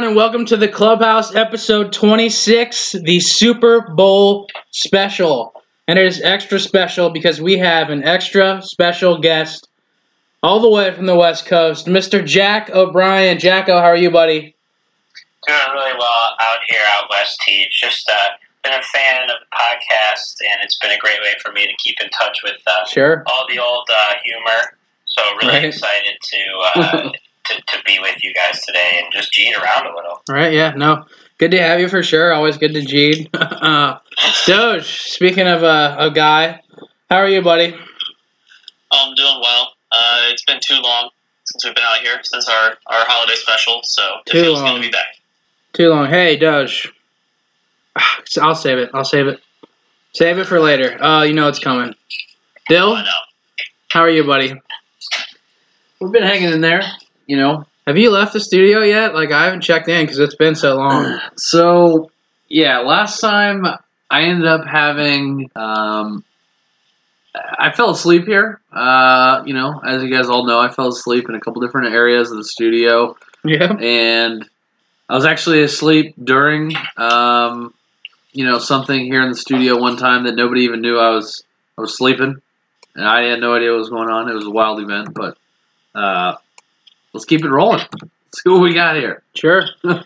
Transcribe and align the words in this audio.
Everyone, 0.00 0.12
and 0.12 0.16
welcome 0.16 0.46
to 0.46 0.56
the 0.56 0.66
Clubhouse 0.66 1.34
episode 1.34 1.92
26, 1.92 2.92
the 3.04 3.20
Super 3.20 3.82
Bowl 3.82 4.48
special. 4.70 5.52
And 5.88 5.98
it 5.98 6.06
is 6.06 6.22
extra 6.22 6.58
special 6.58 7.10
because 7.10 7.38
we 7.38 7.58
have 7.58 7.90
an 7.90 8.02
extra 8.02 8.62
special 8.62 9.18
guest 9.20 9.68
all 10.42 10.58
the 10.60 10.70
way 10.70 10.90
from 10.94 11.04
the 11.04 11.14
West 11.16 11.44
Coast, 11.44 11.84
Mr. 11.84 12.24
Jack 12.24 12.70
O'Brien. 12.70 13.38
Jacko, 13.38 13.76
how 13.76 13.84
are 13.88 13.96
you, 13.96 14.10
buddy? 14.10 14.56
Doing 15.46 15.58
really 15.74 15.92
well 15.98 16.28
out 16.40 16.60
here 16.66 16.80
out 16.94 17.10
west, 17.10 17.38
Teach. 17.42 17.78
Just 17.82 18.08
uh, 18.08 18.28
been 18.64 18.72
a 18.72 18.82
fan 18.82 19.24
of 19.24 19.36
the 19.38 19.54
podcast, 19.54 20.36
and 20.50 20.60
it's 20.62 20.78
been 20.78 20.92
a 20.92 20.98
great 20.98 21.20
way 21.20 21.34
for 21.42 21.52
me 21.52 21.66
to 21.66 21.74
keep 21.78 22.00
in 22.00 22.08
touch 22.08 22.38
with 22.42 22.56
uh, 22.66 22.86
Sure. 22.86 23.22
all 23.26 23.44
the 23.50 23.58
old 23.58 23.86
uh, 23.92 24.14
humor. 24.24 24.78
So 25.04 25.22
really 25.42 25.48
Right. 25.48 25.64
excited 25.64 26.16
to, 26.22 26.38
uh, 26.80 27.10
to 27.50 27.62
to 27.62 27.82
be 27.84 27.98
with 28.00 28.22
you 28.24 28.32
guys 28.34 28.60
today 28.64 29.00
and 29.02 29.12
just 29.12 29.30
cheat 29.32 29.54
around 29.56 29.86
a 29.86 29.94
little. 29.94 30.22
All 30.28 30.34
right, 30.34 30.52
yeah, 30.52 30.72
no. 30.76 31.04
Good 31.38 31.50
to 31.52 31.62
have 31.62 31.80
you 31.80 31.88
for 31.88 32.02
sure. 32.02 32.32
Always 32.32 32.58
good 32.58 32.74
to 32.74 32.82
Gene. 32.82 33.28
uh, 33.34 33.98
Doge, 34.46 35.02
speaking 35.10 35.46
of 35.46 35.62
uh, 35.62 35.96
a 35.98 36.10
guy, 36.10 36.60
how 37.08 37.16
are 37.16 37.28
you, 37.28 37.40
buddy? 37.42 37.74
I'm 38.92 39.14
doing 39.14 39.38
well. 39.40 39.72
Uh, 39.92 40.20
it's 40.26 40.44
been 40.44 40.60
too 40.62 40.80
long 40.82 41.10
since 41.44 41.64
we've 41.64 41.74
been 41.74 41.84
out 41.84 41.98
here, 42.00 42.18
since 42.22 42.48
our, 42.48 42.70
our 42.86 43.04
holiday 43.06 43.34
special, 43.34 43.80
so 43.84 44.02
it 44.26 44.30
Too 44.30 44.42
feels 44.42 44.60
long. 44.60 44.74
good 44.76 44.82
to 44.82 44.88
be 44.88 44.92
back. 44.92 45.06
Too 45.72 45.88
long. 45.88 46.06
Hey, 46.08 46.36
Doge. 46.36 46.92
I'll 48.40 48.54
save 48.54 48.78
it. 48.78 48.90
I'll 48.94 49.04
save 49.04 49.26
it. 49.26 49.40
Save 50.12 50.38
it 50.38 50.44
for 50.46 50.60
later. 50.60 50.96
Oh, 51.00 51.22
you 51.22 51.32
know 51.32 51.48
it's 51.48 51.58
coming. 51.58 51.94
Dill, 52.68 52.92
I 52.94 53.02
know. 53.02 53.10
how 53.88 54.00
are 54.00 54.10
you, 54.10 54.24
buddy? 54.24 54.52
We've 56.00 56.12
been 56.12 56.22
hanging 56.22 56.52
in 56.52 56.60
there, 56.60 56.82
you 57.30 57.36
know. 57.36 57.64
Have 57.86 57.96
you 57.96 58.10
left 58.10 58.32
the 58.34 58.40
studio 58.40 58.82
yet? 58.82 59.14
Like 59.14 59.30
I 59.32 59.44
haven't 59.46 59.62
checked 59.62 59.88
in 59.88 60.02
because 60.04 60.18
it's 60.18 60.34
been 60.34 60.54
so 60.54 60.76
long. 60.76 61.18
So, 61.36 62.10
yeah, 62.48 62.80
last 62.80 63.20
time 63.20 63.64
I 64.10 64.22
ended 64.22 64.46
up 64.46 64.66
having, 64.66 65.50
um, 65.56 66.24
I 67.34 67.70
fell 67.72 67.90
asleep 67.90 68.26
here. 68.26 68.60
Uh, 68.72 69.42
you 69.46 69.54
know, 69.54 69.80
as 69.86 70.02
you 70.02 70.10
guys 70.10 70.28
all 70.28 70.44
know, 70.46 70.58
I 70.58 70.68
fell 70.70 70.88
asleep 70.88 71.28
in 71.28 71.34
a 71.34 71.40
couple 71.40 71.62
different 71.62 71.94
areas 71.94 72.30
of 72.30 72.36
the 72.36 72.44
studio, 72.44 73.16
Yeah. 73.44 73.72
and 73.80 74.48
I 75.08 75.14
was 75.14 75.24
actually 75.24 75.62
asleep 75.62 76.14
during, 76.22 76.72
um, 76.96 77.72
you 78.32 78.44
know, 78.44 78.58
something 78.58 79.04
here 79.04 79.22
in 79.22 79.30
the 79.30 79.36
studio 79.36 79.76
one 79.80 79.96
time 79.96 80.24
that 80.24 80.34
nobody 80.34 80.62
even 80.62 80.80
knew 80.82 80.98
I 80.98 81.10
was 81.10 81.42
I 81.78 81.80
was 81.82 81.96
sleeping, 81.96 82.40
and 82.94 83.04
I 83.04 83.22
had 83.30 83.40
no 83.40 83.54
idea 83.54 83.70
what 83.70 83.78
was 83.78 83.90
going 83.90 84.08
on. 84.10 84.28
It 84.28 84.34
was 84.34 84.46
a 84.46 84.50
wild 84.50 84.80
event, 84.80 85.14
but 85.14 85.36
uh, 85.94 86.34
let's 87.12 87.24
keep 87.24 87.44
it 87.44 87.50
rolling. 87.50 87.80
Let's 87.80 88.42
see 88.42 88.50
what 88.50 88.60
we 88.60 88.74
got 88.74 88.96
here. 88.96 89.22
Sure. 89.34 89.64
All 89.84 90.00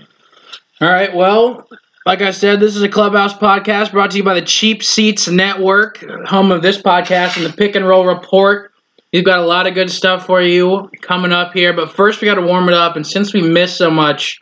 right. 0.80 1.14
Well, 1.14 1.69
like 2.06 2.20
I 2.20 2.30
said, 2.30 2.60
this 2.60 2.77
is 2.77 2.83
a 2.83 2.88
Clubhouse 2.88 3.34
podcast 3.34 3.92
brought 3.92 4.10
to 4.10 4.16
you 4.19 4.24
by 4.24 4.34
the 4.34 4.42
Cheap 4.42 4.83
Seats 4.83 5.28
Network, 5.28 6.05
home 6.27 6.52
of 6.52 6.62
this 6.62 6.80
podcast 6.80 7.36
and 7.36 7.47
the 7.47 7.56
Pick 7.56 7.77
and 7.77 7.86
Roll 7.86 8.06
Report. 8.06 8.72
We've 9.12 9.25
got 9.25 9.38
a 9.38 9.47
lot 9.47 9.66
of 9.66 9.75
good 9.75 9.91
stuff 9.91 10.27
for 10.27 10.42
you 10.42 10.91
coming 11.00 11.32
up 11.32 11.52
here, 11.52 11.72
but 11.72 11.92
first 11.92 12.20
we 12.20 12.27
got 12.27 12.34
to 12.34 12.42
warm 12.42 12.69
it 12.69 12.75
up. 12.75 12.97
And 12.97 13.06
since 13.06 13.32
we 13.32 13.42
missed 13.42 13.78
so 13.78 13.91
much, 13.91 14.38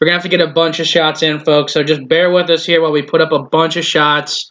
we're 0.00 0.06
gonna 0.06 0.14
have 0.14 0.22
to 0.22 0.28
get 0.28 0.40
a 0.40 0.46
bunch 0.46 0.80
of 0.80 0.86
shots 0.86 1.22
in, 1.22 1.38
folks. 1.40 1.72
So 1.72 1.82
just 1.82 2.08
bear 2.08 2.30
with 2.30 2.50
us 2.50 2.64
here 2.64 2.80
while 2.80 2.92
we 2.92 3.02
put 3.02 3.20
up 3.20 3.32
a 3.32 3.42
bunch 3.42 3.76
of 3.76 3.84
shots. 3.84 4.50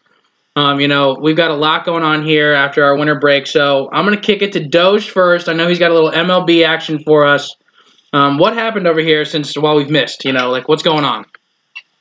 Um, 0.55 0.79
you 0.79 0.88
know, 0.88 1.17
we've 1.19 1.35
got 1.35 1.51
a 1.51 1.55
lot 1.55 1.85
going 1.85 2.03
on 2.03 2.25
here 2.25 2.53
after 2.53 2.83
our 2.83 2.95
winter 2.95 3.19
break. 3.19 3.45
So 3.47 3.89
I'm 3.91 4.05
gonna 4.05 4.17
kick 4.17 4.41
it 4.41 4.53
to 4.53 4.66
Doge 4.66 5.09
first. 5.09 5.49
I 5.49 5.53
know 5.53 5.67
he's 5.67 5.79
got 5.79 5.91
a 5.91 5.93
little 5.93 6.11
MLB 6.11 6.66
action 6.66 6.99
for 7.03 7.25
us. 7.25 7.53
Um, 8.13 8.38
what 8.38 8.53
happened 8.53 8.88
over 8.88 9.01
here 9.01 9.25
since 9.25 9.57
while 9.57 9.75
we've 9.75 9.89
missed? 9.89 10.23
You 10.23 10.31
know, 10.31 10.49
like 10.49 10.69
what's 10.69 10.83
going 10.83 11.03
on? 11.03 11.25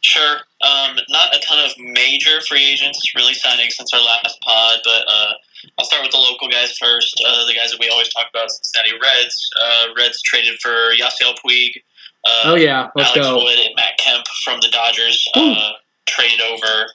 Sure. 0.03 0.37
Um, 0.63 0.97
not 1.09 1.35
a 1.35 1.41
ton 1.41 1.65
of 1.65 1.73
major 1.79 2.41
free 2.43 2.65
agents 2.65 3.01
really 3.17 3.35
signing 3.35 3.71
since 3.71 3.93
our 3.93 4.01
last 4.01 4.39
pod, 4.43 4.79
but 4.85 5.05
uh, 5.09 5.33
I'll 5.79 5.85
start 5.85 6.03
with 6.03 6.13
the 6.13 6.19
local 6.19 6.49
guys 6.49 6.77
first. 6.79 7.21
Uh, 7.27 7.45
the 7.47 7.55
guys 7.55 7.71
that 7.73 7.81
we 7.81 7.89
always 7.89 8.09
talk 8.11 8.27
about, 8.31 8.51
Cincinnati 8.51 8.93
Reds. 8.93 9.51
Uh, 9.61 9.87
Reds 9.97 10.23
traded 10.23 10.59
for 10.61 10.71
Yasiel 10.99 11.35
Puig. 11.45 11.83
Uh, 12.25 12.43
Oh 12.45 12.55
yeah, 12.55 12.89
let's 12.95 13.11
Alex 13.17 13.27
go. 13.27 13.37
Wood 13.45 13.59
and 13.59 13.75
Matt 13.77 13.99
Kemp 13.99 14.27
from 14.45 14.61
the 14.61 14.69
Dodgers 14.69 15.27
uh, 15.35 15.73
traded 16.07 16.41
over 16.41 16.87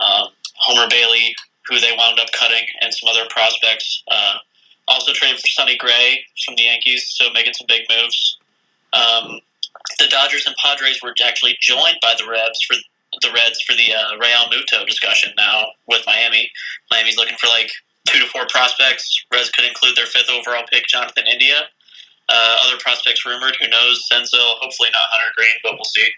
um, 0.00 0.28
Homer 0.56 0.88
Bailey, 0.88 1.34
who 1.68 1.80
they 1.80 1.92
wound 1.96 2.20
up 2.20 2.28
cutting, 2.32 2.64
and 2.80 2.92
some 2.92 3.08
other 3.08 3.28
prospects. 3.30 4.02
Uh, 4.10 4.36
also 4.86 5.12
traded 5.12 5.40
for 5.40 5.48
Sonny 5.48 5.76
Gray 5.76 6.24
from 6.44 6.56
the 6.56 6.64
Yankees, 6.64 7.06
so 7.16 7.30
making 7.32 7.54
some 7.54 7.66
big 7.66 7.82
moves. 7.88 8.38
Um, 8.92 9.40
the 9.98 10.08
Dodgers 10.08 10.46
and 10.46 10.54
Padres 10.56 11.02
were 11.02 11.14
actually 11.24 11.56
joined 11.60 11.98
by 12.02 12.14
the 12.18 12.28
Reds 12.28 12.60
for 12.62 12.76
the 13.22 13.30
Reds 13.32 13.60
for 13.62 13.74
the 13.74 13.94
uh, 13.94 14.18
Realmuto 14.18 14.86
discussion 14.86 15.32
now 15.36 15.66
with 15.86 16.02
Miami. 16.06 16.50
Miami's 16.90 17.16
looking 17.16 17.36
for 17.38 17.46
like 17.46 17.70
two 18.08 18.18
to 18.18 18.26
four 18.26 18.46
prospects. 18.48 19.24
Reds 19.32 19.50
could 19.50 19.64
include 19.64 19.96
their 19.96 20.06
fifth 20.06 20.30
overall 20.30 20.64
pick, 20.70 20.86
Jonathan 20.86 21.24
India. 21.30 21.62
Uh, 22.28 22.56
other 22.66 22.78
prospects 22.80 23.24
rumored. 23.24 23.56
Who 23.60 23.68
knows? 23.68 24.02
Senzel, 24.10 24.58
hopefully 24.60 24.88
not 24.92 25.02
Hunter 25.10 25.32
Greene, 25.36 25.60
but 25.62 25.74
we'll 25.74 25.84
see. 25.84 26.10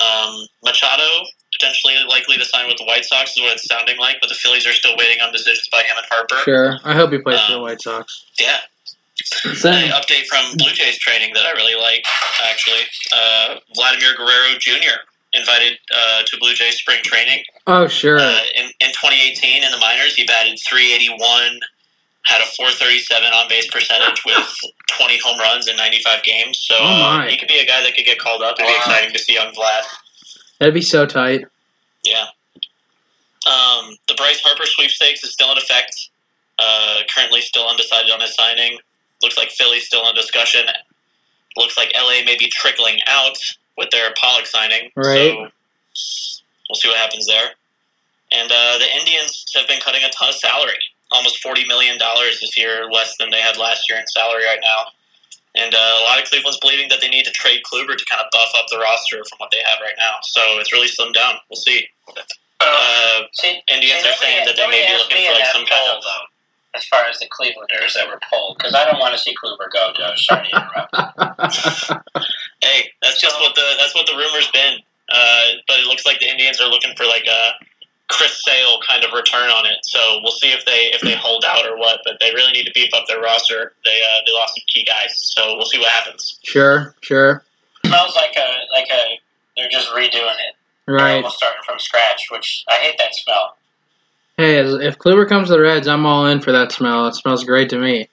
Um, 0.00 0.46
Machado 0.64 1.26
potentially 1.58 1.94
likely 2.08 2.36
to 2.36 2.44
sign 2.44 2.66
with 2.68 2.76
the 2.78 2.84
White 2.84 3.04
Sox 3.04 3.30
is 3.36 3.42
what 3.42 3.52
it's 3.54 3.66
sounding 3.66 3.98
like, 3.98 4.18
but 4.20 4.28
the 4.28 4.34
Phillies 4.36 4.66
are 4.66 4.72
still 4.72 4.96
waiting 4.96 5.20
on 5.20 5.32
decisions 5.32 5.68
by 5.70 5.78
him 5.82 5.96
and 5.96 6.06
Harper. 6.10 6.36
Sure. 6.44 6.78
I 6.84 6.94
hope 6.94 7.10
he 7.12 7.18
plays 7.18 7.40
for 7.42 7.52
the 7.52 7.56
Um, 7.58 7.62
White 7.62 7.82
Sox. 7.82 8.24
Yeah. 8.38 8.58
Same. 9.54 9.90
An 9.90 9.90
update 9.90 10.26
from 10.26 10.56
Blue 10.56 10.70
Jays 10.72 10.96
training 10.98 11.34
that 11.34 11.44
I 11.44 11.50
really 11.52 11.74
like, 11.74 12.06
actually. 12.48 12.82
Uh, 13.12 13.56
Vladimir 13.74 14.14
Guerrero 14.16 14.56
Jr. 14.60 15.02
invited 15.34 15.76
uh, 15.92 16.22
to 16.24 16.36
Blue 16.38 16.54
Jays 16.54 16.76
spring 16.76 17.00
training. 17.02 17.42
Oh 17.66 17.88
sure. 17.88 18.18
Uh, 18.20 18.38
in, 18.54 18.66
in 18.80 18.88
2018 18.94 19.64
in 19.64 19.70
the 19.72 19.78
minors, 19.78 20.14
he 20.14 20.24
batted 20.24 20.56
381, 20.64 21.58
had 22.26 22.40
a 22.40 22.46
437 22.56 23.26
on 23.32 23.48
base 23.48 23.66
percentage 23.70 24.22
with 24.24 24.54
20 24.96 25.18
home 25.18 25.38
runs 25.40 25.66
in 25.66 25.76
95 25.76 26.22
games. 26.22 26.58
So 26.62 26.76
Oh, 26.78 27.18
uh, 27.18 27.26
he 27.26 27.36
could 27.36 27.48
be 27.48 27.58
a 27.58 27.66
guy 27.66 27.82
that 27.82 27.94
could 27.96 28.04
get 28.06 28.18
called 28.20 28.42
up. 28.42 28.54
It'd 28.60 28.68
be 28.70 28.76
exciting 28.76 29.12
to 29.12 29.18
see 29.18 29.34
young 29.34 29.52
Vlad. 29.52 29.82
That'd 30.58 30.74
be 30.74 30.82
so 30.82 31.06
tight. 31.06 31.44
Yeah. 32.04 32.26
Um, 33.46 33.96
the 34.08 34.14
Bryce 34.14 34.40
Harper 34.40 34.66
sweepstakes 34.66 35.22
is 35.24 35.32
still 35.32 35.50
in 35.52 35.58
effect. 35.58 36.10
Uh, 36.58 37.00
currently 37.14 37.40
still 37.40 37.66
undecided 37.68 38.10
on 38.10 38.20
his 38.20 38.34
signing. 38.34 38.78
Looks 39.22 39.36
like 39.36 39.50
Philly's 39.50 39.86
still 39.86 40.08
in 40.08 40.14
discussion. 40.14 40.62
Looks 41.56 41.76
like 41.76 41.92
LA 41.94 42.24
may 42.24 42.36
be 42.38 42.48
trickling 42.48 42.98
out 43.06 43.38
with 43.76 43.90
their 43.90 44.12
Pollock 44.20 44.46
signing. 44.46 44.90
Right. 44.96 45.32
So 45.92 46.42
we'll 46.68 46.76
see 46.76 46.88
what 46.88 46.98
happens 46.98 47.26
there. 47.26 47.50
And 48.32 48.50
uh, 48.50 48.78
the 48.78 48.88
Indians 48.98 49.46
have 49.54 49.66
been 49.66 49.80
cutting 49.80 50.02
a 50.04 50.10
ton 50.10 50.28
of 50.28 50.34
salary. 50.34 50.78
Almost 51.10 51.42
$40 51.42 51.66
million 51.66 51.96
this 51.98 52.56
year, 52.56 52.90
less 52.90 53.16
than 53.18 53.30
they 53.30 53.40
had 53.40 53.56
last 53.56 53.88
year 53.88 53.98
in 53.98 54.06
salary 54.08 54.44
right 54.44 54.60
now. 54.62 54.92
And 55.58 55.74
uh, 55.74 55.78
a 55.78 56.04
lot 56.06 56.22
of 56.22 56.24
Cleveland's 56.30 56.58
believing 56.62 56.88
that 56.88 57.00
they 57.02 57.08
need 57.08 57.24
to 57.26 57.32
trade 57.34 57.62
Kluber 57.66 57.96
to 57.98 58.04
kind 58.06 58.22
of 58.22 58.30
buff 58.30 58.52
up 58.56 58.66
the 58.70 58.78
roster 58.78 59.18
from 59.26 59.36
what 59.42 59.50
they 59.50 59.58
have 59.66 59.82
right 59.82 59.98
now. 59.98 60.22
So 60.22 60.40
it's 60.62 60.72
really 60.72 60.86
slimmed 60.86 61.14
down. 61.14 61.34
We'll 61.50 61.58
see. 61.58 61.88
Uh, 62.60 63.26
See, 63.32 63.58
Indians 63.66 64.02
see, 64.02 64.08
are 64.08 64.18
saying 64.22 64.46
that 64.46 64.56
they 64.56 64.66
may 64.68 64.86
be 64.86 64.94
looking 64.94 65.18
for 65.26 65.34
like 65.34 65.42
that 65.44 65.52
some 65.52 65.66
kind 65.66 65.82
poll, 65.86 65.98
of. 65.98 66.02
though, 66.04 66.24
as 66.78 66.84
far 66.86 67.04
as 67.10 67.18
the 67.18 67.26
Clevelanders 67.26 67.94
that 67.94 68.06
were 68.06 68.20
polled, 68.30 68.58
because 68.58 68.74
I 68.74 68.84
don't 68.84 68.98
want 68.98 69.14
to 69.14 69.18
see 69.20 69.34
Kluber 69.34 69.70
go, 69.72 69.92
Joe. 69.96 70.14
Sorry 70.16 70.46
to 70.48 70.56
interrupt. 70.56 72.24
Hey, 72.60 72.90
that's 73.02 73.20
just 73.20 73.38
what 73.38 73.54
the 73.54 73.62
that's 73.78 73.94
what 73.94 74.06
the 74.06 74.14
rumor's 74.18 74.50
been. 74.50 74.78
Uh, 75.08 75.44
but 75.68 75.78
it 75.78 75.86
looks 75.86 76.04
like 76.04 76.18
the 76.18 76.28
Indians 76.28 76.60
are 76.60 76.68
looking 76.68 76.90
for 76.96 77.06
like 77.06 77.24
a 77.26 77.52
Chris 78.08 78.42
Sale 78.44 78.80
kind 78.88 79.04
of 79.04 79.12
return 79.12 79.50
on 79.50 79.66
it. 79.66 79.78
So 79.82 79.98
we'll 80.22 80.32
see 80.32 80.48
if 80.48 80.64
they 80.64 80.90
if 80.94 81.00
they 81.02 81.14
hold 81.14 81.44
out 81.46 81.66
or 81.66 81.76
what. 81.76 82.00
But 82.04 82.14
they 82.20 82.30
really 82.32 82.52
need 82.52 82.64
to 82.64 82.72
beef 82.74 82.90
up 82.94 83.04
their 83.06 83.20
roster. 83.20 83.72
They 83.84 84.00
uh, 84.00 84.20
they 84.26 84.32
lost 84.32 84.54
some 84.54 84.64
key 84.66 84.84
guys. 84.84 85.12
So 85.16 85.56
we'll 85.56 85.66
see 85.66 85.78
what 85.78 85.90
happens. 85.90 86.38
sure, 86.42 86.94
sure. 87.02 87.44
smells 87.86 88.16
like 88.16 88.34
a 88.36 88.56
like 88.72 88.88
a 88.90 89.20
they're 89.56 89.68
just 89.70 89.88
redoing 89.90 90.08
it. 90.48 90.54
They're 90.86 90.96
Right. 90.96 91.16
almost 91.16 91.36
starting 91.36 91.62
from 91.66 91.78
scratch, 91.78 92.28
which 92.30 92.64
I 92.70 92.74
hate 92.76 92.96
that 92.98 93.14
smell. 93.14 93.56
Hey, 94.38 94.56
if 94.58 94.98
Kluber 94.98 95.28
comes 95.28 95.48
to 95.48 95.54
the 95.54 95.60
Reds, 95.60 95.86
I'm 95.88 96.06
all 96.06 96.26
in 96.26 96.40
for 96.40 96.52
that 96.52 96.70
smell. 96.72 97.08
It 97.08 97.14
smells 97.14 97.44
great 97.44 97.68
to 97.70 97.78
me. 97.78 98.08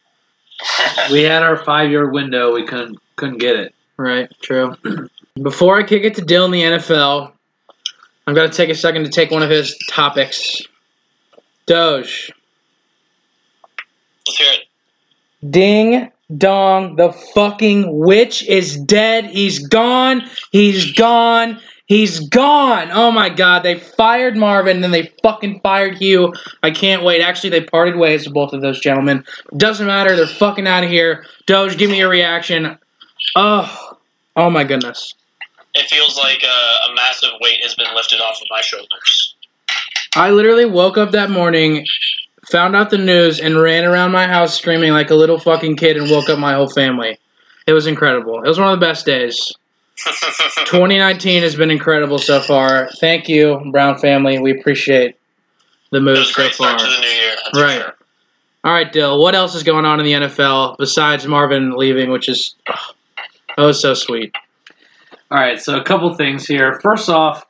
We 1.11 1.21
had 1.21 1.43
our 1.43 1.63
five 1.63 1.89
year 1.91 2.09
window. 2.09 2.53
We 2.53 2.65
couldn't 2.65 2.97
couldn't 3.15 3.37
get 3.37 3.55
it. 3.55 3.73
Right, 3.97 4.29
true. 4.41 4.75
Before 5.41 5.77
I 5.77 5.83
kick 5.83 6.03
it 6.03 6.15
to 6.15 6.21
Dill 6.21 6.45
in 6.45 6.51
the 6.51 6.61
NFL, 6.63 7.31
I'm 8.27 8.33
going 8.33 8.49
to 8.49 8.55
take 8.55 8.69
a 8.69 8.75
second 8.75 9.03
to 9.03 9.09
take 9.09 9.31
one 9.31 9.43
of 9.43 9.49
his 9.49 9.77
topics. 9.89 10.61
Doge. 11.65 12.31
Let's 14.27 14.37
hear 14.37 14.51
it. 14.53 15.51
Ding 15.51 16.11
dong, 16.35 16.95
the 16.95 17.11
fucking 17.11 17.99
witch 17.99 18.43
is 18.47 18.77
dead. 18.77 19.25
He's 19.25 19.67
gone. 19.67 20.27
He's 20.51 20.93
gone. 20.93 21.59
He's 21.85 22.19
gone. 22.29 22.89
Oh 22.91 23.11
my 23.11 23.29
god, 23.29 23.61
they 23.61 23.77
fired 23.77 24.35
Marvin, 24.35 24.77
and 24.77 24.83
then 24.83 24.89
they 24.89 25.13
fucking 25.21 25.59
fired 25.61 25.97
Hugh. 25.97 26.33
I 26.63 26.71
can't 26.71 27.03
wait. 27.03 27.21
Actually, 27.21 27.51
they 27.51 27.61
parted 27.61 27.95
ways 27.95 28.25
with 28.25 28.33
both 28.33 28.53
of 28.53 28.61
those 28.61 28.79
gentlemen. 28.79 29.23
Doesn't 29.55 29.85
matter. 29.85 30.15
They're 30.15 30.25
fucking 30.25 30.65
out 30.65 30.83
of 30.83 30.89
here. 30.89 31.25
Doge, 31.45 31.77
give 31.77 31.91
me 31.91 31.99
your 31.99 32.09
reaction. 32.09 32.79
Oh, 33.35 33.95
Oh 34.35 34.49
my 34.49 34.63
goodness. 34.65 35.13
It 35.75 35.87
feels 35.87 36.17
like 36.17 36.41
a, 36.43 36.91
a 36.91 36.95
massive 36.95 37.31
weight 37.41 37.61
has 37.61 37.75
been 37.75 37.93
lifted 37.93 38.21
off 38.21 38.41
of 38.41 38.47
my 38.49 38.61
shoulders. 38.61 39.35
I 40.15 40.31
literally 40.31 40.65
woke 40.65 40.97
up 40.97 41.11
that 41.11 41.29
morning, 41.29 41.85
found 42.49 42.75
out 42.75 42.89
the 42.89 42.97
news, 42.97 43.39
and 43.41 43.61
ran 43.61 43.83
around 43.83 44.11
my 44.11 44.25
house 44.25 44.57
screaming 44.57 44.93
like 44.93 45.09
a 45.09 45.15
little 45.15 45.37
fucking 45.37 45.75
kid 45.75 45.97
and 45.97 46.09
woke 46.09 46.29
up 46.29 46.39
my 46.39 46.53
whole 46.53 46.69
family. 46.69 47.19
It 47.67 47.73
was 47.73 47.87
incredible. 47.87 48.41
It 48.41 48.47
was 48.47 48.57
one 48.57 48.71
of 48.71 48.79
the 48.79 48.85
best 48.85 49.05
days. 49.05 49.51
2019 50.05 51.43
has 51.43 51.55
been 51.55 51.71
incredible 51.71 52.19
so 52.19 52.39
far. 52.39 52.89
Thank 52.99 53.27
you, 53.27 53.61
Brown 53.71 53.97
family. 53.97 54.39
We 54.39 54.57
appreciate 54.57 55.17
the 55.91 55.99
move 55.99 56.25
so 56.25 56.49
far. 56.49 56.51
start 56.51 56.79
to 56.79 56.85
the 56.85 57.01
new 57.01 57.07
year. 57.07 57.35
Right. 57.55 57.81
sure. 57.81 57.95
All 58.63 58.73
right, 58.73 58.91
Dill. 58.91 59.21
What 59.21 59.35
else 59.35 59.55
is 59.55 59.63
going 59.63 59.85
on 59.85 59.99
in 59.99 60.05
the 60.05 60.13
NFL 60.13 60.77
besides 60.77 61.27
Marvin 61.27 61.77
leaving, 61.77 62.09
which 62.09 62.27
is 62.27 62.55
oh 63.57 63.71
so 63.71 63.93
sweet. 63.93 64.33
All 65.31 65.39
right, 65.39 65.59
so 65.59 65.75
a 65.77 65.83
couple 65.83 66.13
things 66.13 66.45
here. 66.47 66.79
First 66.81 67.09
off, 67.09 67.45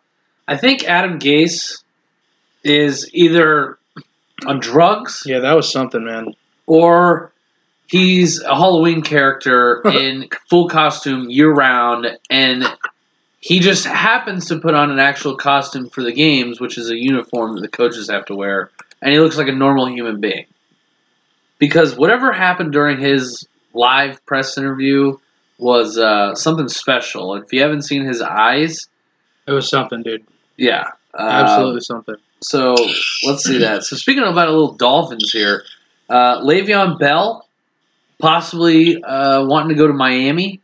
I 0.47 0.57
think 0.57 0.85
Adam 0.85 1.19
Gase 1.19 1.83
is 2.63 3.09
either 3.13 3.77
on 4.45 4.59
drugs 4.59 5.23
Yeah, 5.25 5.39
that 5.39 5.55
was 5.55 5.71
something, 5.71 6.03
man. 6.03 6.33
or 6.65 7.31
he's 7.87 8.41
a 8.41 8.55
Halloween 8.55 9.01
character 9.01 9.81
in 9.85 10.29
full 10.49 10.69
costume 10.69 11.29
year 11.29 11.51
round, 11.51 12.07
and 12.29 12.63
he 13.39 13.59
just 13.59 13.85
happens 13.85 14.47
to 14.47 14.59
put 14.59 14.73
on 14.73 14.89
an 14.89 14.99
actual 14.99 15.35
costume 15.35 15.89
for 15.89 16.01
the 16.01 16.13
games, 16.13 16.59
which 16.59 16.77
is 16.77 16.89
a 16.89 16.97
uniform 16.97 17.55
that 17.55 17.61
the 17.61 17.67
coaches 17.67 18.09
have 18.09 18.25
to 18.25 18.35
wear, 18.35 18.71
and 19.01 19.13
he 19.13 19.19
looks 19.19 19.37
like 19.37 19.47
a 19.47 19.53
normal 19.53 19.87
human 19.89 20.19
being. 20.19 20.45
Because 21.59 21.95
whatever 21.95 22.33
happened 22.33 22.71
during 22.71 22.99
his 22.99 23.47
live 23.73 24.25
press 24.25 24.57
interview 24.57 25.17
was 25.57 25.97
uh, 25.97 26.35
something 26.35 26.67
special. 26.67 27.35
If 27.35 27.51
you 27.53 27.61
haven't 27.61 27.83
seen 27.83 28.03
his 28.05 28.21
eyes, 28.21 28.87
It 29.47 29.51
was 29.51 29.69
something, 29.69 30.03
dude. 30.03 30.25
yeah, 30.57 30.83
um, 31.13 31.27
Absolutely 31.29 31.81
something. 31.81 32.15
so 32.41 32.75
let's 33.25 33.43
see 33.43 33.57
that. 33.59 33.83
So 33.83 33.95
speaking 33.95 34.23
about 34.23 34.47
a 34.47 34.51
little 34.51 34.73
Dolphins 34.73 35.31
here, 35.31 35.63
uh, 36.09 36.41
Le'Veon 36.41 36.99
Bell 36.99 37.47
possibly 38.19 39.01
uh, 39.03 39.45
wanting 39.45 39.69
to 39.69 39.75
go 39.75 39.87
to 39.87 39.93
Miami, 39.93 40.61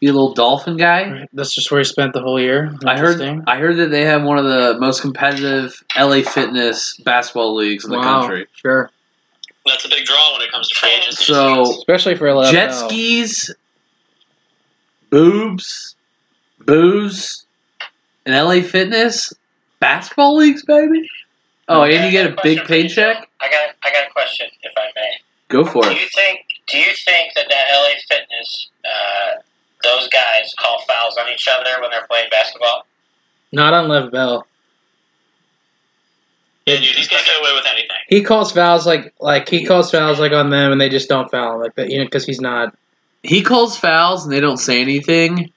be 0.00 0.08
a 0.08 0.12
little 0.12 0.34
Dolphin 0.34 0.76
guy. 0.76 1.26
That's 1.32 1.54
just 1.54 1.70
where 1.70 1.80
he 1.80 1.84
spent 1.84 2.12
the 2.12 2.20
whole 2.20 2.40
year. 2.40 2.74
I 2.84 2.98
heard. 2.98 3.20
I 3.46 3.58
heard 3.58 3.76
that 3.78 3.90
they 3.90 4.04
have 4.04 4.22
one 4.24 4.38
of 4.38 4.44
the 4.44 4.76
most 4.78 5.00
competitive 5.00 5.82
LA 5.98 6.20
Fitness 6.22 6.96
basketball 7.04 7.54
leagues 7.56 7.84
in 7.84 7.90
the 7.90 7.98
wow, 7.98 8.20
country. 8.20 8.46
Sure. 8.54 8.90
That's 9.66 9.84
a 9.84 9.88
big 9.88 10.04
draw 10.04 10.32
when 10.34 10.42
it 10.42 10.52
comes 10.52 10.68
to 10.68 10.74
free 10.78 10.90
agency. 10.90 11.24
So 11.24 11.62
Especially 11.62 12.16
for 12.16 12.26
a 12.26 12.50
jet 12.50 12.72
skis, 12.72 13.54
boobs, 15.14 15.94
booze, 16.66 17.44
and 18.26 18.34
LA 18.34 18.62
Fitness 18.62 19.32
basketball 19.78 20.36
leagues, 20.36 20.64
baby. 20.64 21.08
Oh, 21.68 21.82
and 21.84 22.04
you 22.04 22.10
get 22.10 22.26
a 22.26 22.36
big 22.42 22.58
Question 22.58 22.66
for 22.66 22.74
you, 22.74 22.82
paycheck. 22.88 23.28
I 23.40 23.48
got 23.50 23.74
I 23.84 23.92
got 23.92 24.08
a 24.08 24.12
question, 24.12 24.46
if 24.62 24.72
I 24.76 24.86
may. 24.96 25.10
Go 25.48 25.64
for 25.64 25.82
Do 25.82 25.90
it. 25.90 26.00
you 26.00 26.06
think 26.08 26.40
do 26.66 26.78
you 26.78 26.90
think 27.04 27.32
that 27.34 27.46
that 27.48 27.64
LA 27.72 27.94
Fitness 28.08 28.68
uh, 28.84 29.40
those 29.84 30.08
guys 30.08 30.52
call 30.58 30.82
fouls 30.88 31.16
on 31.16 31.30
each 31.32 31.46
other 31.48 31.80
when 31.80 31.90
they're 31.90 32.06
playing 32.08 32.28
basketball? 32.30 32.84
Not 33.52 33.72
on 33.72 33.88
Lev 33.88 34.10
Bell. 34.10 34.46
yeah, 36.66 36.76
dude, 36.76 36.84
he's 36.86 37.06
gonna 37.08 37.22
get 37.24 37.40
away 37.40 37.52
with 37.54 37.66
anything. 37.70 37.96
He 38.08 38.22
calls 38.24 38.50
fouls 38.52 38.84
like 38.84 39.14
like 39.20 39.48
he 39.48 39.64
calls 39.64 39.90
fouls 39.92 40.18
like 40.18 40.32
on 40.32 40.50
them, 40.50 40.72
and 40.72 40.80
they 40.80 40.88
just 40.88 41.08
don't 41.08 41.30
foul 41.30 41.54
him 41.54 41.60
like 41.60 41.76
that. 41.76 41.88
You 41.90 41.98
know, 41.98 42.04
because 42.04 42.26
he's 42.26 42.40
not. 42.40 42.76
He 43.24 43.42
calls 43.42 43.76
fouls 43.76 44.24
and 44.24 44.32
they 44.32 44.40
don't 44.40 44.58
say 44.58 44.80
anything, 44.80 45.50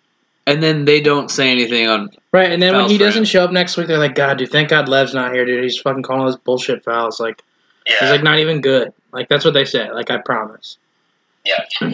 and 0.46 0.64
then 0.64 0.86
they 0.86 1.02
don't 1.02 1.30
say 1.30 1.52
anything 1.52 1.88
on. 1.88 2.10
Right, 2.32 2.52
and 2.52 2.62
then 2.62 2.76
when 2.76 2.90
he 2.90 2.98
doesn't 2.98 3.22
him. 3.22 3.26
show 3.26 3.44
up 3.44 3.52
next 3.52 3.78
week, 3.78 3.88
they're 3.88 3.98
like, 3.98 4.16
"God, 4.16 4.38
dude, 4.38 4.52
thank 4.52 4.70
God 4.70 4.88
Lev's 4.90 5.14
not 5.14 5.34
here, 5.34 5.46
dude. 5.46 5.64
He's 5.64 5.78
fucking 5.80 6.04
calling 6.04 6.26
those 6.26 6.38
bullshit 6.38 6.84
fouls. 6.84 7.20
Like, 7.20 7.44
Yeah. 7.86 7.96
he's 8.02 8.10
like 8.12 8.24
not 8.24 8.40
even 8.40 8.62
good. 8.62 8.94
Like 9.12 9.30
that's 9.30 9.46
what 9.46 9.54
they 9.54 9.66
say. 9.66 9.92
Like 9.92 10.10
I 10.12 10.18
promise. 10.18 10.78
yeah. 11.46 11.66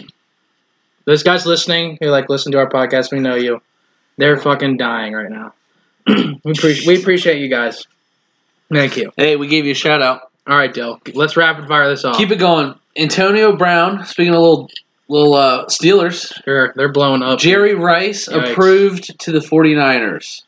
Those 1.06 1.22
guys 1.22 1.44
listening 1.44 1.98
who 2.00 2.08
like 2.08 2.30
listen 2.30 2.50
to 2.52 2.58
our 2.58 2.68
podcast, 2.68 3.12
we 3.12 3.20
know 3.20 3.34
you. 3.34 3.60
They're 4.16 4.38
fucking 4.38 4.78
dying 4.78 5.12
right 5.12 5.30
now. 5.30 5.52
we 6.06 6.52
appreciate 6.52 6.86
we 6.86 6.98
appreciate 7.00 7.40
you 7.40 7.48
guys. 7.48 7.86
Thank 8.72 8.96
you. 8.96 9.12
Hey, 9.16 9.36
we 9.36 9.46
gave 9.46 9.66
you 9.66 9.72
a 9.72 9.74
shout 9.74 10.00
out. 10.02 10.30
All 10.46 10.56
right, 10.56 10.72
Dill. 10.72 10.98
Let's 11.12 11.36
rapid 11.36 11.68
fire 11.68 11.88
this 11.90 12.04
off. 12.06 12.16
Keep 12.16 12.30
it 12.30 12.38
going. 12.38 12.74
Antonio 12.96 13.54
Brown. 13.54 14.04
Speaking 14.06 14.32
a 14.34 14.40
little 14.40 14.70
little 15.08 15.34
uh, 15.34 15.66
Steelers, 15.66 16.32
Sure, 16.44 16.72
they're 16.76 16.92
blowing 16.92 17.22
up. 17.22 17.38
Jerry 17.38 17.74
Rice 17.74 18.28
Yikes. 18.28 18.52
approved 18.52 19.20
to 19.20 19.32
the 19.32 19.40
49ers. 19.40 20.42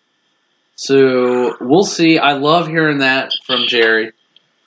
So 0.77 1.57
we'll 1.61 1.85
see. 1.85 2.19
I 2.19 2.33
love 2.35 2.69
hearing 2.69 2.99
that 2.99 3.33
from 3.47 3.67
Jerry. 3.67 4.13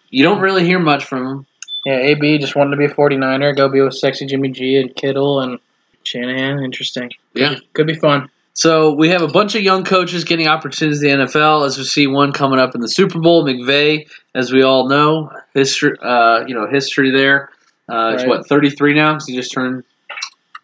You 0.09 0.23
don't 0.23 0.41
really 0.41 0.65
hear 0.65 0.79
much 0.79 1.05
from 1.05 1.25
him. 1.25 1.45
Yeah, 1.85 1.97
AB 1.97 2.39
just 2.39 2.55
wanted 2.55 2.71
to 2.71 2.77
be 2.77 2.85
a 2.85 2.89
49er, 2.93 3.55
go 3.55 3.69
be 3.69 3.79
with 3.81 3.93
sexy 3.93 4.25
Jimmy 4.25 4.49
G 4.49 4.77
and 4.77 4.93
Kittle 4.95 5.39
and 5.39 5.59
Shanahan. 6.03 6.63
Interesting. 6.63 7.11
Yeah. 7.35 7.55
could 7.73 7.87
be 7.87 7.95
fun. 7.95 8.29
So 8.53 8.93
we 8.93 9.07
have 9.09 9.21
a 9.21 9.27
bunch 9.27 9.55
of 9.55 9.61
young 9.61 9.85
coaches 9.85 10.25
getting 10.25 10.47
opportunities 10.47 11.01
in 11.01 11.19
the 11.19 11.25
NFL. 11.25 11.65
As 11.65 11.77
we 11.77 11.83
see 11.85 12.07
one 12.07 12.33
coming 12.33 12.59
up 12.59 12.75
in 12.75 12.81
the 12.81 12.89
Super 12.89 13.19
Bowl, 13.19 13.45
McVay, 13.45 14.09
as 14.35 14.51
we 14.51 14.63
all 14.63 14.89
know, 14.89 15.31
history. 15.53 15.95
Uh, 16.01 16.43
you 16.45 16.53
know, 16.53 16.67
history 16.67 17.11
there. 17.11 17.49
Uh, 17.89 18.15
Right. 18.17 18.27
what 18.27 18.47
33 18.47 18.93
now 18.93 19.13
because 19.13 19.25
he 19.27 19.35
just 19.35 19.51
turned 19.51 19.83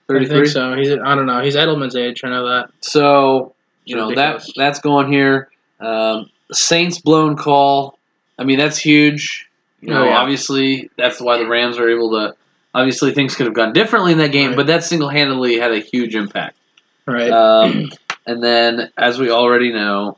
33. 0.07 0.45
so. 0.47 0.75
He's 0.75 0.91
I 0.91 1.15
don't 1.15 1.25
know. 1.25 1.41
He's 1.41 1.55
Edelman's 1.55 1.95
age. 1.95 2.21
I 2.23 2.29
know 2.29 2.47
that. 2.47 2.69
So 2.81 3.53
you 3.85 3.95
know 3.95 4.13
that 4.15 4.45
that's 4.55 4.79
going 4.79 5.11
here. 5.11 5.49
Um, 5.79 6.29
Saints 6.51 6.99
blown 6.99 7.35
call. 7.35 7.97
I 8.37 8.43
mean 8.43 8.57
that's 8.59 8.77
huge. 8.77 9.47
You 9.81 9.89
know, 9.89 10.01
Oh, 10.01 10.05
yeah. 10.05 10.17
obviously 10.17 10.89
that's 10.97 11.19
why 11.21 11.37
the 11.37 11.47
Rams 11.47 11.77
are 11.77 11.89
able 11.89 12.11
to. 12.11 12.35
Obviously 12.73 13.13
things 13.13 13.35
could 13.35 13.45
have 13.45 13.55
gone 13.55 13.71
differently 13.73 14.11
in 14.11 14.17
that 14.17 14.31
game, 14.33 14.49
Right. 14.49 14.55
but 14.57 14.67
that 14.67 14.83
single 14.83 15.07
handedly 15.09 15.57
had 15.59 15.71
a 15.71 15.79
huge 15.79 16.13
impact. 16.15 16.57
Right. 17.05 17.31
Um, 17.31 17.89
and 18.27 18.43
then, 18.43 18.91
as 18.97 19.17
we 19.19 19.29
already 19.31 19.71
know, 19.71 20.17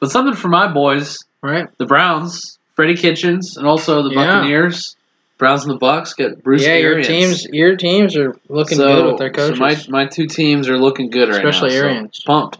but 0.00 0.10
something 0.10 0.34
for 0.34 0.48
my 0.48 0.70
boys, 0.70 1.18
right. 1.42 1.68
the 1.78 1.86
Browns, 1.86 2.57
Freddie 2.78 2.94
Kitchens, 2.94 3.56
and 3.56 3.66
also 3.66 4.04
the 4.04 4.10
Yeah. 4.10 4.36
Buccaneers. 4.36 4.94
Browns 5.36 5.64
and 5.64 5.72
the 5.74 5.78
Bucks 5.78 6.14
get 6.14 6.44
Bruce 6.44 6.64
yeah, 6.64 6.76
your 6.76 7.02
teams 7.02 7.44
your 7.46 7.74
teams 7.74 8.16
are 8.16 8.36
looking 8.48 8.78
So- 8.78 8.86
good 8.86 9.06
with 9.06 9.18
their 9.18 9.32
so 9.34 9.52
coaches. 9.56 9.88
my 9.90 10.02
my 10.02 10.06
two 10.06 10.26
teams 10.28 10.68
are 10.68 10.78
looking 10.78 11.10
good 11.10 11.28
right 11.28 11.44
Especially 11.44 11.70
now. 11.70 11.74
so 11.80 11.84
Arians. 11.86 12.22
pumped. 12.24 12.58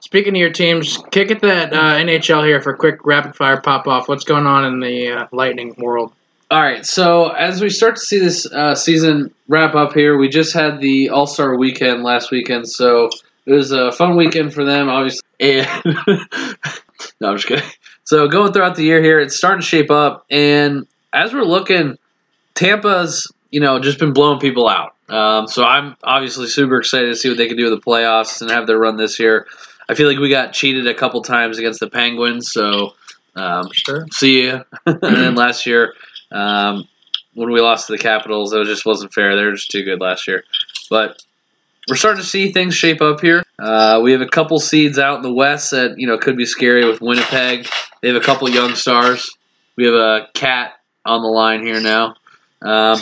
Speaking 0.00 0.34
of 0.34 0.40
your 0.40 0.50
teams, 0.50 0.98
kick 1.10 1.30
at 1.30 1.40
that 1.42 1.74
uh, 1.74 1.96
NHL 1.98 2.46
here 2.46 2.62
for 2.62 2.72
a 2.72 2.76
quick 2.78 3.04
rapid 3.04 3.36
fire 3.36 3.60
pop 3.60 3.86
off. 3.86 4.08
What's 4.08 4.24
going 4.24 4.46
on 4.46 4.64
in 4.64 4.80
the 4.80 5.10
uh, 5.10 5.26
Lightning 5.32 5.74
world? 5.76 6.12
All 6.50 6.62
right, 6.62 6.84
so 6.86 7.28
as 7.28 7.60
we 7.60 7.68
start 7.68 7.96
to 7.96 8.00
see 8.02 8.18
this 8.18 8.46
uh, 8.50 8.74
season 8.74 9.32
wrap 9.48 9.74
up 9.74 9.92
here, 9.92 10.16
we 10.16 10.30
just 10.30 10.54
had 10.54 10.80
the 10.80 11.10
All 11.10 11.26
Star 11.26 11.56
weekend 11.58 12.02
last 12.04 12.30
weekend, 12.30 12.68
so 12.70 13.10
it 13.44 13.52
was 13.52 13.70
a 13.72 13.92
fun 13.92 14.16
weekend 14.16 14.54
for 14.54 14.64
them, 14.64 14.88
obviously. 14.88 15.20
And 15.40 15.66
no, 17.20 17.30
I'm 17.30 17.36
just 17.36 17.46
kidding. 17.48 17.64
So 18.04 18.28
going 18.28 18.52
throughout 18.52 18.74
the 18.76 18.84
year 18.84 19.02
here, 19.02 19.20
it's 19.20 19.36
starting 19.36 19.60
to 19.60 19.66
shape 19.66 19.90
up, 19.90 20.24
and 20.30 20.86
as 21.12 21.32
we're 21.32 21.42
looking, 21.44 21.98
Tampa's 22.54 23.30
you 23.50 23.60
know 23.60 23.78
just 23.78 23.98
been 23.98 24.12
blowing 24.12 24.40
people 24.40 24.68
out. 24.68 24.94
Um, 25.08 25.46
so 25.46 25.64
I'm 25.64 25.96
obviously 26.02 26.46
super 26.46 26.78
excited 26.78 27.06
to 27.08 27.16
see 27.16 27.28
what 27.28 27.36
they 27.38 27.46
can 27.48 27.56
do 27.56 27.70
with 27.70 27.74
the 27.78 27.84
playoffs 27.90 28.40
and 28.40 28.50
have 28.50 28.66
their 28.66 28.78
run 28.78 28.96
this 28.96 29.18
year. 29.18 29.46
I 29.88 29.94
feel 29.94 30.08
like 30.08 30.18
we 30.18 30.30
got 30.30 30.52
cheated 30.52 30.86
a 30.86 30.94
couple 30.94 31.20
times 31.22 31.58
against 31.58 31.80
the 31.80 31.90
Penguins, 31.90 32.50
so 32.50 32.94
um, 33.36 33.68
Sure. 33.72 34.06
see 34.10 34.44
you. 34.44 34.64
and 34.86 35.00
then 35.02 35.34
last 35.34 35.66
year, 35.66 35.94
um, 36.30 36.88
when 37.34 37.50
we 37.50 37.60
lost 37.60 37.86
to 37.88 37.92
the 37.92 37.98
Capitals, 37.98 38.52
it 38.52 38.64
just 38.64 38.86
wasn't 38.86 39.12
fair. 39.12 39.36
They 39.36 39.44
were 39.44 39.52
just 39.52 39.70
too 39.70 39.84
good 39.84 40.00
last 40.00 40.26
year. 40.28 40.44
But 40.88 41.22
we're 41.88 41.96
starting 41.96 42.22
to 42.22 42.26
see 42.28 42.52
things 42.52 42.74
shape 42.74 43.00
up 43.00 43.20
here. 43.20 43.44
Uh, 43.58 44.00
we 44.02 44.12
have 44.12 44.20
a 44.20 44.28
couple 44.28 44.58
seeds 44.60 44.98
out 44.98 45.16
in 45.16 45.22
the 45.22 45.32
West 45.32 45.70
that 45.72 45.98
you 45.98 46.06
know 46.06 46.18
could 46.18 46.36
be 46.36 46.46
scary 46.46 46.84
with 46.86 47.00
Winnipeg. 47.00 47.68
They 48.00 48.08
have 48.08 48.16
a 48.16 48.24
couple 48.24 48.48
young 48.48 48.74
stars. 48.74 49.30
We 49.76 49.84
have 49.86 49.94
a 49.94 50.28
cat 50.34 50.74
on 51.04 51.22
the 51.22 51.28
line 51.28 51.64
here 51.64 51.80
now. 51.80 52.14
Um, 52.60 53.00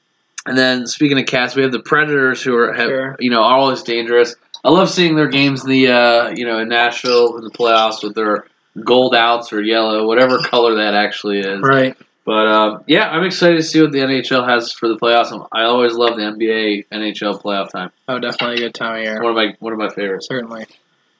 and 0.46 0.56
then 0.56 0.86
speaking 0.86 1.18
of 1.18 1.26
cats, 1.26 1.54
we 1.56 1.62
have 1.62 1.72
the 1.72 1.80
Predators 1.80 2.42
who 2.42 2.56
are 2.56 2.72
have, 2.72 2.88
Sure. 2.88 3.16
you 3.18 3.30
know 3.30 3.42
are 3.42 3.58
always 3.58 3.82
dangerous. 3.82 4.34
I 4.62 4.70
love 4.70 4.90
seeing 4.90 5.16
their 5.16 5.28
games 5.28 5.64
in 5.64 5.70
the 5.70 5.88
uh, 5.88 6.32
you 6.36 6.44
know 6.46 6.58
in 6.58 6.68
Nashville 6.68 7.36
in 7.36 7.44
the 7.44 7.50
playoffs 7.50 8.02
with 8.02 8.14
their 8.14 8.46
gold 8.84 9.14
outs 9.14 9.52
or 9.52 9.60
yellow, 9.62 10.06
whatever 10.06 10.38
color 10.38 10.76
that 10.76 10.94
actually 10.94 11.40
is. 11.40 11.60
Right. 11.60 11.96
But 12.24 12.46
um, 12.46 12.84
yeah, 12.86 13.08
I'm 13.08 13.24
excited 13.24 13.56
to 13.56 13.62
see 13.62 13.80
what 13.80 13.92
the 13.92 13.98
NHL 13.98 14.46
has 14.46 14.72
for 14.72 14.88
the 14.88 14.96
playoffs. 14.96 15.48
I 15.52 15.62
always 15.64 15.94
love 15.94 16.16
the 16.16 16.22
NBA 16.22 16.86
NHL 16.92 17.40
playoff 17.42 17.70
time. 17.70 17.90
Oh, 18.08 18.18
definitely 18.18 18.56
a 18.56 18.68
good 18.68 18.74
time 18.74 18.98
of 18.98 19.02
year. 19.02 19.22
One 19.22 19.30
of 19.30 19.36
my 19.36 19.56
one 19.60 19.72
of 19.72 19.78
my 19.78 19.88
favorites. 19.88 20.28
Certainly. 20.28 20.66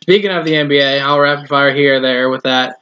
Speaking 0.03 0.31
of 0.31 0.45
the 0.45 0.53
NBA, 0.53 1.01
I'll 1.01 1.21
rapid 1.21 1.49
fire 1.49 1.75
here 1.75 2.01
there 2.01 2.29
with 2.31 2.43
that. 2.45 2.81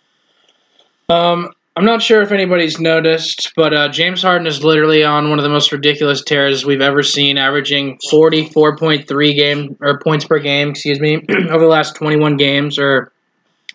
Um, 1.08 1.52
I'm 1.78 1.84
not 1.84 2.02
sure 2.02 2.22
if 2.22 2.32
anybody's 2.32 2.80
noticed, 2.80 3.52
but 3.54 3.72
uh, 3.72 3.88
James 3.88 4.20
Harden 4.20 4.48
is 4.48 4.64
literally 4.64 5.04
on 5.04 5.30
one 5.30 5.38
of 5.38 5.44
the 5.44 5.48
most 5.48 5.70
ridiculous 5.70 6.22
tears 6.24 6.66
we've 6.66 6.80
ever 6.80 7.04
seen, 7.04 7.38
averaging 7.38 7.98
44.3 8.10 9.36
game 9.36 9.76
or 9.80 10.00
points 10.00 10.24
per 10.24 10.40
game, 10.40 10.70
excuse 10.70 10.98
me, 10.98 11.24
over 11.50 11.60
the 11.60 11.70
last 11.70 11.94
21 11.94 12.36
games, 12.36 12.80
or 12.80 13.12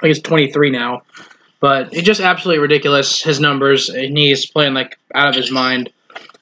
I 0.01 0.09
guess 0.09 0.19
23 0.19 0.69
now. 0.69 1.03
But 1.63 1.93
it's 1.93 2.05
just 2.05 2.19
absolutely 2.19 2.59
ridiculous 2.59 3.21
his 3.21 3.39
numbers, 3.39 3.87
and 3.87 4.17
he's 4.17 4.45
playing 4.45 4.73
like 4.73 4.99
out 5.15 5.29
of 5.29 5.35
his 5.35 5.49
mind. 5.49 5.89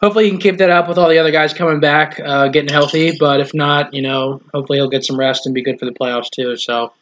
Hopefully, 0.01 0.23
he 0.23 0.31
can 0.31 0.39
keep 0.39 0.57
that 0.57 0.71
up 0.71 0.87
with 0.87 0.97
all 0.97 1.09
the 1.09 1.19
other 1.19 1.29
guys 1.29 1.53
coming 1.53 1.79
back, 1.79 2.19
uh, 2.19 2.47
getting 2.47 2.73
healthy. 2.73 3.11
But 3.19 3.39
if 3.39 3.53
not, 3.53 3.93
you 3.93 4.01
know, 4.01 4.41
hopefully 4.51 4.79
he'll 4.79 4.89
get 4.89 5.05
some 5.05 5.19
rest 5.19 5.45
and 5.45 5.53
be 5.53 5.61
good 5.61 5.77
for 5.77 5.85
the 5.85 5.91
playoffs 5.91 6.31
too. 6.31 6.57
So. 6.57 6.93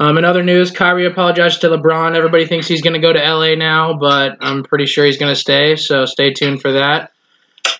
Um, 0.00 0.18
in 0.18 0.24
other 0.24 0.42
news, 0.42 0.72
Kyrie 0.72 1.06
apologized 1.06 1.60
to 1.60 1.68
LeBron. 1.68 2.16
Everybody 2.16 2.46
thinks 2.46 2.66
he's 2.66 2.82
going 2.82 2.94
to 2.94 2.98
go 2.98 3.12
to 3.12 3.20
LA 3.20 3.54
now, 3.54 3.94
but 3.94 4.38
I'm 4.40 4.64
pretty 4.64 4.86
sure 4.86 5.04
he's 5.04 5.18
going 5.18 5.32
to 5.32 5.38
stay. 5.38 5.76
So 5.76 6.04
stay 6.04 6.32
tuned 6.32 6.62
for 6.62 6.72
that. 6.72 7.12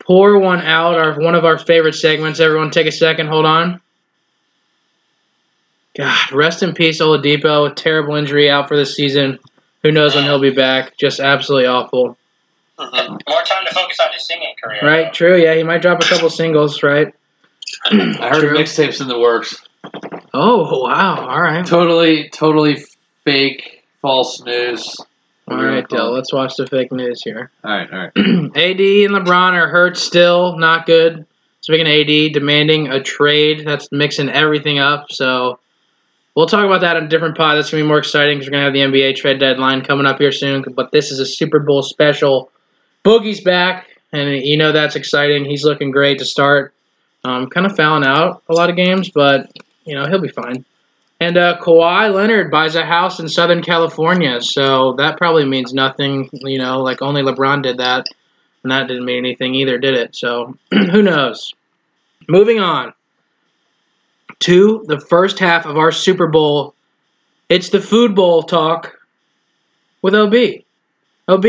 Pour 0.04 0.38
one 0.38 0.60
out, 0.60 0.94
our 0.94 1.18
one 1.18 1.34
of 1.34 1.44
our 1.44 1.58
favorite 1.58 1.94
segments. 1.94 2.38
Everyone, 2.38 2.70
take 2.70 2.86
a 2.86 2.92
second. 2.92 3.28
Hold 3.28 3.46
on. 3.46 3.80
God, 5.96 6.32
rest 6.32 6.62
in 6.62 6.74
peace, 6.74 7.00
Oladipo. 7.00 7.74
Terrible 7.74 8.14
injury, 8.14 8.48
out 8.48 8.68
for 8.68 8.76
the 8.76 8.86
season. 8.86 9.38
Who 9.84 9.92
knows 9.92 10.14
when 10.14 10.24
he'll 10.24 10.40
be 10.40 10.50
back? 10.50 10.96
Just 10.98 11.20
absolutely 11.20 11.66
awful. 11.66 12.16
Mhm. 12.78 13.20
More 13.28 13.42
time 13.42 13.64
to 13.66 13.74
focus 13.74 13.98
on 14.00 14.12
his 14.12 14.26
singing 14.26 14.54
career. 14.62 14.80
Right? 14.82 15.12
True. 15.12 15.36
Yeah, 15.36 15.54
he 15.54 15.62
might 15.62 15.82
drop 15.82 16.02
a 16.02 16.06
couple 16.08 16.28
singles. 16.30 16.82
Right? 16.82 17.14
I 17.90 17.94
heard 18.32 18.40
True. 18.40 18.56
mixtapes 18.58 19.00
in 19.00 19.08
the 19.08 19.18
works. 19.18 19.62
Oh 20.32 20.82
wow! 20.82 21.26
All 21.28 21.40
right. 21.42 21.64
Totally, 21.64 22.28
totally 22.30 22.82
fake, 23.24 23.84
false 24.02 24.42
news. 24.42 24.96
All 25.48 25.62
right, 25.62 25.86
Dell. 25.88 26.10
Let's 26.12 26.32
watch 26.32 26.56
the 26.56 26.66
fake 26.66 26.90
news 26.90 27.22
here. 27.22 27.50
All 27.62 27.70
right, 27.70 27.92
all 27.92 27.98
right. 27.98 28.12
AD 28.16 28.80
and 28.80 29.14
LeBron 29.14 29.52
are 29.52 29.68
hurt 29.68 29.98
still, 29.98 30.56
not 30.58 30.86
good. 30.86 31.26
Speaking 31.60 31.86
of 31.86 31.92
AD, 31.92 32.32
demanding 32.32 32.88
a 32.88 33.02
trade. 33.02 33.64
That's 33.66 33.92
mixing 33.92 34.30
everything 34.30 34.78
up. 34.78 35.06
So 35.12 35.58
we'll 36.34 36.46
talk 36.46 36.64
about 36.64 36.80
that 36.80 36.96
in 36.96 37.04
a 37.04 37.08
different 37.08 37.36
pod. 37.36 37.56
That's 37.56 37.70
gonna 37.70 37.82
be 37.82 37.88
more 37.88 37.98
exciting 37.98 38.38
because 38.38 38.48
we're 38.48 38.52
gonna 38.52 38.64
have 38.64 38.72
the 38.72 38.80
NBA 38.80 39.16
trade 39.16 39.38
deadline 39.38 39.82
coming 39.82 40.06
up 40.06 40.18
here 40.18 40.32
soon. 40.32 40.64
But 40.74 40.92
this 40.92 41.10
is 41.10 41.18
a 41.20 41.26
Super 41.26 41.60
Bowl 41.60 41.82
special. 41.82 42.50
Boogie's 43.04 43.40
back, 43.40 43.88
and 44.12 44.30
you 44.44 44.56
know 44.56 44.72
that's 44.72 44.96
exciting. 44.96 45.44
He's 45.44 45.64
looking 45.64 45.90
great 45.90 46.18
to 46.18 46.24
start. 46.24 46.74
Um, 47.24 47.48
kind 47.48 47.66
of 47.66 47.76
fouling 47.76 48.06
out 48.06 48.42
a 48.48 48.54
lot 48.54 48.70
of 48.70 48.76
games, 48.76 49.10
but 49.10 49.50
you 49.84 49.94
know 49.94 50.06
he'll 50.06 50.20
be 50.20 50.28
fine. 50.28 50.64
And 51.20 51.36
uh, 51.36 51.58
Kawhi 51.60 52.12
Leonard 52.12 52.50
buys 52.50 52.74
a 52.74 52.84
house 52.84 53.20
in 53.20 53.28
Southern 53.28 53.62
California, 53.62 54.40
so 54.40 54.94
that 54.98 55.16
probably 55.16 55.44
means 55.44 55.72
nothing. 55.72 56.28
You 56.32 56.58
know, 56.58 56.82
like 56.82 57.02
only 57.02 57.22
LeBron 57.22 57.62
did 57.62 57.78
that. 57.78 58.06
And 58.62 58.72
that 58.72 58.88
didn't 58.88 59.04
mean 59.04 59.18
anything 59.18 59.54
either, 59.54 59.78
did 59.78 59.94
it? 59.94 60.16
So 60.16 60.56
who 60.70 61.02
knows? 61.02 61.52
Moving 62.28 62.60
on 62.60 62.94
to 64.40 64.84
the 64.86 65.00
first 65.00 65.38
half 65.38 65.66
of 65.66 65.76
our 65.76 65.92
Super 65.92 66.26
Bowl. 66.28 66.74
It's 67.48 67.70
the 67.70 67.80
Food 67.80 68.14
Bowl 68.14 68.42
talk 68.42 68.98
with 70.02 70.14
OB. 70.14 70.34
OB, 71.28 71.46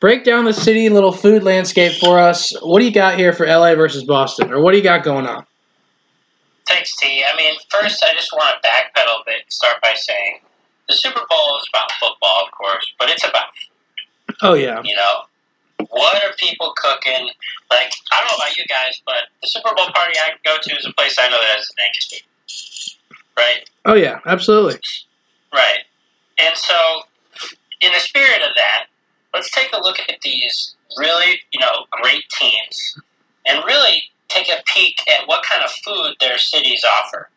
break 0.00 0.24
down 0.24 0.44
the 0.44 0.52
city 0.52 0.88
little 0.88 1.12
food 1.12 1.42
landscape 1.44 1.92
for 2.00 2.18
us. 2.18 2.52
What 2.62 2.80
do 2.80 2.84
you 2.86 2.92
got 2.92 3.16
here 3.18 3.32
for 3.32 3.46
LA 3.46 3.74
versus 3.74 4.04
Boston? 4.04 4.52
Or 4.52 4.60
what 4.62 4.72
do 4.72 4.78
you 4.78 4.82
got 4.82 5.04
going 5.04 5.26
on? 5.26 5.46
Thanks, 6.66 6.96
T. 6.96 7.22
I 7.24 7.36
mean, 7.36 7.54
first, 7.70 8.02
I 8.08 8.12
just 8.14 8.32
want 8.32 8.60
to 8.62 8.68
backpedal 8.68 9.20
a 9.20 9.24
bit 9.26 9.42
and 9.42 9.52
start 9.52 9.76
by 9.82 9.92
saying 9.94 10.40
the 10.88 10.94
Super 10.94 11.20
Bowl 11.28 11.58
is 11.58 11.68
about 11.72 11.92
football, 11.92 12.44
of 12.44 12.50
course, 12.52 12.92
but 12.98 13.10
it's 13.10 13.24
about, 13.24 13.46
Oh, 14.42 14.54
yeah. 14.54 14.80
you 14.82 14.96
know, 14.96 15.20
what 15.90 16.22
are 16.22 16.32
people 16.38 16.72
cooking? 16.76 17.28
Like, 17.70 17.92
I 18.12 18.20
don't 18.20 18.26
know 18.26 18.36
about 18.36 18.56
you 18.56 18.64
guys, 18.68 19.00
but 19.04 19.28
the 19.42 19.48
Super 19.48 19.74
Bowl 19.74 19.86
party 19.94 20.18
I 20.18 20.32
go 20.44 20.56
to 20.60 20.76
is 20.76 20.86
a 20.86 20.92
place 20.92 21.16
I 21.18 21.28
know 21.28 21.38
that 21.38 21.56
has 21.56 21.70
a 21.70 21.82
Yankee 21.82 22.24
Right? 23.36 23.68
Oh, 23.84 23.94
yeah, 23.94 24.20
absolutely. 24.26 24.78
Right. 25.52 25.80
And 26.38 26.56
so, 26.56 27.02
in 27.80 27.92
the 27.92 27.98
spirit 27.98 28.42
of 28.42 28.54
that, 28.56 28.86
let's 29.32 29.50
take 29.50 29.70
a 29.72 29.82
look 29.82 29.98
at 30.08 30.20
these 30.22 30.74
really, 30.96 31.40
you 31.52 31.60
know, 31.60 31.86
great 31.90 32.24
teams 32.30 33.00
and 33.46 33.64
really 33.64 34.02
take 34.28 34.48
a 34.48 34.62
peek 34.66 35.00
at 35.08 35.26
what 35.26 35.44
kind 35.44 35.62
of 35.64 35.70
food 35.70 36.14
their 36.20 36.38
cities 36.38 36.84
offer. 36.84 37.28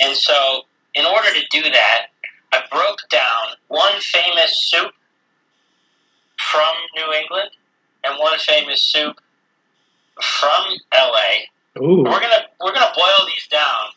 And 0.00 0.16
so, 0.16 0.62
in 0.94 1.04
order 1.04 1.28
to 1.34 1.46
do 1.50 1.62
that, 1.70 2.06
I 2.52 2.62
broke 2.70 3.00
down 3.10 3.56
one 3.68 4.00
famous 4.00 4.70
soup 4.70 4.92
from 6.38 6.74
New 6.96 7.12
England 7.12 7.50
and 8.06 8.18
one 8.18 8.38
famous 8.38 8.82
soup 8.82 9.16
from 10.20 10.78
LA. 10.94 11.82
Ooh, 11.82 12.04
We're 12.04 12.20
gonna 12.20 12.46
we're 12.60 12.72
gonna 12.72 12.92
boil 12.96 13.26
these 13.26 13.46
down, 13.48 13.88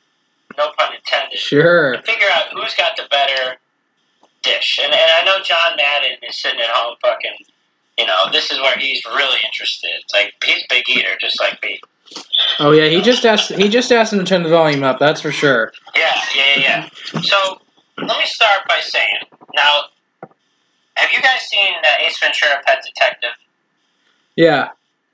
no 0.58 0.72
pun 0.78 0.94
intended 0.96 1.38
sure. 1.38 2.02
figure 2.04 2.28
out 2.34 2.46
who's 2.54 2.74
got 2.76 2.98
the 2.98 3.04
better 3.10 3.58
dish. 4.42 4.80
And, 4.82 4.94
and 4.94 5.12
I 5.20 5.24
know 5.24 5.42
John 5.44 5.76
Madden 5.78 6.18
is 6.28 6.38
sitting 6.42 6.60
at 6.60 6.68
home 6.70 6.96
fucking, 7.02 7.46
you 7.98 8.06
know, 8.06 8.26
this 8.32 8.52
is 8.52 8.60
where 8.60 8.78
he's 8.78 9.04
really 9.06 9.40
interested. 9.46 9.92
Like, 10.14 10.34
he's 10.44 10.64
a 10.64 10.66
big 10.70 10.90
eater, 10.90 11.18
just 11.20 11.40
like 11.40 11.62
me. 11.62 11.80
Oh, 12.60 12.72
yeah, 12.72 12.88
he 12.88 13.02
just 13.02 13.26
asked, 13.26 13.52
he 13.54 13.70
just 13.70 13.92
asked 13.92 14.14
him 14.14 14.20
to 14.20 14.26
turn 14.26 14.44
the 14.44 14.50
volume 14.50 14.84
up, 14.84 15.00
that's 15.00 15.22
for 15.22 15.32
sure. 15.32 15.72
Yeah, 15.96 16.20
yeah, 16.36 16.44
yeah, 16.58 16.90
yeah. 17.14 17.22
So, 17.22 17.62
let 17.98 18.18
me 18.18 18.26
start 18.26 18.68
by 18.68 18.80
saying, 18.82 19.20
now, 19.56 19.84
have 20.96 21.12
you 21.12 21.22
guys 21.22 21.42
seen 21.42 21.74
uh, 21.84 22.06
Ace 22.06 22.20
Ventura 22.20 22.62
Pet 22.66 22.84
Detective? 22.84 23.32
Yeah. 24.40 24.70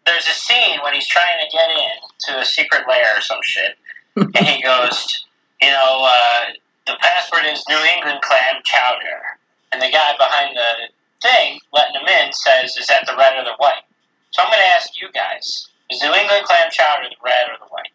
There's 0.05 0.27
a 0.27 0.37
scene 0.37 0.77
when 0.83 0.93
he's 0.93 1.07
trying 1.07 1.39
to 1.41 1.49
get 1.49 1.67
in 1.71 1.97
to 2.29 2.41
a 2.41 2.45
secret 2.45 2.83
lair 2.87 3.17
or 3.17 3.21
some 3.21 3.39
shit, 3.41 3.75
and 4.15 4.45
he 4.45 4.61
goes, 4.61 5.25
you 5.59 5.71
know, 5.71 6.05
uh, 6.05 6.41
the 6.85 6.93
password 7.01 7.45
is 7.51 7.63
New 7.67 7.81
England 7.97 8.21
clam 8.21 8.61
chowder. 8.63 9.39
And 9.71 9.81
the 9.81 9.89
guy 9.91 10.13
behind 10.19 10.55
the 10.55 10.93
thing, 11.27 11.59
letting 11.73 11.95
him 11.99 12.07
in, 12.07 12.31
says, 12.33 12.77
is 12.77 12.85
that 12.85 13.07
the 13.07 13.15
red 13.17 13.33
or 13.35 13.43
the 13.43 13.55
white? 13.57 13.81
So 14.29 14.43
I'm 14.43 14.49
going 14.49 14.61
to 14.61 14.73
ask 14.75 15.01
you 15.01 15.07
guys, 15.11 15.69
is 15.89 15.99
New 16.03 16.13
England 16.13 16.45
clam 16.45 16.69
chowder 16.71 17.09
the 17.09 17.15
red 17.25 17.49
or 17.49 17.57
the 17.57 17.65
white? 17.73 17.89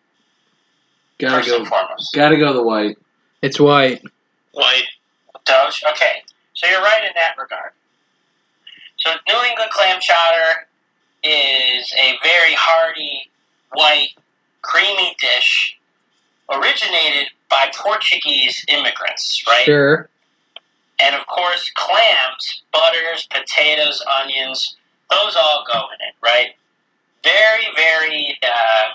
Gotta 1.21 1.37
First 1.37 1.49
go. 1.49 1.57
and 1.59 1.67
foremost. 1.69 2.13
Gotta 2.13 2.39
go 2.39 2.53
the 2.53 2.63
white. 2.63 2.99
It's 3.41 3.61
white. 3.61 4.03
White. 4.51 4.89
Doge? 5.45 5.85
Okay. 5.93 6.23
So 6.55 6.67
you're 6.67 6.83
right 6.83 7.05
in 7.05 7.13
that 7.15 7.37
regard. 7.39 7.71
So 8.99 9.13
New 9.29 9.41
England 9.49 9.71
clam 9.71 10.01
chowder 10.01 10.67
is 11.23 11.93
a 11.99 12.19
very 12.23 12.55
hearty, 12.55 13.31
white, 13.73 14.11
creamy 14.63 15.15
dish 15.21 15.77
originated 16.51 17.29
by 17.49 17.71
Portuguese 17.77 18.65
immigrants, 18.69 19.43
right? 19.47 19.65
Sure. 19.65 20.09
And 21.03 21.15
of 21.15 21.27
course, 21.27 21.71
clams, 21.77 22.63
butters, 22.73 23.27
potatoes, 23.31 24.03
onions, 24.23 24.77
those 25.11 25.35
all 25.37 25.65
go 25.73 25.79
in 25.81 26.07
it, 26.09 26.15
right? 26.23 26.51
Very, 27.25 27.67
very, 27.77 28.39
uh, 28.43 28.95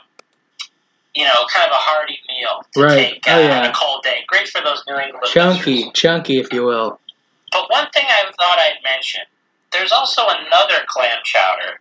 you 1.15 1.23
know, 1.23 1.45
kind 1.53 1.65
of 1.65 1.71
a 1.71 1.79
hearty 1.79 2.19
meal 2.27 2.61
to 2.73 2.81
Right. 2.81 3.13
take 3.13 3.27
uh, 3.27 3.31
Oh, 3.35 3.39
yeah. 3.39 3.59
on 3.59 3.65
a 3.65 3.73
cold 3.73 4.03
day. 4.03 4.23
Great 4.27 4.47
for 4.49 4.61
those 4.61 4.83
New 4.87 4.97
England 4.97 5.25
Chunky, 5.27 5.91
chunky, 5.93 6.39
if 6.39 6.51
you 6.53 6.63
will. 6.63 6.99
But 7.51 7.69
one 7.71 7.89
thing 7.91 8.05
I 8.07 8.25
thought 8.37 8.59
I'd 8.59 8.83
mention, 8.83 9.21
there's 9.71 9.91
also 9.91 10.23
another 10.27 10.83
clam 10.87 11.17
chowder, 11.23 11.79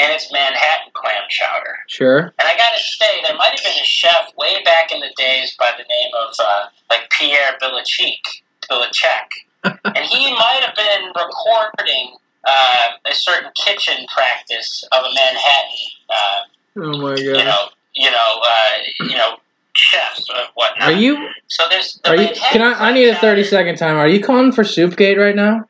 and 0.00 0.12
it's 0.12 0.32
Manhattan 0.32 0.92
clam 0.94 1.24
chowder. 1.28 1.76
Sure. 1.86 2.32
And 2.38 2.48
I 2.48 2.56
gotta 2.56 2.78
say, 2.78 3.20
there 3.22 3.36
might 3.36 3.50
have 3.50 3.62
been 3.62 3.80
a 3.80 3.84
chef 3.84 4.32
way 4.36 4.62
back 4.64 4.92
in 4.92 5.00
the 5.00 5.12
days 5.16 5.54
by 5.58 5.70
the 5.76 5.84
name 5.84 6.10
of 6.16 6.34
uh, 6.42 6.66
like 6.90 7.10
Pierre 7.10 7.58
Bilachik, 7.60 8.24
Bilachek, 8.70 9.28
and 9.64 10.04
he 10.04 10.32
might 10.32 10.62
have 10.64 10.74
been 10.74 11.08
recording 11.08 12.16
uh, 12.46 12.86
a 13.04 13.14
certain 13.14 13.50
kitchen 13.54 14.06
practice 14.14 14.84
of 14.92 15.04
a 15.04 15.14
Manhattan, 15.14 15.86
uh, 16.08 16.40
Oh 16.76 16.98
my 16.98 17.14
god! 17.14 17.18
you 17.18 17.44
know, 17.44 17.68
you 17.94 18.10
know, 18.10 18.40
uh, 18.42 18.72
you 19.00 19.16
know, 19.16 19.36
chefs 19.74 20.28
or 20.30 20.42
whatnot. 20.54 20.92
Are 20.92 20.96
you? 20.96 21.28
So 21.48 21.64
there's. 21.68 22.00
The 22.04 22.10
Are 22.10 22.16
you? 22.16 22.28
Can 22.52 22.62
I? 22.62 22.88
I 22.88 22.92
need 22.92 23.08
a 23.08 23.16
thirty 23.16 23.44
second 23.44 23.76
time. 23.76 23.96
Are 23.96 24.08
you 24.08 24.22
calling 24.22 24.52
for 24.52 24.62
Soupgate 24.62 25.18
right 25.18 25.36
now? 25.36 25.66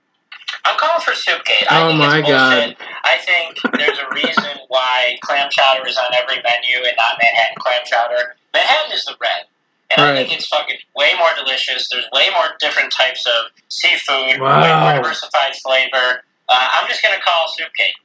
I'm 0.64 0.78
calling 0.78 1.00
for 1.00 1.12
Soupgate. 1.12 1.66
I 1.70 1.88
Oh 1.90 1.92
my 1.94 2.20
God. 2.20 2.76
I 3.10 3.18
think 3.18 3.58
there's 3.76 3.98
a 3.98 4.08
reason 4.14 4.58
why 4.68 5.18
clam 5.22 5.48
chowder 5.50 5.86
is 5.86 5.96
on 5.98 6.14
every 6.14 6.36
menu 6.36 6.76
and 6.86 6.94
not 6.96 7.18
Manhattan 7.20 7.56
clam 7.58 7.80
chowder. 7.84 8.36
Manhattan 8.54 8.92
is 8.92 9.04
the 9.04 9.16
red. 9.20 9.46
And 9.90 10.00
I 10.02 10.14
think 10.14 10.32
it's 10.32 10.46
fucking 10.46 10.76
way 10.94 11.10
more 11.18 11.30
delicious. 11.36 11.88
There's 11.90 12.06
way 12.12 12.28
more 12.30 12.46
different 12.60 12.92
types 12.92 13.26
of 13.26 13.50
seafood, 13.68 14.40
way 14.40 14.70
more 14.80 14.92
diversified 14.94 15.56
flavor. 15.56 16.22
Uh, 16.48 16.68
I'm 16.72 16.88
just 16.88 17.02
going 17.02 17.16
to 17.16 17.20
call 17.20 17.48
Soupgate, 17.58 17.98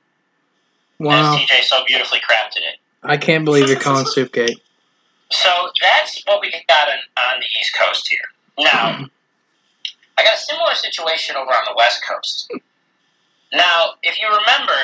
Wow. 0.99 1.35
as 1.35 1.39
TJ 1.41 1.61
so 1.63 1.83
beautifully 1.85 2.19
crafted 2.19 2.57
it. 2.57 2.79
I 3.03 3.17
can't 3.17 3.45
believe 3.45 3.67
you're 3.67 3.79
calling 3.79 4.05
soup 4.07 4.33
cake. 4.33 4.57
So 5.31 5.49
that's 5.79 6.23
what 6.25 6.41
we 6.41 6.51
got 6.67 6.89
on, 6.89 6.97
on 7.17 7.39
the 7.39 7.45
East 7.59 7.75
Coast 7.77 8.07
here. 8.09 8.65
Now, 8.65 9.05
I 10.17 10.23
got 10.23 10.35
a 10.35 10.39
similar 10.39 10.73
situation 10.73 11.35
over 11.35 11.51
on 11.51 11.65
the 11.67 11.75
West 11.75 12.01
Coast. 12.09 12.51
Now, 13.53 13.95
if 14.03 14.19
you 14.19 14.27
remember, 14.27 14.79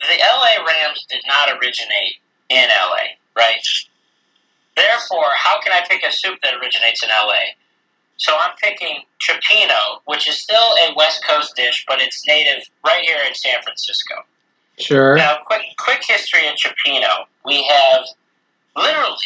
the 0.00 0.18
LA 0.18 0.64
Rams 0.64 1.06
did 1.08 1.22
not 1.26 1.50
originate 1.50 2.16
in 2.48 2.68
LA, 2.68 3.16
right? 3.36 3.62
Therefore, 4.76 5.30
how 5.36 5.60
can 5.60 5.72
I 5.72 5.86
pick 5.88 6.02
a 6.02 6.12
soup 6.12 6.38
that 6.42 6.54
originates 6.54 7.02
in 7.02 7.10
LA? 7.10 7.54
So 8.16 8.32
I'm 8.38 8.54
picking 8.62 8.98
Cioppino, 9.20 10.00
which 10.06 10.28
is 10.28 10.38
still 10.38 10.56
a 10.56 10.94
West 10.96 11.24
Coast 11.26 11.56
dish, 11.56 11.84
but 11.88 12.00
it's 12.00 12.26
native 12.26 12.68
right 12.84 13.04
here 13.04 13.18
in 13.26 13.34
San 13.34 13.60
Francisco. 13.62 14.14
Sure. 14.78 15.16
Now, 15.16 15.38
quick 15.44 15.62
quick 15.78 16.02
history 16.06 16.46
of 16.48 16.54
Cioppino. 16.54 17.26
We 17.44 17.64
have 17.64 18.04
literally 18.76 19.16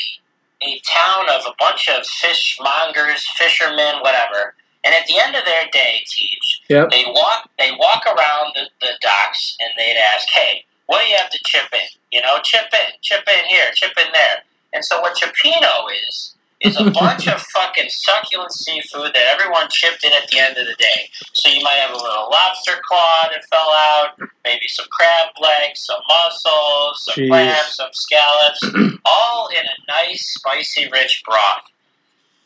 a 0.63 0.81
town 0.81 1.29
of 1.31 1.47
a 1.47 1.55
bunch 1.59 1.89
of 1.89 2.05
fishmongers, 2.05 3.23
fishermen, 3.37 3.97
whatever. 4.01 4.55
And 4.85 4.95
at 4.95 5.07
the 5.07 5.19
end 5.19 5.35
of 5.35 5.45
their 5.45 5.67
day, 5.73 6.05
teach 6.07 6.63
Yep. 6.69 6.91
they 6.91 7.05
walk 7.07 7.51
they 7.59 7.73
walk 7.73 8.07
around 8.07 8.53
the, 8.55 8.69
the 8.81 8.93
docks 9.01 9.57
and 9.61 9.71
they'd 9.77 9.99
ask, 10.15 10.29
"Hey, 10.31 10.65
what 10.87 11.03
do 11.03 11.09
you 11.09 11.17
have 11.17 11.31
to 11.31 11.39
chip 11.45 11.73
in? 11.73 11.89
You 12.13 12.23
know, 12.23 12.39
chip 12.43 12.73
in, 12.73 12.93
chip 13.03 13.25
in 13.29 13.45
here, 13.47 13.71
chip 13.75 13.93
in 13.99 14.13
there." 14.13 14.43
And 14.73 14.85
so 14.85 15.01
what 15.01 15.17
Cioppino 15.17 15.87
is 16.09 16.35
is 16.61 16.77
a 16.81 16.91
bunch 16.91 17.29
of 17.29 17.41
fucking 17.41 17.89
succulent 17.89 18.53
seafood 18.53 19.13
that 19.15 19.27
everyone 19.35 19.69
chipped 19.71 20.05
in 20.05 20.13
at 20.13 20.27
the 20.29 20.39
end 20.39 20.57
of 20.57 20.67
the 20.67 20.75
day. 20.79 21.11
So 21.35 21.51
you 21.51 21.63
might 21.63 21.79
have 21.81 21.91
a 21.91 21.97
little 21.97 22.31
lobster 22.31 22.81
claw 22.89 23.29
that 23.33 23.45
fell 23.51 23.71
out, 23.73 24.19
maybe 24.45 24.67
some 24.69 24.87
crab 24.91 25.29
legs, 25.41 25.85
some 25.85 26.01
mussels, 26.09 27.05
some 27.05 27.25
Jeez. 27.25 27.29
clams, 27.29 27.75
some 27.75 27.91
scallops, 27.93 28.63
all 29.05 29.49
in 29.49 29.65
a 29.65 29.93
nice, 29.93 30.35
spicy, 30.35 30.89
rich 30.91 31.23
broth. 31.25 31.63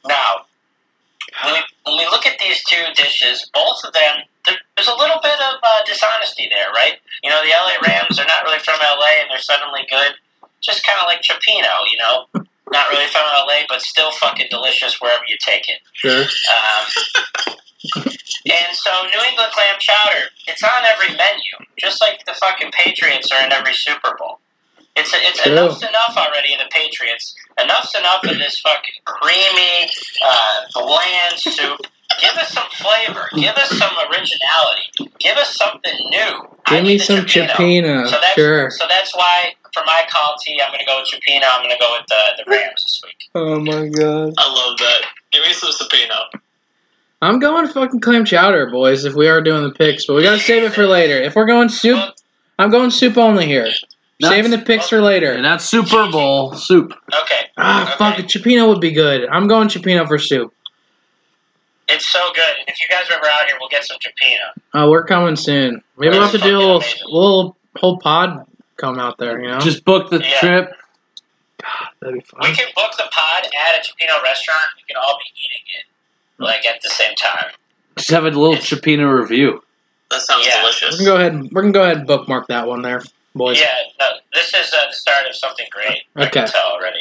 Now, 0.06 0.46
when 1.44 1.54
we, 1.54 1.60
when 1.84 1.96
we 1.98 2.06
look 2.06 2.26
at 2.26 2.38
these 2.38 2.62
two 2.64 2.82
dishes, 2.94 3.48
both 3.52 3.84
of 3.84 3.92
them, 3.92 4.24
there's 4.46 4.88
a 4.88 4.96
little 4.96 5.20
bit 5.22 5.38
of 5.40 5.60
uh, 5.62 5.84
dishonesty 5.86 6.48
there, 6.50 6.70
right? 6.72 6.98
You 7.22 7.30
know, 7.30 7.42
the 7.42 7.52
LA 7.52 7.76
Rams 7.86 8.18
are 8.18 8.26
not 8.26 8.44
really 8.44 8.58
from 8.58 8.78
LA 8.82 9.20
and 9.20 9.30
they're 9.30 9.38
suddenly 9.38 9.86
good. 9.90 10.14
Just 10.60 10.84
kind 10.84 10.98
of 11.00 11.06
like 11.06 11.22
Cioppino, 11.22 11.84
you 11.90 11.98
know? 11.98 12.26
Not 12.72 12.90
really 12.90 13.06
from 13.06 13.22
LA, 13.24 13.66
but 13.68 13.82
still 13.82 14.12
fucking 14.12 14.46
delicious 14.50 15.00
wherever 15.00 15.24
you 15.26 15.36
take 15.44 15.68
it. 15.68 15.80
Sure. 15.92 16.22
Um, 16.22 17.56
and 18.46 18.72
so 18.72 18.90
New 19.04 19.22
England 19.28 19.52
clam 19.52 19.76
chowder, 19.78 20.28
it's 20.46 20.62
on 20.62 20.84
every 20.84 21.08
menu, 21.16 21.66
just 21.78 22.00
like 22.00 22.24
the 22.26 22.34
fucking 22.34 22.70
Patriots 22.72 23.30
are 23.32 23.44
in 23.44 23.52
every 23.52 23.74
Super 23.74 24.16
Bowl. 24.18 24.38
It's 25.00 25.12
it's 25.14 25.42
True. 25.42 25.52
enough's 25.52 25.82
enough 25.82 26.14
already 26.16 26.52
in 26.52 26.58
the 26.58 26.68
Patriots. 26.70 27.34
Enough's 27.60 27.94
enough 27.98 28.24
in 28.24 28.38
this 28.38 28.60
fucking 28.60 29.00
creamy, 29.04 29.88
uh, 30.24 30.64
bland 30.74 31.38
soup. 31.38 31.80
Give 32.20 32.36
us 32.36 32.50
some 32.52 32.68
flavor. 32.74 33.28
Give 33.34 33.54
us 33.56 33.70
some 33.78 33.92
originality. 34.10 35.08
Give 35.20 35.36
us 35.36 35.54
something 35.56 35.94
new. 36.10 36.48
I 36.66 36.76
Give 36.76 36.84
me 36.84 36.98
some 36.98 37.20
Cioppino. 37.24 37.48
chipina. 37.54 38.08
So 38.08 38.16
that's 38.20 38.34
Sure. 38.34 38.70
so 38.70 38.84
that's 38.88 39.14
why 39.16 39.54
for 39.72 39.82
my 39.86 40.02
call 40.10 40.36
I'm 40.48 40.68
going 40.70 40.80
to 40.80 40.84
go 40.86 41.00
with 41.00 41.08
Cioppino. 41.08 41.44
I'm 41.50 41.62
going 41.62 41.70
to 41.70 41.80
go 41.80 41.96
with 41.98 42.06
the 42.08 42.42
the 42.44 42.50
Rams 42.50 42.82
this 42.84 43.00
week. 43.04 43.30
Oh 43.34 43.58
my 43.60 43.88
god. 43.88 44.34
I 44.36 44.52
love 44.52 44.78
that. 44.78 45.02
Give 45.32 45.42
me 45.44 45.52
some 45.52 45.70
Supino. 45.70 46.24
I'm 47.22 47.38
going 47.38 47.68
fucking 47.68 48.00
clam 48.00 48.24
chowder, 48.24 48.70
boys. 48.70 49.04
If 49.04 49.14
we 49.14 49.28
are 49.28 49.40
doing 49.40 49.62
the 49.62 49.70
picks, 49.70 50.06
but 50.06 50.14
we 50.14 50.22
gotta 50.22 50.38
save 50.40 50.62
it 50.64 50.72
for 50.72 50.86
later. 50.86 51.14
If 51.20 51.36
we're 51.36 51.46
going 51.46 51.68
soup, 51.68 51.96
Well, 51.96 52.14
I'm 52.58 52.70
going 52.70 52.90
soup 52.90 53.16
only 53.16 53.46
here. 53.46 53.68
Nuts. 54.20 54.34
Saving 54.34 54.50
the 54.50 54.58
picks 54.58 54.88
for 54.88 55.00
later. 55.00 55.32
And 55.32 55.44
that's 55.44 55.64
Super 55.64 56.10
Bowl 56.10 56.54
soup. 56.54 56.92
okay. 57.22 57.46
Ah, 57.56 57.94
fuck 57.98 58.14
Okay. 58.14 58.22
it. 58.24 58.28
Cioppino 58.28 58.68
would 58.68 58.80
be 58.80 58.92
good. 58.92 59.26
I'm 59.28 59.46
going 59.48 59.68
cioppino 59.68 60.06
for 60.06 60.18
soup. 60.18 60.52
It's 61.88 62.06
so 62.06 62.20
good. 62.34 62.54
And 62.58 62.68
if 62.68 62.80
you 62.80 62.86
guys 62.88 63.08
are 63.10 63.14
ever 63.14 63.26
out 63.26 63.46
here, 63.46 63.56
we'll 63.58 63.68
get 63.68 63.84
some 63.84 63.96
Cioppino. 63.98 64.62
Oh, 64.74 64.90
we're 64.90 65.04
coming 65.04 65.36
soon. 65.36 65.82
Maybe 65.98 66.10
we'll 66.12 66.22
have 66.22 66.32
to 66.32 66.38
do 66.38 66.56
a 66.56 66.58
little, 66.58 66.76
amazing. 66.78 66.98
little 67.06 67.56
whole 67.76 67.98
pod 67.98 68.46
come 68.76 68.98
out 68.98 69.18
there. 69.18 69.40
You 69.40 69.48
know, 69.48 69.58
Just 69.60 69.84
book 69.84 70.10
the 70.10 70.20
Yeah. 70.22 70.38
trip. 70.38 70.72
that'd 72.00 72.14
be 72.14 72.20
fun. 72.20 72.40
We 72.42 72.54
can 72.54 72.68
book 72.76 72.92
the 72.96 73.08
pod 73.10 73.44
at 73.44 73.76
a 73.76 73.80
Cioppino 73.80 74.22
restaurant. 74.22 74.60
We 74.76 74.82
can 74.94 74.96
all 75.02 75.18
be 75.18 75.30
eating 75.34 75.64
it 75.78 75.86
like 76.42 76.64
at 76.66 76.80
the 76.82 76.88
same 76.88 77.14
time. 77.16 77.50
Just 77.96 78.10
have 78.10 78.24
a 78.24 78.30
little 78.30 78.54
Cioppino 78.56 79.12
review. 79.20 79.62
That 80.10 80.22
sounds 80.22 80.46
Yeah. 80.46 80.56
We 80.56 80.60
delicious. 80.62 80.96
can 80.96 81.04
go 81.04 81.16
ahead. 81.16 81.32
and- 81.32 81.42
We 81.52 81.60
can 81.62 81.72
go 81.72 81.82
ahead 81.82 81.98
and 81.98 82.06
bookmark 82.06 82.46
that 82.48 82.66
one 82.66 82.82
there, 82.82 83.02
boys. 83.34 83.58
Yeah, 83.60 83.72
no, 83.98 84.06
this 84.34 84.52
is 84.54 84.72
uh, 84.72 84.86
the 84.88 84.92
start 84.94 85.26
of 85.26 85.34
something 85.36 85.66
great. 85.70 86.02
I 86.16 86.26
can 86.26 86.46
tell 86.46 86.72
already. 86.72 87.00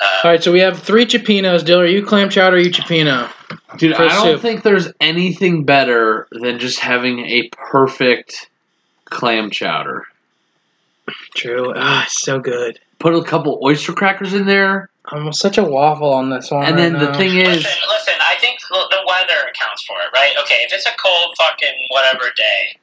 Uh, 0.00 0.06
All 0.24 0.30
right, 0.30 0.42
so 0.42 0.50
we 0.50 0.60
have 0.60 0.80
three 0.82 1.04
cioppinos. 1.04 1.64
Dill, 1.64 1.80
are 1.80 1.86
you 1.86 2.04
clam 2.04 2.30
chowder? 2.30 2.56
Or 2.56 2.58
are 2.58 2.62
you 2.62 2.70
cioppino? 2.70 3.30
Dude, 3.76 3.94
For 3.96 4.02
I 4.04 4.08
don't 4.08 4.24
soup. 4.24 4.40
think 4.40 4.62
there's 4.62 4.88
anything 5.00 5.64
better 5.64 6.26
than 6.32 6.58
just 6.58 6.78
having 6.80 7.20
a 7.20 7.48
perfect 7.52 8.48
clam 9.04 9.50
chowder. 9.50 10.06
True. 11.34 11.72
Ah, 11.76 12.06
so 12.08 12.38
good. 12.38 12.78
Put 12.98 13.14
a 13.14 13.22
couple 13.22 13.60
oyster 13.62 13.92
crackers 13.92 14.32
in 14.32 14.46
there, 14.46 14.90
I'm 15.06 15.32
such 15.32 15.58
a 15.58 15.64
waffle 15.64 16.12
on 16.12 16.30
this 16.30 16.50
one. 16.50 16.64
and 16.64 16.76
right 16.76 16.82
then 16.82 16.92
the 16.94 17.10
now. 17.10 17.18
thing 17.18 17.36
is, 17.36 17.48
listen, 17.64 17.72
listen. 17.88 18.14
I 18.20 18.36
think 18.40 18.60
the 18.60 18.86
the 18.90 19.02
weather 19.06 19.48
accounts 19.48 19.82
for 19.84 19.96
it, 20.00 20.12
right? 20.14 20.32
Okay, 20.42 20.60
if 20.64 20.72
it's 20.72 20.86
a 20.86 20.92
cold 21.02 21.34
fucking 21.38 21.86
whatever 21.88 22.24
day, 22.36 22.78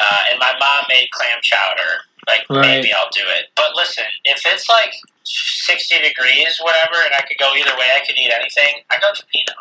uh, 0.00 0.20
and 0.30 0.38
my 0.38 0.52
mom 0.58 0.84
made 0.88 1.08
clam 1.12 1.38
chowder, 1.42 2.02
like 2.26 2.44
Right. 2.50 2.60
maybe 2.62 2.92
I'll 2.92 3.10
do 3.12 3.22
it. 3.38 3.46
But 3.56 3.74
listen, 3.74 4.04
if 4.24 4.42
it's 4.46 4.68
like 4.68 4.92
sixty 5.24 5.98
degrees, 6.00 6.58
whatever, 6.62 7.02
and 7.04 7.14
I 7.14 7.22
could 7.26 7.38
go 7.38 7.52
either 7.54 7.76
way, 7.76 7.88
I 7.94 8.04
could 8.04 8.16
eat 8.16 8.30
anything. 8.32 8.82
I 8.90 8.98
go 8.98 9.08
Cioppino. 9.12 9.54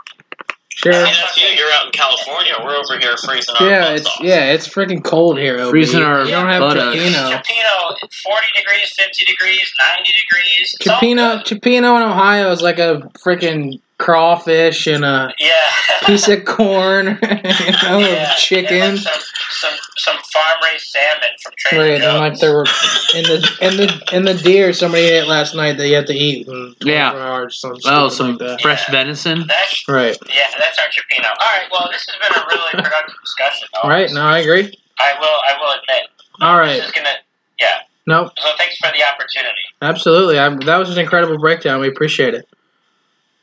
sure. 0.69 0.93
I 0.93 1.04
mean, 1.06 1.13
that's 1.19 1.41
you. 1.41 1.48
You're 1.48 1.71
out 1.71 1.86
in 1.88 1.91
California. 1.91 2.54
We're 2.63 2.76
over 2.76 3.00
here 3.00 3.15
freezing 3.17 3.56
our 3.60 3.67
Yeah, 3.67 3.82
butts 3.89 4.02
it's 4.02 4.08
off. 4.10 4.19
yeah, 4.21 4.52
it's 4.52 4.67
freaking 4.67 5.04
cold 5.04 5.38
here. 5.39 5.60
OB. 5.60 5.69
Freezing 5.71 6.04
our 6.04 6.26
You 6.26 6.32
don't 6.32 6.50
have 6.50 6.60
buttocks. 6.62 6.95
cioppino. 6.98 7.32
Cioppino, 7.32 7.98
forty 8.24 8.48
degrees, 8.56 8.93
fifty 8.93 9.26
degrees, 9.26 9.74
ninety 9.80 10.13
degrees. 10.13 10.76
It's 10.80 10.88
all 10.88 11.00
Cioppino, 11.00 11.43
cioppino 11.43 11.95
in 11.98 12.04
Ohio 12.04 12.52
is 12.52 12.62
like 12.62 12.78
a 12.80 13.10
freaking 13.17 13.80
crawfish 13.97 14.88
and 14.88 15.05
a 15.05 15.34
Yeah. 15.39 15.53
piece 16.05 16.27
of 16.27 16.43
corn, 16.45 17.17
you 17.23 17.71
know, 17.84 17.99
Yeah, 17.99 18.34
chicken. 18.36 18.81
and 18.81 18.95
like 18.95 19.03
some, 19.03 19.21
some 19.51 19.73
some 19.97 20.17
farm 20.34 20.58
raised 20.63 20.86
salmon 20.88 21.29
from 21.41 21.53
Trader 21.58 21.84
Right, 21.84 22.01
and 22.01 22.17
like 22.19 22.39
there 22.39 22.53
were 22.53 22.65
in 23.15 23.23
the 23.23 23.58
in 23.62 23.77
the 23.77 24.10
in 24.13 24.25
the 24.25 24.34
deer 24.34 24.73
somebody 24.73 25.03
ate 25.05 25.27
last 25.27 25.55
night 25.55 25.77
that 25.77 25.88
you 25.88 25.95
have 25.95 26.05
to 26.05 26.13
eat 26.13 26.47
in 26.47 26.75
Yeah. 26.81 27.12
hours. 27.12 27.60
Something 27.60 27.81
oh, 27.86 28.10
stupid 28.10 28.39
some 28.39 28.47
like 28.49 28.62
fresh 28.62 28.84
Yeah. 28.88 28.91
venison. 28.91 29.45
That's 29.47 29.84
Right, 29.88 30.17
yeah, 30.34 30.47
that's 30.58 30.77
our 30.79 30.86
Cioppino. 30.88 31.27
All 31.29 31.53
right, 31.58 31.67
well, 31.71 31.88
this 31.91 32.05
has 32.08 32.15
been 32.27 32.41
a 32.41 32.45
really 32.47 32.71
productive 32.84 33.15
discussion. 33.23 33.67
Though. 33.81 33.89
right. 33.89 34.10
No, 34.12 34.21
I 34.21 34.39
agree. 34.39 34.73
I 34.99 35.13
will 35.19 35.27
I 35.27 35.58
will 35.60 35.71
admit. 35.71 36.10
All 36.41 36.58
right. 36.60 36.77
This 36.77 36.86
is 36.88 36.91
gonna 36.91 37.10
yeah. 37.60 37.79
Nope. 38.08 38.34
So 38.38 38.49
thanks 38.58 38.77
for 38.77 38.91
the 38.95 39.03
opportunity. 39.03 39.62
Absolutely. 39.81 40.38
I, 40.38 40.49
that 40.65 40.77
was 40.77 40.91
an 40.91 40.99
incredible 40.99 41.38
breakdown. 41.39 41.79
We 41.79 41.88
appreciate 41.88 42.34
it. 42.36 42.47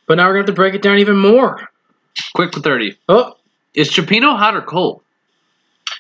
But 0.06 0.16
now 0.16 0.26
we're 0.26 0.34
going 0.34 0.46
to 0.46 0.50
have 0.50 0.56
to 0.56 0.60
break 0.60 0.74
it 0.74 0.82
down 0.82 0.98
even 0.98 1.16
more. 1.16 1.68
Quick 2.34 2.52
for 2.52 2.60
thirty. 2.60 2.96
Oh, 3.08 3.36
Is 3.74 3.90
Cioppino 3.90 4.36
hot 4.36 4.54
or 4.54 4.62
cold? 4.62 5.02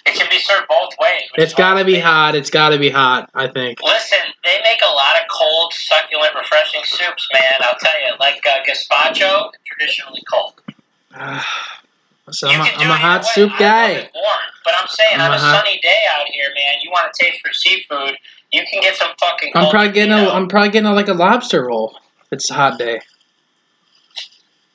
It 0.04 0.14
can 0.14 0.28
be 0.28 0.38
served 0.38 0.66
both 0.68 0.94
ways. 0.98 1.22
It's 1.36 1.54
got 1.54 1.74
to 1.74 1.84
be 1.84 1.92
amazing. 1.92 2.02
hot. 2.02 2.34
It's 2.34 2.50
got 2.50 2.70
to 2.70 2.78
be 2.78 2.90
hot, 2.90 3.30
I 3.34 3.46
think. 3.46 3.80
Listen, 3.82 4.18
they 4.42 4.58
make 4.64 4.80
a 4.82 4.92
lot 4.92 5.14
of 5.16 5.28
cold, 5.30 5.72
succulent, 5.72 6.34
refreshing 6.34 6.80
soups, 6.84 7.28
man. 7.32 7.60
I'll 7.60 7.78
tell 7.78 8.00
you, 8.00 8.12
like 8.18 8.44
uh, 8.44 8.64
gazpacho, 8.68 9.50
traditionally 9.64 10.22
cold. 10.30 10.60
so 12.30 12.48
I'm 12.48 12.60
i'm 12.60 12.90
a 12.90 12.94
hot 12.94 13.22
way. 13.22 13.28
soup 13.32 13.52
guy. 13.58 14.10
warm, 14.14 14.38
but 14.64 14.74
I'm 14.80 14.88
saying 14.88 15.20
I'm 15.20 15.30
on 15.30 15.32
a 15.32 15.36
a 15.36 15.38
hot- 15.38 15.64
sunny 15.64 15.78
day 15.82 16.02
out 16.10 16.26
here, 16.32 16.48
man, 16.54 16.80
you 16.82 16.90
want 16.90 17.12
to 17.12 17.24
taste 17.24 17.40
for 17.44 17.52
seafood, 17.52 18.16
you 18.50 18.62
can 18.70 18.80
get 18.80 18.96
some 18.96 19.10
fucking. 19.20 19.52
I'm 19.54 19.70
probably 19.70 19.92
getting 19.92 20.12
a, 20.12 20.16
Cioppino. 20.16 20.34
I'm 20.34 20.48
probably 20.48 20.70
getting 20.70 20.88
a, 20.90 20.94
like 20.94 21.08
a 21.08 21.14
lobster 21.14 21.64
roll. 21.64 21.96
If 22.22 22.32
it's 22.32 22.50
a 22.50 22.54
hot 22.54 22.78
day. 22.78 23.00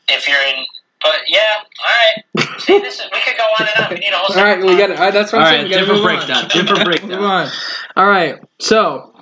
If 0.10 0.28
you're 0.28 0.42
in. 0.42 0.66
But 1.02 1.16
yeah, 1.28 1.40
all 1.80 2.46
right. 2.46 2.60
See, 2.62 2.80
this 2.82 2.96
is 3.00 3.06
we 3.12 3.20
could 3.22 3.38
go 3.38 3.44
on 3.44 3.68
and 3.68 3.86
on. 3.86 3.94
We 3.94 4.00
need 4.00 4.14
a 4.14 4.18
whole. 4.18 4.38
All 4.38 4.44
right, 4.44 4.60
we 4.60 4.78
got. 4.78 4.92
Uh, 4.92 5.12
that's 5.12 5.32
what 5.32 5.44
I'm 5.44 5.48
saying. 5.48 5.62
right, 5.64 5.70
We 5.70 5.78
different 5.78 6.02
move 6.02 6.04
breakdown. 6.04 6.48
Different 6.50 6.86
breakdown. 6.86 7.10
Move 7.10 7.22
on. 7.22 7.50
All 7.96 8.08
right. 8.08 8.36
So, 8.60 9.14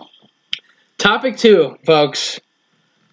topic 0.98 1.38
two, 1.38 1.78
folks. 1.86 2.40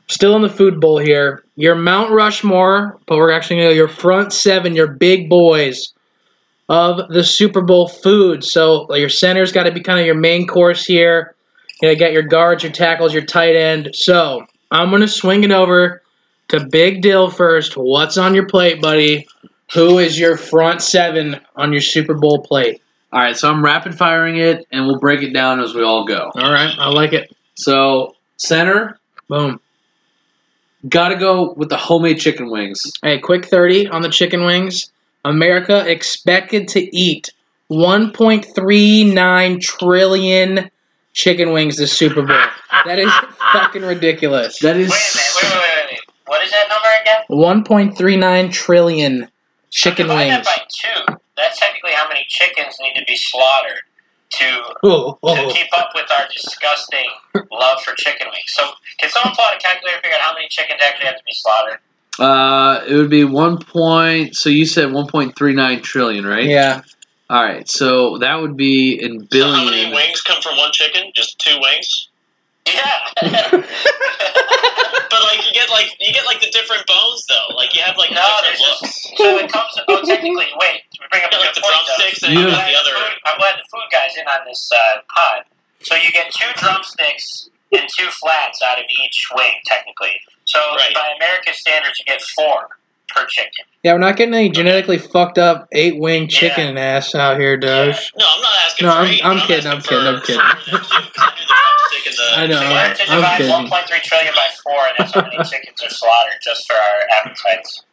Still 0.08 0.36
in 0.36 0.42
the 0.42 0.50
food 0.50 0.80
bowl 0.80 0.98
here. 0.98 1.44
Your 1.56 1.74
Mount 1.74 2.10
Rushmore, 2.12 3.00
but 3.06 3.16
we're 3.16 3.32
actually 3.32 3.56
going 3.56 3.70
to 3.70 3.74
your 3.74 3.88
front 3.88 4.32
seven, 4.32 4.76
your 4.76 4.88
big 4.88 5.28
boys 5.28 5.92
of 6.68 7.08
the 7.08 7.24
Super 7.24 7.62
Bowl 7.62 7.88
food. 7.88 8.44
So, 8.44 8.82
like, 8.82 9.00
your 9.00 9.08
center's 9.08 9.52
got 9.52 9.64
to 9.64 9.72
be 9.72 9.80
kind 9.80 9.98
of 9.98 10.06
your 10.06 10.14
main 10.14 10.46
course 10.46 10.84
here. 10.84 11.34
You 11.80 11.88
know, 11.88 11.96
got 11.96 12.12
your 12.12 12.22
guards, 12.22 12.62
your 12.62 12.72
tackles, 12.72 13.12
your 13.12 13.24
tight 13.24 13.56
end. 13.56 13.90
So, 13.94 14.44
I'm 14.70 14.90
going 14.90 15.02
to 15.02 15.08
swing 15.08 15.44
it 15.44 15.50
over 15.50 16.01
to 16.52 16.64
Big 16.66 17.00
Dill 17.00 17.30
first. 17.30 17.76
What's 17.76 18.18
on 18.18 18.34
your 18.34 18.46
plate, 18.46 18.80
buddy? 18.80 19.26
Who 19.72 19.98
is 19.98 20.18
your 20.18 20.36
front 20.36 20.82
seven 20.82 21.40
on 21.56 21.72
your 21.72 21.80
Super 21.80 22.12
Bowl 22.12 22.42
plate? 22.42 22.82
All 23.10 23.20
right, 23.20 23.36
so 23.36 23.50
I'm 23.50 23.64
rapid 23.64 23.96
firing 23.96 24.36
it, 24.36 24.66
and 24.70 24.86
we'll 24.86 24.98
break 24.98 25.22
it 25.22 25.32
down 25.32 25.60
as 25.60 25.74
we 25.74 25.82
all 25.82 26.04
go. 26.04 26.30
All 26.34 26.52
right, 26.52 26.74
I 26.78 26.88
like 26.88 27.14
it. 27.14 27.34
So 27.54 28.16
center, 28.36 28.98
Boom. 29.28 29.60
got 30.88 31.08
to 31.08 31.16
go 31.16 31.54
with 31.54 31.70
the 31.70 31.76
homemade 31.78 32.20
chicken 32.20 32.50
wings. 32.50 32.82
Hey, 33.02 33.18
quick 33.18 33.46
30 33.46 33.88
on 33.88 34.02
the 34.02 34.10
chicken 34.10 34.44
wings. 34.44 34.92
America 35.24 35.88
expected 35.90 36.68
to 36.68 36.94
eat 36.94 37.32
1.39 37.70 39.60
trillion 39.62 40.70
chicken 41.14 41.52
wings 41.52 41.78
this 41.78 41.96
Super 41.96 42.22
Bowl. 42.26 42.36
That 42.84 42.98
is 42.98 43.10
fucking 43.52 43.82
ridiculous. 43.82 44.58
That 44.58 44.76
is. 44.76 44.90
Wait 44.90 44.98
a 44.98 45.46
minute. 45.46 45.52
Wait, 45.52 45.52
wait, 45.52 45.60
wait, 45.60 45.60
wait. 45.60 45.71
What 46.32 46.42
is 46.42 46.50
that 46.50 46.66
number 46.70 46.88
again? 47.02 47.92
1.39 47.94 48.52
trillion 48.52 49.28
chicken 49.70 50.06
Divide 50.06 50.28
wings. 50.28 50.46
that 50.46 50.56
by 50.56 50.64
two. 50.70 51.18
That's 51.36 51.60
technically 51.60 51.90
how 51.92 52.08
many 52.08 52.24
chickens 52.26 52.74
need 52.80 52.94
to 52.94 53.04
be 53.06 53.16
slaughtered 53.16 53.82
to 54.30 54.62
Oh, 54.82 55.18
to 55.26 55.52
keep 55.52 55.66
up 55.76 55.90
with 55.94 56.10
our 56.10 56.26
disgusting 56.34 57.04
love 57.34 57.82
for 57.82 57.94
chicken 57.96 58.28
wings. 58.28 58.46
So, 58.46 58.66
can 58.98 59.10
someone 59.10 59.34
pull 59.36 59.44
out 59.44 59.56
a 59.56 59.58
calculator 59.58 59.96
and 59.96 60.02
figure 60.04 60.16
out 60.16 60.22
how 60.22 60.32
many 60.32 60.48
chickens 60.48 60.80
actually 60.82 61.04
have 61.04 61.18
to 61.18 61.24
be 61.26 61.34
slaughtered? 61.34 61.78
Uh, 62.18 62.82
it 62.88 62.96
would 62.96 63.10
be 63.10 63.24
one 63.24 63.62
point. 63.62 64.34
So 64.34 64.48
you 64.48 64.64
said 64.64 64.90
one 64.90 65.08
point 65.08 65.36
three 65.36 65.52
nine 65.52 65.82
trillion, 65.82 66.24
right? 66.24 66.46
Yeah. 66.46 66.80
All 67.28 67.44
right. 67.44 67.68
So 67.68 68.16
that 68.18 68.36
would 68.36 68.56
be 68.56 68.94
in 68.94 69.28
So 69.30 69.52
how 69.52 69.66
many 69.66 69.92
wings 69.92 70.22
come 70.22 70.40
from 70.40 70.56
one 70.56 70.72
chicken? 70.72 71.12
Just 71.14 71.38
two 71.38 71.58
wings? 71.60 72.08
Yeah. 72.66 73.62
But 75.12 75.20
like 75.28 75.44
you 75.44 75.52
get 75.52 75.68
like 75.68 75.92
you 76.00 76.08
get 76.12 76.24
like 76.24 76.40
the 76.40 76.48
different 76.48 76.86
bones 76.88 77.26
though. 77.28 77.52
Like 77.54 77.76
you 77.76 77.82
have 77.84 77.96
like 78.00 78.10
no, 78.16 78.24
different 78.24 78.44
there's 78.48 78.60
looks. 78.64 78.80
just 78.80 79.16
so 79.20 79.36
it 79.36 79.52
comes. 79.52 79.72
Oh, 79.92 80.00
technically, 80.08 80.48
wait. 80.56 80.80
We 80.96 81.04
bring 81.12 81.22
up 81.22 81.28
a 81.30 81.36
get 81.36 81.40
like 81.44 81.54
the 81.54 81.60
drumsticks 81.60 82.22
and 82.24 82.32
You- 82.32 82.48
you 82.48 82.56
got 82.56 82.64
the 82.64 82.76
other. 82.80 82.96
food- 82.96 83.20
I'm 83.28 83.36
glad 83.36 83.60
the 83.60 83.68
food 83.68 83.86
guys 83.92 84.16
in 84.16 84.24
on 84.26 84.40
this 84.48 84.70
uh, 84.72 85.04
pod. 85.12 85.44
So 85.84 85.94
you 85.96 86.10
get 86.12 86.32
two 86.32 86.48
drumsticks 86.56 87.50
and 87.72 87.84
two 87.96 88.08
flats 88.08 88.62
out 88.62 88.78
of 88.78 88.84
each 89.04 89.28
wing, 89.36 89.52
technically. 89.66 90.16
So 90.44 90.58
Right. 90.76 90.94
by 90.94 91.12
American 91.20 91.52
standards, 91.54 91.98
you 91.98 92.04
get 92.06 92.22
four 92.22 92.68
per 93.08 93.26
chicken. 93.26 93.64
Yeah, 93.82 93.92
we're 93.94 93.98
not 93.98 94.16
getting 94.16 94.32
any 94.34 94.48
genetically 94.48 94.96
fucked 94.98 95.38
up 95.38 95.68
eight 95.72 95.98
wing 95.98 96.28
chicken 96.28 96.78
ass 96.78 97.14
out 97.14 97.38
here, 97.38 97.56
Doge. 97.56 98.12
No, 98.16 98.24
I'm 98.32 98.40
not 98.40 98.52
asking 98.66 98.86
No, 98.86 98.92
for 98.92 98.98
I'm- 98.98 99.10
eight, 99.10 99.24
I'm 99.24 99.36
but 99.38 99.46
kidding, 99.46 99.70
I'm 99.70 99.82
kidding, 99.82 100.06
I'm 100.06 100.20
kidding. 100.22 100.40
for 100.40 100.70
the 100.70 100.78
two, 100.78 101.10
'cause 101.12 101.41
I 102.34 102.46
do 102.46 102.54
the 102.54 102.60
drumstick 102.60 103.08
and 103.10 103.22
the 103.22 103.26
I 103.26 103.38
know. 103.38 103.38
So 103.38 103.52
you 103.52 103.54
I'm- 103.54 103.68
have 103.68 103.68
to 103.68 103.68
divide 103.68 103.88
kidding. 103.88 103.96
1.3 103.96 104.02
trillion 104.02 104.34
by 104.34 104.48
four, 104.62 104.72
and 104.86 104.94
that's 104.98 105.12
how 105.14 105.22
many 105.22 105.36
chickens 105.36 105.82
are 105.82 105.90
slaughtered 105.90 106.38
just 106.42 106.66
for 106.66 106.74
our 106.74 107.00
appetites. 107.20 107.84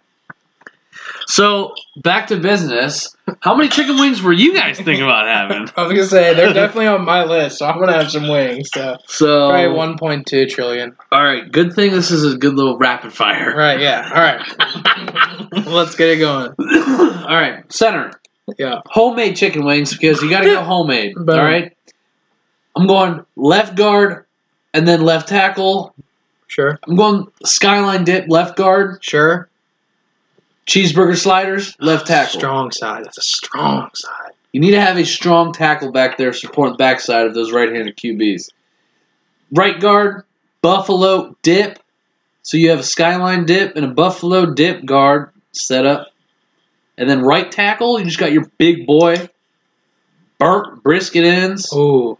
So 1.27 1.73
back 2.03 2.27
to 2.27 2.37
business. 2.37 3.15
How 3.41 3.55
many 3.55 3.69
chicken 3.69 3.97
wings 3.99 4.21
were 4.21 4.33
you 4.33 4.53
guys 4.55 4.77
thinking 4.77 5.01
about 5.03 5.27
having? 5.27 5.69
I 5.77 5.83
was 5.83 5.91
gonna 5.93 6.05
say 6.05 6.33
they're 6.33 6.53
definitely 6.53 6.87
on 6.87 7.05
my 7.05 7.23
list, 7.23 7.59
so 7.59 7.67
I'm 7.67 7.79
gonna 7.79 7.93
have 7.93 8.11
some 8.11 8.27
wings. 8.27 8.69
So 8.73 8.97
So 9.07 9.49
probably 9.49 10.23
1.2 10.23 10.49
trillion. 10.49 10.95
All 11.11 11.23
right. 11.23 11.49
Good 11.51 11.73
thing 11.73 11.91
this 11.91 12.11
is 12.11 12.33
a 12.33 12.37
good 12.37 12.55
little 12.55 12.77
rapid 12.77 13.13
fire. 13.13 13.55
Right? 13.55 13.79
Yeah. 13.79 14.09
All 14.13 14.21
right. 14.21 15.65
Let's 15.67 15.95
get 15.95 16.09
it 16.09 16.17
going. 16.17 16.53
all 16.59 17.35
right. 17.35 17.63
Center. 17.71 18.11
Yeah. 18.57 18.81
Homemade 18.87 19.35
chicken 19.35 19.63
wings 19.65 19.93
because 19.93 20.21
you 20.23 20.29
got 20.29 20.41
to 20.41 20.47
go 20.47 20.63
homemade. 20.63 21.13
Boom. 21.15 21.29
All 21.29 21.43
right. 21.43 21.75
I'm 22.75 22.87
going 22.87 23.23
left 23.35 23.75
guard 23.75 24.25
and 24.73 24.87
then 24.87 25.01
left 25.01 25.27
tackle. 25.27 25.93
Sure. 26.47 26.79
I'm 26.87 26.95
going 26.95 27.27
skyline 27.45 28.03
dip 28.03 28.25
left 28.27 28.57
guard. 28.57 29.03
Sure. 29.03 29.49
Cheeseburger 30.67 31.17
sliders 31.17 31.75
ah, 31.79 31.85
left 31.85 32.07
tackle. 32.07 32.39
Strong 32.39 32.71
side. 32.71 33.05
That's 33.05 33.17
a 33.17 33.23
strong 33.23 33.89
side. 33.93 34.31
You 34.51 34.59
need 34.59 34.71
to 34.71 34.81
have 34.81 34.97
a 34.97 35.05
strong 35.05 35.53
tackle 35.53 35.91
back 35.91 36.17
there 36.17 36.33
supporting 36.33 36.73
the 36.73 36.77
backside 36.77 37.27
of 37.27 37.33
those 37.35 37.51
right-handed 37.51 37.97
QBs. 37.97 38.49
Right 39.51 39.79
guard, 39.79 40.23
Buffalo 40.61 41.35
dip. 41.43 41.79
So 42.41 42.57
you 42.57 42.69
have 42.71 42.79
a 42.79 42.83
skyline 42.83 43.45
dip 43.45 43.75
and 43.75 43.85
a 43.85 43.89
Buffalo 43.89 44.53
dip 44.53 44.85
guard 44.85 45.29
set 45.51 45.85
up. 45.85 46.07
And 46.97 47.09
then 47.09 47.21
right 47.21 47.51
tackle, 47.51 47.99
you 47.99 48.05
just 48.05 48.19
got 48.19 48.31
your 48.31 48.45
big 48.57 48.85
boy, 48.85 49.29
burnt 50.37 50.83
brisket 50.83 51.23
ends. 51.23 51.71
Ooh. 51.73 52.17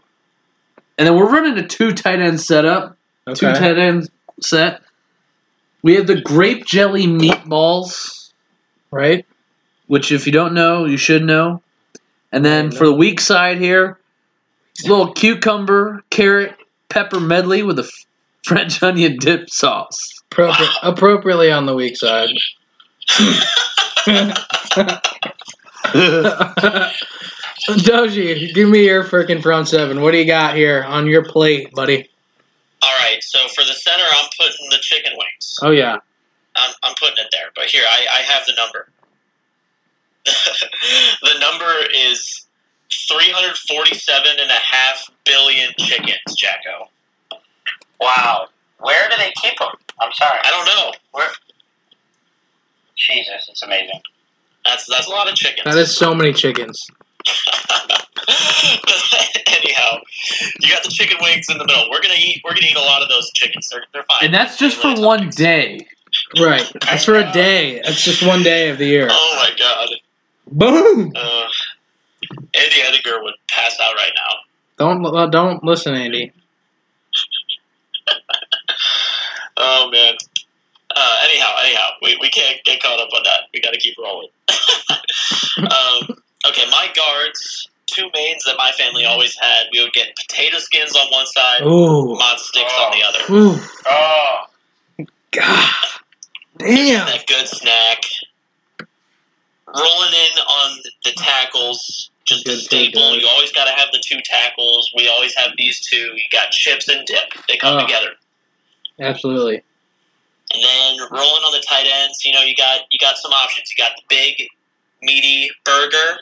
And 1.00 1.06
then 1.06 1.16
we're 1.16 1.32
running 1.32 1.56
a 1.56 1.66
two 1.66 1.92
tight 1.92 2.20
end 2.20 2.42
setup, 2.42 2.94
two 3.34 3.46
tight 3.54 3.78
end 3.78 4.10
set. 4.42 4.82
We 5.82 5.94
have 5.94 6.06
the 6.06 6.20
grape 6.20 6.66
jelly 6.66 7.06
meatballs, 7.06 8.30
Right. 8.90 9.24
which 9.86 10.12
if 10.12 10.26
you 10.26 10.32
don't 10.32 10.52
know, 10.52 10.84
you 10.84 10.98
should 10.98 11.24
know. 11.24 11.62
And 12.32 12.44
then 12.44 12.70
for 12.70 12.84
the 12.84 12.92
weak 12.92 13.18
side 13.18 13.56
here, 13.56 13.98
little 14.84 15.14
cucumber, 15.14 16.04
carrot, 16.10 16.54
pepper 16.90 17.18
medley 17.18 17.62
with 17.62 17.78
a 17.78 17.90
French 18.44 18.82
onion 18.82 19.16
dip 19.18 19.48
sauce. 19.48 19.96
Appropri- 20.30 20.68
appropriately 20.82 21.50
on 21.50 21.64
the 21.64 21.74
weak 21.74 21.96
side. 21.96 22.28
Doji, 27.68 28.54
give 28.54 28.68
me 28.68 28.86
your 28.86 29.04
freaking 29.04 29.42
front 29.42 29.68
seven. 29.68 30.00
What 30.00 30.12
do 30.12 30.18
you 30.18 30.26
got 30.26 30.56
here 30.56 30.82
on 30.84 31.06
your 31.06 31.24
plate, 31.24 31.72
buddy? 31.72 32.08
All 32.82 32.98
right, 33.00 33.22
so 33.22 33.46
for 33.48 33.62
the 33.64 33.74
center, 33.74 34.04
I'm 34.12 34.28
putting 34.38 34.70
the 34.70 34.78
chicken 34.80 35.12
wings. 35.12 35.56
Oh 35.62 35.70
yeah. 35.70 35.98
I'm, 36.56 36.74
I'm 36.82 36.94
putting 36.98 37.18
it 37.18 37.28
there. 37.32 37.50
But 37.54 37.66
here, 37.66 37.84
I, 37.86 38.06
I 38.18 38.22
have 38.22 38.46
the 38.46 38.54
number. 38.56 38.88
the 41.22 41.38
number 41.38 41.72
is 41.94 42.46
347 43.08 44.30
and 44.40 44.50
a 44.50 44.54
half 44.54 45.10
billion 45.24 45.70
chickens, 45.78 46.34
Jacko. 46.36 46.88
Wow. 48.00 48.48
Where 48.80 49.08
do 49.10 49.16
they 49.18 49.32
keep 49.42 49.58
them? 49.58 49.68
I'm 50.00 50.12
sorry. 50.12 50.38
I 50.42 50.50
don't 50.50 50.66
know. 50.66 50.92
Where? 51.12 51.28
Jesus, 52.96 53.48
it's 53.48 53.62
amazing. 53.62 54.00
That's 54.64 54.86
that's 54.86 55.06
a 55.06 55.10
lot 55.10 55.28
of 55.28 55.34
chickens. 55.34 55.64
That 55.64 55.76
is 55.76 55.94
so 55.96 56.14
many 56.14 56.32
chickens. 56.32 56.86
Anyhow, 59.46 59.98
you 60.60 60.70
got 60.70 60.82
the 60.82 60.90
chicken 60.90 61.18
wings 61.20 61.46
in 61.50 61.58
the 61.58 61.66
middle. 61.66 61.88
We're 61.90 62.02
gonna 62.02 62.14
eat. 62.18 62.42
We're 62.44 62.54
gonna 62.54 62.66
eat 62.66 62.76
a 62.76 62.80
lot 62.80 63.02
of 63.02 63.08
those 63.08 63.30
chickens. 63.32 63.68
They're, 63.70 63.84
they're 63.92 64.04
fine. 64.04 64.18
And 64.22 64.34
that's 64.34 64.56
just 64.56 64.76
for 64.78 64.94
one 65.00 65.26
tough. 65.26 65.34
day. 65.34 65.86
Right. 66.40 66.70
That's 66.82 67.04
for 67.04 67.14
a 67.14 67.30
day. 67.32 67.80
That's 67.84 68.02
just 68.02 68.26
one 68.26 68.42
day 68.42 68.70
of 68.70 68.78
the 68.78 68.86
year. 68.86 69.08
Oh 69.10 69.34
my 69.36 69.50
god. 69.58 69.88
Boom. 70.50 71.12
Uh, 71.14 71.48
Andy 72.54 72.76
Edinger 72.82 73.22
would 73.22 73.34
pass 73.48 73.78
out 73.80 73.94
right 73.94 74.12
now. 74.14 74.36
Don't 74.78 75.04
uh, 75.04 75.26
don't 75.26 75.62
listen, 75.64 75.94
Andy. 75.94 76.32
Oh 79.62 79.90
man. 79.90 80.14
Uh, 80.96 81.16
anyhow, 81.24 81.54
anyhow, 81.62 81.88
we, 82.02 82.16
we 82.20 82.30
can't 82.30 82.64
get 82.64 82.82
caught 82.82 82.98
up 82.98 83.10
on 83.14 83.22
that. 83.24 83.42
We 83.52 83.60
got 83.60 83.72
to 83.72 83.78
keep 83.78 83.96
rolling. 83.98 84.28
um, 85.58 86.16
okay, 86.46 86.64
my 86.70 86.88
guards, 86.94 87.68
two 87.86 88.08
mains 88.14 88.44
that 88.44 88.56
my 88.56 88.70
family 88.72 89.04
always 89.04 89.36
had. 89.38 89.66
We 89.72 89.82
would 89.82 89.92
get 89.92 90.08
potato 90.16 90.58
skins 90.58 90.94
on 90.96 91.10
one 91.10 91.26
side, 91.26 91.62
Ooh. 91.62 92.14
mod 92.16 92.38
sticks 92.38 92.72
on 92.78 92.92
the 92.92 93.02
other. 93.04 93.34
Ooh. 93.34 93.60
Oh, 93.86 95.04
God. 95.32 95.74
Damn. 96.58 97.06
That 97.06 97.26
good 97.26 97.48
snack. 97.48 98.02
Rolling 99.66 100.12
in 100.12 100.38
on 100.40 100.78
the 101.04 101.12
tackles, 101.12 102.10
just 102.24 102.42
a 102.46 102.50
Good, 102.50 102.56
good, 102.56 102.62
staple. 102.64 103.00
good. 103.12 103.22
You 103.22 103.28
always 103.28 103.52
got 103.52 103.66
to 103.66 103.70
have 103.70 103.88
the 103.92 104.02
two 104.04 104.18
tackles. 104.24 104.92
We 104.96 105.08
always 105.08 105.34
have 105.36 105.52
these 105.56 105.80
two. 105.80 105.96
You 105.96 106.22
got 106.32 106.50
chips 106.50 106.88
and 106.88 107.06
dip. 107.06 107.32
They 107.48 107.56
come 107.56 107.76
Oh. 107.78 107.86
together. 107.86 108.16
Absolutely. 108.98 109.62
And 110.52 110.64
then 110.64 110.96
rolling 111.12 111.44
on 111.44 111.52
the 111.52 111.60
tight 111.60 111.86
ends, 111.86 112.24
you 112.24 112.32
know, 112.32 112.42
you 112.42 112.56
got 112.56 112.80
you 112.90 112.98
got 112.98 113.16
some 113.16 113.32
options. 113.32 113.70
You 113.70 113.82
got 113.84 113.92
the 113.96 114.02
big, 114.08 114.48
meaty 115.00 115.50
burger. 115.64 116.20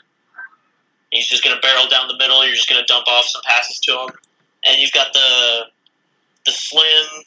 He's 1.11 1.27
just 1.27 1.43
gonna 1.43 1.59
barrel 1.61 1.87
down 1.87 2.07
the 2.07 2.17
middle. 2.17 2.45
You're 2.45 2.55
just 2.55 2.69
gonna 2.69 2.85
dump 2.85 3.07
off 3.07 3.25
some 3.25 3.41
passes 3.45 3.79
to 3.79 3.91
him. 3.93 4.09
And 4.65 4.79
you've 4.79 4.91
got 4.91 5.13
the 5.13 5.65
the 6.45 6.51
slim, 6.51 7.23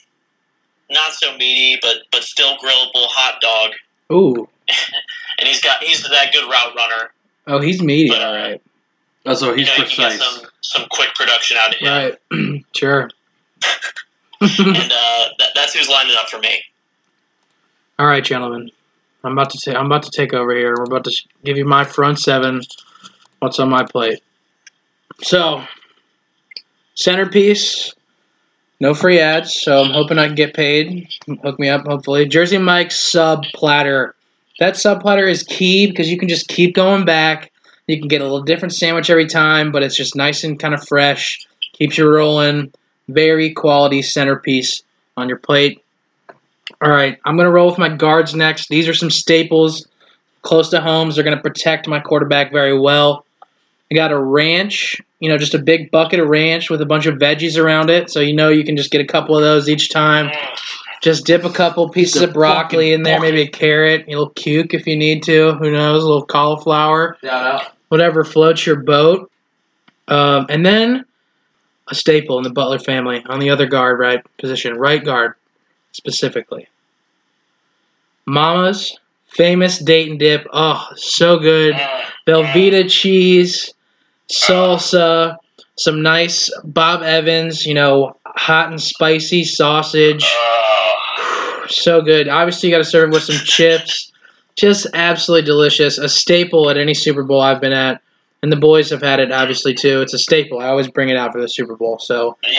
not 0.90 1.12
so 1.12 1.36
meaty, 1.36 1.78
but 1.82 1.96
but 2.10 2.22
still 2.22 2.56
grillable 2.58 3.06
hot 3.10 3.40
dog. 3.40 3.72
Ooh. 4.12 4.48
And 5.38 5.48
he's 5.48 5.60
got 5.60 5.82
he's 5.82 6.02
that 6.02 6.32
good 6.32 6.44
route 6.44 6.74
runner. 6.76 7.10
Oh, 7.48 7.58
he's 7.58 7.82
meaty. 7.82 8.10
But, 8.10 8.20
uh, 8.20 8.26
All 8.26 8.34
right. 8.34 8.62
Oh, 9.24 9.34
so 9.34 9.54
he's 9.54 9.66
you 9.66 9.78
know, 9.78 9.84
precise. 9.84 10.18
get 10.18 10.20
some 10.20 10.48
some 10.60 10.86
quick 10.90 11.14
production 11.14 11.56
out 11.58 11.74
of 11.74 11.80
him. 11.80 11.88
Right. 12.30 12.64
sure. 12.76 13.10
And 14.42 14.50
uh, 14.92 15.28
that, 15.38 15.50
that's 15.54 15.72
who's 15.72 15.88
lining 15.88 16.16
up 16.18 16.28
for 16.28 16.40
me. 16.40 16.62
All 17.98 18.06
right, 18.06 18.24
gentlemen. 18.24 18.70
I'm 19.22 19.32
about 19.32 19.50
to 19.50 19.58
ta- 19.58 19.78
I'm 19.78 19.86
about 19.86 20.02
to 20.02 20.10
take 20.10 20.34
over 20.34 20.52
here. 20.54 20.74
We're 20.76 20.84
about 20.84 21.04
to 21.04 21.12
sh- 21.12 21.26
give 21.44 21.56
you 21.56 21.64
my 21.64 21.84
front 21.84 22.18
seven. 22.18 22.62
What's 23.42 23.58
on 23.58 23.70
my 23.70 23.82
plate? 23.84 24.22
So, 25.20 25.64
centerpiece. 26.94 27.92
No 28.78 28.94
free 28.94 29.18
ads, 29.18 29.52
so 29.52 29.82
I'm 29.82 29.90
hoping 29.90 30.16
I 30.16 30.26
can 30.26 30.36
get 30.36 30.54
paid. 30.54 31.08
Hook 31.42 31.58
me 31.58 31.68
up, 31.68 31.84
hopefully. 31.84 32.24
Jersey 32.28 32.58
Mike's 32.58 33.00
sub 33.00 33.42
platter. 33.52 34.14
That 34.60 34.76
sub 34.76 35.02
platter 35.02 35.26
is 35.26 35.42
key 35.42 35.88
because 35.88 36.08
you 36.08 36.18
can 36.18 36.28
just 36.28 36.46
keep 36.46 36.76
going 36.76 37.04
back. 37.04 37.50
You 37.88 37.98
can 37.98 38.06
get 38.06 38.20
a 38.20 38.24
little 38.24 38.44
different 38.44 38.74
sandwich 38.74 39.10
every 39.10 39.26
time, 39.26 39.72
but 39.72 39.82
it's 39.82 39.96
just 39.96 40.14
nice 40.14 40.44
and 40.44 40.56
kind 40.56 40.72
of 40.72 40.86
fresh. 40.86 41.44
Keeps 41.72 41.98
you 41.98 42.08
rolling. 42.08 42.72
Very 43.08 43.52
quality 43.52 44.02
centerpiece 44.02 44.84
on 45.16 45.28
your 45.28 45.38
plate. 45.38 45.82
All 46.80 46.92
right, 46.92 47.18
I'm 47.24 47.34
going 47.34 47.46
to 47.46 47.52
roll 47.52 47.70
with 47.70 47.78
my 47.78 47.88
guards 47.88 48.36
next. 48.36 48.68
These 48.68 48.86
are 48.86 48.94
some 48.94 49.10
staples 49.10 49.84
close 50.42 50.70
to 50.70 50.80
homes. 50.80 51.16
They're 51.16 51.24
going 51.24 51.36
to 51.36 51.42
protect 51.42 51.88
my 51.88 51.98
quarterback 51.98 52.52
very 52.52 52.78
well. 52.78 53.24
I 53.92 53.94
got 53.94 54.10
a 54.10 54.18
ranch, 54.18 55.02
you 55.20 55.28
know, 55.28 55.36
just 55.36 55.52
a 55.52 55.58
big 55.58 55.90
bucket 55.90 56.18
of 56.18 56.28
ranch 56.28 56.70
with 56.70 56.80
a 56.80 56.86
bunch 56.86 57.04
of 57.04 57.16
veggies 57.16 57.62
around 57.62 57.90
it. 57.90 58.08
So 58.10 58.20
you 58.20 58.34
know 58.34 58.48
you 58.48 58.64
can 58.64 58.74
just 58.74 58.90
get 58.90 59.02
a 59.02 59.06
couple 59.06 59.36
of 59.36 59.42
those 59.42 59.68
each 59.68 59.90
time. 59.90 60.30
Just 61.02 61.26
dip 61.26 61.44
a 61.44 61.50
couple 61.50 61.90
pieces 61.90 62.22
The 62.22 62.28
of 62.28 62.32
broccoli 62.32 62.94
in 62.94 63.02
there, 63.02 63.20
maybe 63.20 63.42
a 63.42 63.48
carrot, 63.48 64.06
a 64.06 64.10
little 64.10 64.30
cuke 64.30 64.72
if 64.72 64.86
you 64.86 64.96
need 64.96 65.22
to. 65.24 65.52
Who 65.56 65.70
knows? 65.70 66.04
A 66.04 66.06
little 66.06 66.24
cauliflower, 66.24 67.18
Shout 67.22 67.46
out. 67.46 67.72
whatever 67.88 68.24
floats 68.24 68.64
your 68.64 68.76
boat. 68.76 69.30
Um, 70.08 70.46
and 70.48 70.64
then 70.64 71.04
a 71.90 71.94
staple 71.94 72.38
in 72.38 72.44
the 72.44 72.50
Butler 72.50 72.78
family 72.78 73.22
on 73.26 73.40
the 73.40 73.50
other 73.50 73.66
guard 73.66 73.98
right 73.98 74.24
position, 74.38 74.78
right 74.78 75.04
guard 75.04 75.34
specifically. 75.90 76.66
Mama's 78.24 78.96
famous 79.26 79.78
Dayton 79.78 80.16
dip. 80.16 80.46
Oh, 80.50 80.86
so 80.94 81.38
good. 81.38 81.74
Mm. 81.74 82.02
Velveeta 82.26 82.90
cheese, 82.90 83.74
salsa, 84.30 85.36
some 85.76 86.02
nice 86.02 86.50
Bob 86.64 87.02
Evans, 87.02 87.66
you 87.66 87.74
know, 87.74 88.16
hot 88.26 88.68
and 88.70 88.80
spicy 88.80 89.44
sausage. 89.44 90.24
So 91.68 92.02
good. 92.02 92.28
Obviously, 92.28 92.68
you 92.68 92.74
got 92.74 92.78
to 92.78 92.84
serve 92.84 93.10
it 93.10 93.12
with 93.14 93.22
some 93.22 93.36
chips. 93.44 94.12
Just 94.56 94.86
absolutely 94.94 95.46
delicious. 95.46 95.96
A 95.98 96.08
staple 96.08 96.68
at 96.68 96.76
any 96.76 96.92
Super 96.94 97.22
Bowl 97.22 97.40
I've 97.40 97.60
been 97.60 97.72
at. 97.72 98.02
And 98.42 98.50
the 98.50 98.56
boys 98.56 98.90
have 98.90 99.00
had 99.02 99.20
it, 99.20 99.30
obviously, 99.30 99.72
too. 99.72 100.00
It's 100.02 100.12
a 100.12 100.18
staple. 100.18 100.58
I 100.58 100.66
always 100.66 100.88
bring 100.88 101.08
it 101.08 101.16
out 101.16 101.32
for 101.32 101.40
the 101.40 101.48
Super 101.48 101.76
Bowl. 101.76 101.98
So, 102.00 102.36
Yeah, 102.42 102.58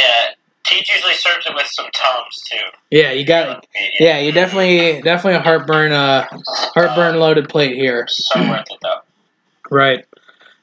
Teach 0.65 0.89
usually 0.89 1.13
serves 1.13 1.45
it 1.45 1.54
with 1.54 1.67
some 1.67 1.88
Tums 1.93 2.41
too. 2.49 2.58
yeah, 2.89 3.12
you 3.12 3.26
got 3.26 3.67
Yeah, 3.99 4.19
you 4.19 4.32
definitely, 4.32 5.02
definitely 5.02 5.36
a 5.39 5.41
heartburn, 5.41 5.91
uh, 5.91 6.26
heartburn 6.73 7.19
loaded 7.19 7.49
plate 7.49 7.76
here. 7.76 8.06
So 8.08 8.39
worth 8.49 8.65
it 8.71 8.78
though. 8.82 8.99
Right. 9.69 10.06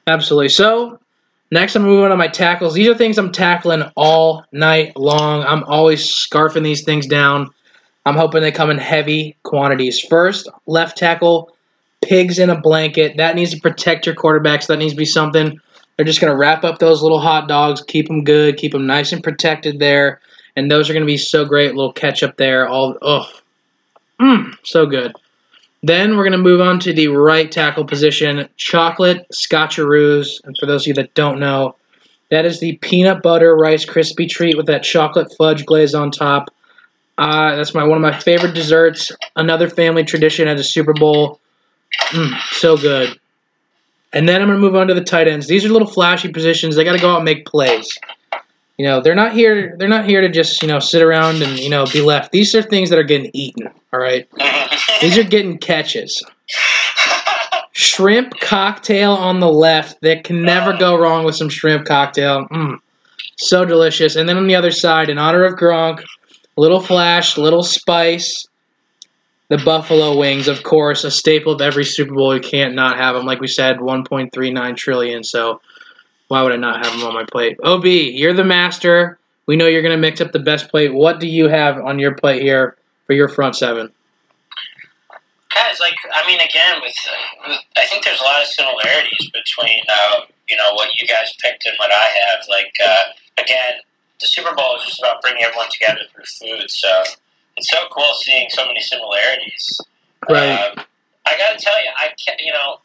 Absolutely. 0.07 0.49
So 0.49 0.99
next 1.51 1.75
I'm 1.75 1.83
moving 1.83 2.05
on 2.05 2.09
to 2.11 2.17
my 2.17 2.27
tackles. 2.27 2.73
These 2.73 2.87
are 2.87 2.95
things 2.95 3.17
I'm 3.17 3.31
tackling 3.31 3.83
all 3.95 4.45
night 4.51 4.95
long. 4.97 5.43
I'm 5.43 5.63
always 5.63 6.05
scarfing 6.05 6.63
these 6.63 6.83
things 6.83 7.07
down. 7.07 7.49
I'm 8.05 8.15
hoping 8.15 8.41
they 8.41 8.51
come 8.51 8.71
in 8.71 8.77
heavy 8.77 9.37
quantities. 9.43 9.99
First, 9.99 10.49
left 10.65 10.97
tackle, 10.97 11.55
pigs 12.01 12.39
in 12.39 12.49
a 12.49 12.59
blanket. 12.59 13.17
That 13.17 13.35
needs 13.35 13.51
to 13.51 13.59
protect 13.59 14.05
your 14.05 14.15
quarterback. 14.15 14.63
So 14.63 14.73
that 14.73 14.79
needs 14.79 14.93
to 14.93 14.97
be 14.97 15.05
something. 15.05 15.59
They're 15.95 16.05
just 16.05 16.19
going 16.19 16.33
to 16.33 16.37
wrap 16.37 16.63
up 16.63 16.79
those 16.79 17.03
little 17.03 17.19
hot 17.19 17.47
dogs, 17.47 17.83
keep 17.83 18.07
them 18.07 18.23
good, 18.23 18.57
keep 18.57 18.71
them 18.71 18.87
nice 18.87 19.11
and 19.11 19.23
protected 19.23 19.79
there. 19.79 20.19
And 20.55 20.69
those 20.69 20.89
are 20.89 20.93
going 20.93 21.05
to 21.05 21.07
be 21.07 21.17
so 21.17 21.45
great. 21.45 21.75
little 21.75 21.93
ketchup 21.93 22.37
there. 22.37 22.67
All, 22.67 22.97
oh, 23.01 23.29
mm, 24.19 24.55
so 24.63 24.85
good. 24.87 25.13
Then 25.83 26.15
we're 26.15 26.23
going 26.23 26.31
to 26.33 26.37
move 26.37 26.61
on 26.61 26.79
to 26.81 26.93
the 26.93 27.07
right 27.07 27.51
tackle 27.51 27.85
position, 27.85 28.47
chocolate 28.55 29.25
scotcheroos. 29.33 30.39
And 30.43 30.55
for 30.59 30.67
those 30.67 30.83
of 30.83 30.87
you 30.87 30.93
that 30.95 31.13
don't 31.15 31.39
know, 31.39 31.75
that 32.29 32.45
is 32.45 32.59
the 32.59 32.77
peanut 32.77 33.23
butter 33.23 33.55
rice 33.55 33.83
crispy 33.83 34.27
treat 34.27 34.55
with 34.55 34.67
that 34.67 34.83
chocolate 34.83 35.33
fudge 35.37 35.65
glaze 35.65 35.95
on 35.95 36.11
top. 36.11 36.49
Uh, 37.17 37.55
that's 37.55 37.73
my 37.73 37.83
one 37.83 37.97
of 37.97 38.01
my 38.01 38.17
favorite 38.17 38.53
desserts. 38.53 39.11
Another 39.35 39.69
family 39.69 40.03
tradition 40.03 40.47
at 40.47 40.57
the 40.57 40.63
Super 40.63 40.93
Bowl. 40.93 41.39
Mm, 42.09 42.39
so 42.51 42.77
good. 42.77 43.19
And 44.13 44.27
then 44.27 44.41
I'm 44.41 44.47
going 44.47 44.59
to 44.59 44.65
move 44.65 44.75
on 44.75 44.87
to 44.87 44.93
the 44.93 45.03
tight 45.03 45.27
ends. 45.27 45.47
These 45.47 45.65
are 45.65 45.69
little 45.69 45.87
flashy 45.87 46.31
positions. 46.31 46.75
They 46.75 46.83
got 46.83 46.93
to 46.93 47.01
go 47.01 47.11
out 47.11 47.17
and 47.17 47.25
make 47.25 47.45
plays. 47.45 47.97
You 48.77 48.85
know, 48.85 49.01
they're 49.01 49.15
not 49.15 49.33
here. 49.33 49.75
They're 49.77 49.87
not 49.87 50.05
here 50.05 50.21
to 50.21 50.29
just 50.29 50.61
you 50.61 50.67
know 50.67 50.79
sit 50.79 51.01
around 51.01 51.41
and 51.41 51.59
you 51.59 51.69
know 51.69 51.85
be 51.85 52.01
left. 52.01 52.31
These 52.31 52.55
are 52.55 52.61
things 52.61 52.89
that 52.89 52.97
are 52.97 53.03
getting 53.03 53.29
eaten. 53.33 53.67
All 53.93 53.99
right. 53.99 54.27
These 55.01 55.17
are 55.17 55.23
getting 55.23 55.57
catches. 55.57 56.23
Shrimp 57.73 58.39
cocktail 58.39 59.13
on 59.13 59.39
the 59.39 59.51
left. 59.51 60.01
That 60.01 60.23
can 60.23 60.43
never 60.43 60.75
go 60.77 60.97
wrong 60.97 61.25
with 61.25 61.35
some 61.35 61.49
shrimp 61.49 61.85
cocktail. 61.85 62.47
Mm, 62.47 62.77
so 63.37 63.65
delicious. 63.65 64.15
And 64.15 64.27
then 64.27 64.37
on 64.37 64.47
the 64.47 64.55
other 64.55 64.71
side, 64.71 65.09
in 65.09 65.17
honor 65.17 65.43
of 65.43 65.55
Gronk, 65.55 66.03
little 66.57 66.81
flash, 66.81 67.37
little 67.37 67.63
spice. 67.63 68.45
The 69.49 69.57
buffalo 69.57 70.17
wings, 70.17 70.47
of 70.47 70.63
course, 70.63 71.03
a 71.03 71.11
staple 71.11 71.51
of 71.51 71.59
every 71.59 71.83
Super 71.83 72.13
Bowl. 72.13 72.33
You 72.33 72.39
can't 72.39 72.73
not 72.73 72.95
have 72.95 73.15
them. 73.15 73.25
Like 73.25 73.41
we 73.41 73.47
said, 73.47 73.79
1.39 73.79 74.77
trillion. 74.77 75.25
So 75.25 75.59
why 76.31 76.41
would 76.43 76.53
I 76.53 76.55
not 76.55 76.85
have 76.85 76.97
them 76.97 77.05
on 77.05 77.13
my 77.13 77.25
plate? 77.25 77.59
Ob, 77.61 77.83
you're 77.83 78.31
the 78.31 78.45
master. 78.45 79.19
We 79.47 79.57
know 79.57 79.67
you're 79.67 79.81
going 79.81 79.91
to 79.91 79.99
mix 79.99 80.21
up 80.21 80.31
the 80.31 80.39
best 80.39 80.69
plate. 80.69 80.93
What 80.93 81.19
do 81.19 81.27
you 81.27 81.49
have 81.49 81.77
on 81.77 81.99
your 81.99 82.15
plate 82.15 82.41
here 82.41 82.77
for 83.05 83.11
your 83.11 83.27
front 83.27 83.57
seven? 83.57 83.91
Guys, 85.53 85.81
like 85.81 85.95
I 86.13 86.25
mean, 86.25 86.39
again, 86.39 86.79
with, 86.81 86.95
with 87.49 87.57
I 87.75 87.85
think 87.87 88.05
there's 88.05 88.21
a 88.21 88.23
lot 88.23 88.41
of 88.41 88.47
similarities 88.47 89.29
between 89.33 89.83
uh, 89.91 90.21
you 90.47 90.55
know 90.55 90.71
what 90.71 90.95
you 91.01 91.05
guys 91.05 91.33
picked 91.43 91.65
and 91.65 91.75
what 91.77 91.91
I 91.91 92.07
have. 92.23 92.45
Like 92.47 92.71
uh, 92.81 93.03
again, 93.37 93.83
the 94.21 94.27
Super 94.27 94.55
Bowl 94.55 94.77
is 94.77 94.85
just 94.85 94.99
about 94.99 95.21
bringing 95.21 95.43
everyone 95.43 95.67
together 95.69 95.99
through 96.15 96.23
food. 96.23 96.71
So 96.71 97.03
it's 97.57 97.69
so 97.69 97.83
cool 97.91 98.13
seeing 98.21 98.47
so 98.51 98.65
many 98.65 98.79
similarities. 98.79 99.81
Right. 100.29 100.47
Uh, 100.47 100.83
I 101.27 101.37
got 101.37 101.59
to 101.59 101.65
tell 101.65 101.83
you, 101.83 101.89
I 101.99 102.07
can't. 102.25 102.39
you 102.39 102.53
know 102.53 102.79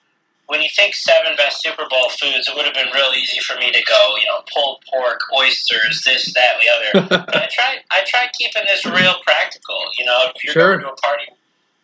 when 0.46 0.62
you 0.62 0.68
think 0.74 0.94
seven 0.94 1.34
best 1.36 1.62
Super 1.62 1.86
Bowl 1.90 2.08
foods, 2.10 2.46
it 2.48 2.54
would 2.54 2.64
have 2.64 2.74
been 2.74 2.92
real 2.94 3.10
easy 3.16 3.40
for 3.40 3.56
me 3.58 3.70
to 3.72 3.82
go, 3.82 4.14
you 4.16 4.26
know, 4.26 4.42
pulled 4.54 4.82
pork, 4.90 5.18
oysters, 5.36 6.02
this, 6.06 6.32
that, 6.34 6.54
the 6.62 6.68
other. 6.70 7.08
But 7.26 7.36
I 7.36 7.48
try, 7.50 7.76
I 7.90 8.02
try 8.06 8.26
keeping 8.38 8.62
this 8.66 8.84
real 8.86 9.14
practical. 9.24 9.78
You 9.98 10.04
know, 10.04 10.30
if 10.34 10.44
you're 10.44 10.52
Sure. 10.52 10.76
going 10.78 10.86
to 10.86 10.92
a 10.92 10.96
party, 10.96 11.26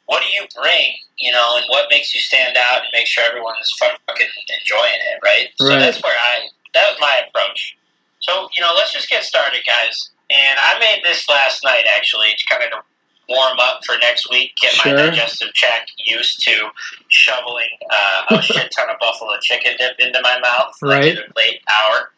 what 0.06 0.22
do 0.22 0.28
you 0.30 0.46
bring? 0.54 0.94
You 1.18 1.32
know, 1.32 1.56
and 1.56 1.64
what 1.68 1.86
makes 1.90 2.14
you 2.14 2.20
stand 2.20 2.56
out 2.56 2.82
and 2.82 2.88
make 2.92 3.06
sure 3.06 3.24
everyone 3.24 3.54
is 3.60 3.70
fucking 3.78 4.26
enjoying 4.60 5.00
it, 5.10 5.18
right? 5.24 5.48
So 5.56 5.68
that's 5.68 6.02
where 6.02 6.14
I, 6.14 6.48
that 6.74 6.90
was 6.90 6.98
my 7.00 7.22
approach. 7.28 7.76
So 8.20 8.48
you 8.56 8.62
know, 8.62 8.72
let's 8.76 8.92
just 8.92 9.08
get 9.08 9.24
started, 9.24 9.62
guys. 9.66 10.10
And 10.30 10.58
I 10.58 10.78
made 10.78 11.02
this 11.04 11.28
last 11.28 11.64
night 11.64 11.84
actually 11.96 12.28
to 12.38 12.44
kind 12.48 12.62
of 12.72 12.84
warm 13.28 13.58
up 13.60 13.80
for 13.86 13.96
next 14.00 14.28
week, 14.30 14.52
get 14.60 14.72
Sure. 14.72 14.94
my 14.94 15.02
digestive 15.06 15.52
tract 15.54 15.92
used 16.04 16.42
to 16.44 16.68
shoveling 17.08 17.68
uh, 17.90 18.36
a 18.36 18.42
shit 18.42 18.70
ton 18.76 18.90
of 18.90 18.96
buffalo 19.00 19.32
chicken 19.40 19.74
dip 19.78 19.98
into 19.98 20.20
my 20.22 20.38
mouth, 20.40 20.74
like 20.82 21.00
Right. 21.00 21.18
at 21.18 21.24
a 21.24 21.32
late 21.36 21.60
hour. 21.70 22.10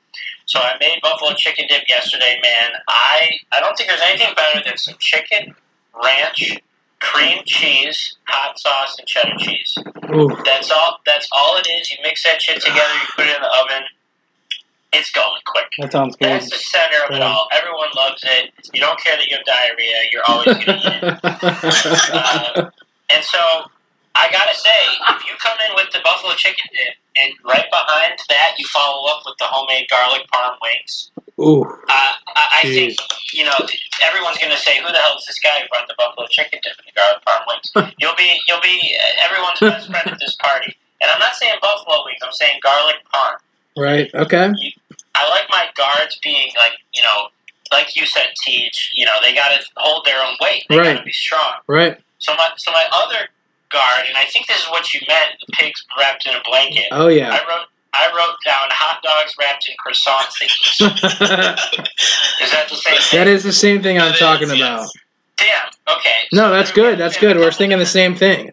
So 0.47 0.61
I 0.61 0.77
made 0.81 0.99
buffalo 1.03 1.33
chicken 1.37 1.67
dip 1.69 1.89
yesterday, 1.89 2.39
man. 2.43 2.71
I 2.89 3.31
I 3.53 3.61
don't 3.61 3.77
think 3.77 3.89
there's 3.89 4.03
anything 4.03 4.35
better 4.37 4.63
than 4.65 4.77
some 4.77 4.95
chicken, 4.99 5.55
ranch, 6.03 6.59
cream 7.01 7.43
cheese, 7.47 8.17
hot 8.29 8.59
sauce, 8.59 8.97
and 8.99 9.09
cheddar 9.09 9.37
cheese. 9.39 9.75
Ooh, 10.15 10.37
That's 10.45 10.71
all. 10.71 10.99
That's 11.07 11.27
all 11.33 11.57
it 11.57 11.67
is. 11.67 11.91
You 11.91 11.97
mix 12.03 12.23
that 12.25 12.41
shit 12.43 12.61
together. 12.61 12.93
You 12.95 13.07
put 13.17 13.27
it 13.27 13.35
in 13.37 13.41
the 13.43 13.49
oven. 13.49 13.85
It's 14.95 15.11
going 15.11 15.41
quick. 15.47 15.67
that 15.79 15.93
sounds 15.93 16.17
good. 16.17 16.29
That's 16.31 16.51
the 16.51 16.57
center 16.57 16.97
of 17.05 17.11
it 17.11 17.19
Yeah. 17.19 17.27
all. 17.29 17.49
Everyone 17.53 17.89
loves 17.97 18.23
it. 18.25 18.51
You 18.73 18.81
don't 18.81 18.99
care 19.01 19.17
that 19.17 19.27
you 19.27 19.37
have 19.37 19.45
diarrhea. 19.45 19.99
You're 20.13 20.23
always 20.29 20.47
going 20.47 20.67
to 20.67 20.77
eat 20.77 21.03
it. 21.03 21.21
Uh, 22.15 22.71
and 23.11 23.23
so 23.25 23.39
I 24.15 24.31
gotta 24.31 24.55
say, 24.55 24.81
if 25.11 25.27
you 25.27 25.35
come 25.43 25.59
in 25.69 25.75
with 25.75 25.91
the 25.93 25.99
buffalo 26.05 26.35
chicken 26.35 26.71
dip, 26.73 26.95
and 27.17 27.33
right 27.45 27.67
behind 27.71 28.15
that 28.29 28.55
you 28.59 28.67
follow 28.69 29.07
up 29.11 29.23
with 29.27 29.35
the 29.39 29.45
homemade 29.47 29.87
garlic 29.91 30.23
parm 30.33 30.55
wings, 30.63 31.11
Ooh, 31.41 31.63
uh, 31.67 32.13
I, 32.35 32.63
I 32.63 32.63
think 32.63 32.95
you 33.33 33.45
know 33.45 33.55
everyone's 34.03 34.39
gonna 34.39 34.57
say, 34.57 34.79
"Who 34.81 34.87
the 34.87 34.99
hell 34.99 35.17
is 35.19 35.27
this 35.27 35.39
guy 35.41 35.61
who 35.61 35.69
brought 35.69 35.89
the 35.89 35.95
buffalo 35.99 36.27
chicken 36.31 36.61
dip 36.63 36.79
and 36.79 36.87
the 36.87 36.95
garlic 36.95 37.23
parm 37.27 37.43
wings?" 37.51 37.95
You'll 38.01 38.15
be 38.17 38.39
you'll 38.47 38.63
be 38.63 38.79
uh, 38.95 39.27
everyone's 39.27 39.59
best 39.61 39.91
friend 39.91 40.07
at 40.15 40.21
this 40.21 40.37
party. 40.37 40.75
And 41.03 41.11
I'm 41.11 41.19
not 41.19 41.35
saying 41.35 41.55
buffalo 41.61 42.05
wings. 42.07 42.21
I'm 42.23 42.33
saying 42.33 42.61
garlic 42.63 42.97
parm. 43.13 43.35
right. 43.77 44.09
Okay. 44.15 44.53
I 45.15 45.29
like 45.29 45.45
my 45.51 45.67
guards 45.77 46.19
being 46.23 46.49
like 46.57 46.73
you 46.93 47.03
know, 47.03 47.29
like 47.73 47.97
you 47.97 48.07
said, 48.07 48.29
Teach. 48.45 48.93
You 48.95 49.05
know, 49.07 49.13
they 49.23 49.35
gotta 49.35 49.63
hold 49.77 50.05
their 50.05 50.23
own 50.23 50.35
weight. 50.41 50.65
They 50.69 50.77
Right. 50.79 50.95
gotta 50.95 51.05
be 51.05 51.13
strong. 51.13 51.55
Right. 51.67 51.99
So 52.19 52.35
my 52.35 52.49
so 52.57 52.71
my 52.73 52.85
other 52.93 53.29
guard, 53.71 54.07
and 54.07 54.17
I 54.17 54.25
think 54.27 54.47
this 54.47 54.59
is 54.61 54.67
what 54.71 54.93
you 54.95 55.01
meant, 55.09 55.33
the 55.47 55.53
pigs 55.53 55.85
wrapped 55.99 56.27
in 56.27 56.35
a 56.35 56.41
blanket. 56.49 56.87
Oh 56.93 57.09
yeah. 57.09 57.31
I 57.31 57.41
wrote 57.49 57.67
I 57.97 58.09
wrote 58.09 58.37
down 58.45 58.69
hot 58.71 59.03
dogs 59.03 59.35
wrapped 59.39 59.69
in 59.69 59.75
croissant 59.79 60.27
thingies. 60.31 60.79
that 61.19 61.59
Is 62.43 62.51
that 62.51 62.69
the 62.69 62.77
same 62.77 62.97
thing? 63.25 63.29
is 63.29 63.43
the 63.45 63.53
same 63.53 63.83
thing 63.83 64.01
I'm 64.01 64.13
It 64.15 64.19
talking 64.19 64.49
is, 64.51 64.53
about. 64.61 64.81
yes. 64.83 64.93
Damn. 65.37 65.97
Okay. 65.97 66.21
No, 66.33 66.49
So 66.49 66.51
that's 66.51 66.73
good. 66.73 66.99
That's 66.99 67.19
good. 67.19 67.37
We're 67.37 67.45
couple 67.45 67.59
thinking 67.59 67.79
the 67.79 67.87
same 67.87 68.15
thing. 68.17 68.53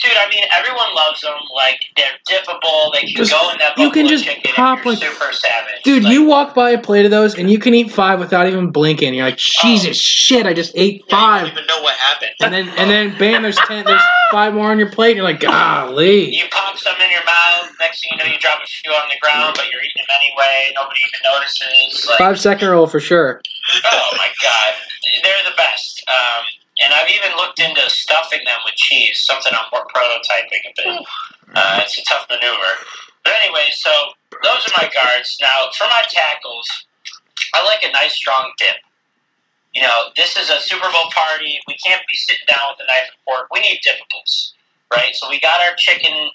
Dude, 0.00 0.12
I 0.16 0.28
mean, 0.30 0.44
everyone 0.56 0.94
loves 0.94 1.20
them. 1.22 1.34
Like 1.56 1.80
they're 1.96 2.06
dippable. 2.30 2.92
They 2.94 3.00
can 3.00 3.16
Just- 3.16 3.32
go 3.32 3.50
in 3.50 3.58
that 3.58 3.76
you 3.78 3.90
can 3.90 4.06
just 4.06 4.28
pop 4.54 4.84
like- 4.84 4.98
super 4.98 5.32
savage. 5.32 5.82
Dude, 5.82 6.04
Like, 6.04 6.12
you 6.12 6.22
walk 6.24 6.54
by 6.54 6.70
a 6.70 6.78
plate 6.78 7.04
of 7.04 7.10
those 7.10 7.34
and 7.36 7.50
you 7.50 7.58
can 7.58 7.74
eat 7.74 7.90
five 7.90 8.20
without 8.20 8.46
even 8.46 8.70
blinking. 8.70 9.12
You're 9.14 9.24
like, 9.26 9.36
Jesus 9.38 10.00
shit, 10.00 10.46
I 10.46 10.54
just 10.54 10.72
ate 10.76 11.02
Yeah, 11.08 11.16
five. 11.16 11.40
don't 11.42 11.52
even 11.52 11.66
know 11.66 11.82
what 11.82 11.94
happened. 11.94 12.30
And 12.40 12.54
then 12.54 12.68
and 12.78 12.88
then 12.90 13.18
bam, 13.18 13.42
there's 13.42 13.56
ten 13.56 13.84
there's 13.84 14.02
five 14.30 14.54
more 14.54 14.70
on 14.70 14.78
your 14.78 14.90
plate, 14.90 15.10
and 15.10 15.16
you're 15.18 15.24
like, 15.24 15.40
golly. 15.40 16.32
You 16.34 16.44
pop 16.50 16.78
some 16.78 16.94
in 17.00 17.10
your 17.10 17.24
mouth. 17.24 17.70
Next 17.80 18.02
thing 18.02 18.16
you 18.18 18.24
know, 18.24 18.30
you 18.32 18.38
drop 18.38 18.60
a 18.62 18.66
few 18.66 18.92
on 18.92 19.08
the 19.08 19.18
ground, 19.20 19.54
but 19.56 19.66
you're 19.72 19.80
eating 19.82 20.04
them 20.06 20.16
anyway. 20.20 20.70
Nobody 20.76 21.00
even 21.08 21.32
notices. 21.32 22.06
Like, 22.08 22.18
Five 22.18 22.38
second 22.40 22.68
roll 22.68 22.86
for 22.86 23.00
sure. 23.00 23.40
Oh 23.84 24.10
my 24.16 24.28
god, 24.42 24.74
they're 25.24 25.44
the 25.50 25.56
best. 25.56 26.04
Um, 26.08 26.44
and 26.80 26.92
I've 26.94 27.10
even 27.10 27.36
looked 27.36 27.58
into 27.58 27.82
stuffing 27.90 28.40
them 28.44 28.58
with 28.64 28.74
cheese, 28.74 29.20
something 29.26 29.52
I'm 29.52 29.66
more 29.72 29.86
prototyping, 29.94 30.62
but 30.76 30.86
uh, 31.54 31.80
it's 31.82 31.98
a 31.98 32.04
tough 32.04 32.26
maneuver. 32.30 32.72
But 33.24 33.34
anyway, 33.42 33.66
so 33.72 33.90
those 34.42 34.66
are 34.68 34.74
my 34.82 34.88
guards. 34.92 35.36
Now, 35.40 35.68
for 35.76 35.84
my 35.84 36.02
tackles, 36.08 36.68
I 37.54 37.64
like 37.64 37.82
a 37.82 37.92
nice 37.92 38.14
strong 38.14 38.52
dip. 38.58 38.76
You 39.74 39.82
know, 39.82 40.10
this 40.16 40.36
is 40.36 40.50
a 40.50 40.60
Super 40.60 40.90
Bowl 40.90 41.10
party. 41.14 41.58
We 41.66 41.76
can't 41.76 42.02
be 42.08 42.16
sitting 42.16 42.46
down 42.48 42.72
with 42.72 42.84
a 42.84 42.86
knife 42.86 43.10
and 43.12 43.20
fork. 43.24 43.48
We 43.52 43.60
need 43.60 43.80
dippables, 43.86 44.52
right? 44.94 45.14
So 45.14 45.28
we 45.28 45.40
got 45.40 45.60
our 45.60 45.74
chicken 45.76 46.30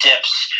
dips, 0.00 0.52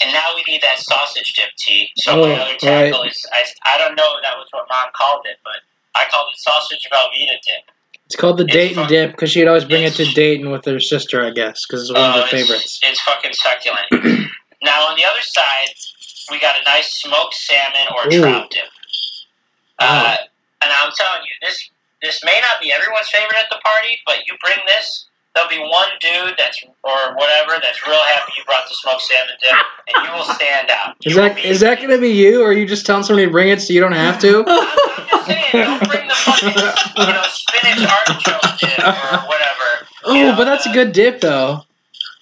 and 0.00 0.12
now 0.12 0.34
we 0.34 0.44
need 0.52 0.62
that 0.62 0.78
sausage 0.78 1.32
dip 1.34 1.50
tea. 1.58 1.88
So 1.96 2.12
Oh, 2.22 2.28
my 2.28 2.34
other 2.38 2.56
tackle 2.56 3.02
is 3.02 3.26
I, 3.32 3.44
I 3.64 3.78
don't 3.78 3.94
know 3.96 4.16
if 4.16 4.22
that 4.22 4.36
was 4.36 4.46
what 4.52 4.66
mom 4.70 4.90
called 4.94 5.26
it, 5.26 5.38
but 5.44 5.60
I 5.94 6.04
called 6.10 6.26
it 6.32 6.38
sausage 6.40 6.86
Velveeta 6.92 7.40
dip. 7.44 7.64
It's 8.06 8.16
called 8.16 8.38
the 8.38 8.44
It's 8.44 8.52
Dayton 8.52 8.88
dip 8.88 9.12
because 9.12 9.30
she'd 9.30 9.46
always 9.46 9.64
bring 9.64 9.84
it 9.84 9.92
to 9.94 10.04
Dayton 10.04 10.50
with 10.50 10.64
her 10.64 10.80
sister, 10.80 11.24
I 11.24 11.30
guess, 11.30 11.64
because 11.66 11.82
it's 11.82 11.92
one 11.92 12.00
of 12.02 12.16
Oh, 12.16 12.20
her 12.20 12.26
it's- 12.26 12.30
favorites. 12.42 12.80
It's 12.82 13.00
fucking 13.02 13.32
succulent. 13.34 13.86
now 14.62 14.86
on 14.88 14.96
the 14.96 15.04
other 15.04 15.22
side, 15.22 15.68
we 16.30 16.40
got 16.40 16.60
a 16.60 16.64
nice 16.64 17.00
smoked 17.00 17.34
salmon 17.34 17.86
or 17.96 18.12
Ooh. 18.12 18.20
trout 18.20 18.50
dip. 18.50 18.64
Uh, 19.78 20.16
and 20.62 20.72
I'm 20.72 20.90
telling 20.96 21.22
you, 21.22 21.46
this 21.48 21.70
this 22.02 22.24
may 22.24 22.40
not 22.40 22.60
be 22.60 22.72
everyone's 22.72 23.08
favorite 23.10 23.36
at 23.38 23.50
the 23.50 23.58
party, 23.64 23.98
but 24.06 24.18
you 24.26 24.34
bring 24.44 24.58
this, 24.66 25.06
there'll 25.34 25.48
be 25.48 25.58
one 25.58 25.88
dude 26.00 26.34
that's 26.38 26.62
or 26.82 27.14
whatever 27.14 27.58
that's 27.62 27.86
real 27.86 28.02
happy 28.14 28.32
you 28.36 28.44
brought 28.44 28.68
the 28.68 28.74
smoked 28.74 29.02
salmon 29.02 29.34
dip, 29.40 29.52
and 29.94 30.06
you 30.06 30.12
will 30.12 30.24
stand 30.24 30.70
out. 30.70 30.96
Is 31.04 31.14
You 31.14 31.20
will 31.20 31.28
that 31.28 31.60
that 31.60 31.78
going 31.78 31.90
to 31.90 32.00
be 32.00 32.10
you, 32.10 32.42
or 32.42 32.50
are 32.50 32.52
you 32.52 32.66
just 32.66 32.86
telling 32.86 33.02
somebody 33.02 33.26
to 33.26 33.32
bring 33.32 33.48
it 33.48 33.60
so 33.60 33.72
you 33.72 33.80
don't 33.80 33.92
have 33.92 34.18
to? 34.20 34.44
I'm, 34.46 34.48
I'm 34.48 35.08
just 35.08 35.26
saying, 35.26 35.64
don't 35.64 35.88
bring 35.88 36.08
the 36.08 36.14
fucking 36.14 36.48
you 36.48 37.12
know 37.12 37.22
spinach 37.28 37.88
artichoke 37.88 38.58
dip 38.58 38.78
or 38.78 39.28
whatever. 39.28 39.86
Oh, 40.04 40.34
but 40.36 40.44
that's 40.44 40.66
a 40.66 40.72
good 40.72 40.92
dip, 40.92 41.20
though. 41.20 41.62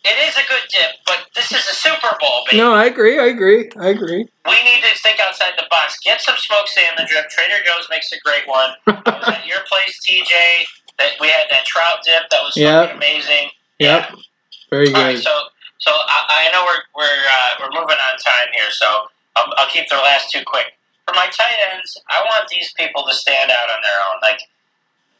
It 0.04 0.16
is 0.28 0.34
a 0.36 0.46
good 0.48 0.62
dip, 0.70 0.90
but 1.06 1.26
this 1.34 1.52
is 1.52 1.68
a 1.68 1.74
Super 1.74 2.16
Bowl, 2.20 2.44
baby. 2.46 2.56
No, 2.56 2.72
I 2.72 2.86
agree. 2.86 3.18
I 3.18 3.26
agree. 3.26 3.68
I 3.78 3.88
agree. 3.88 4.26
We 4.46 4.64
need 4.64 4.80
to 4.80 4.98
think 5.02 5.20
outside 5.20 5.52
the 5.58 5.66
box. 5.70 5.98
Get 6.04 6.20
some 6.20 6.36
smoked 6.38 6.70
salmon 6.70 7.06
drip. 7.10 7.28
Trader 7.28 7.62
Joe's 7.66 7.88
makes 7.90 8.10
a 8.12 8.18
great 8.24 8.46
one. 8.46 8.70
I 8.86 9.18
was 9.18 9.28
at 9.28 9.46
your 9.46 9.58
place, 9.68 10.00
TJ. 10.08 10.64
That 10.98 11.12
we 11.20 11.28
had 11.28 11.46
that 11.50 11.64
trout 11.64 11.98
dip 12.04 12.28
that 12.30 12.42
was 12.42 12.56
Yep. 12.56 12.82
fucking 12.90 12.96
amazing. 12.96 13.50
Yep. 13.78 14.10
Very 14.70 14.88
All 14.88 14.92
right, 14.94 15.14
good. 15.16 15.22
so 15.24 15.32
so 15.78 15.90
I, 15.92 16.48
I 16.48 16.52
know 16.52 16.64
we're 16.64 16.82
we're 17.02 17.22
uh, 17.26 17.50
we're 17.60 17.80
moving 17.80 17.96
on 17.96 18.18
time 18.18 18.48
here, 18.52 18.70
so 18.70 18.86
I'll, 19.36 19.52
I'll 19.58 19.68
keep 19.68 19.88
the 19.88 19.96
last 19.96 20.30
two 20.30 20.42
quick. 20.44 20.66
For 21.06 21.14
my 21.14 21.26
tight 21.32 21.54
ends, 21.72 21.96
I 22.10 22.20
want 22.20 22.48
these 22.48 22.72
people 22.76 23.04
to 23.08 23.14
stand 23.14 23.50
out 23.50 23.70
on 23.70 23.80
their 23.82 23.98
own. 24.10 24.18
Like 24.22 24.40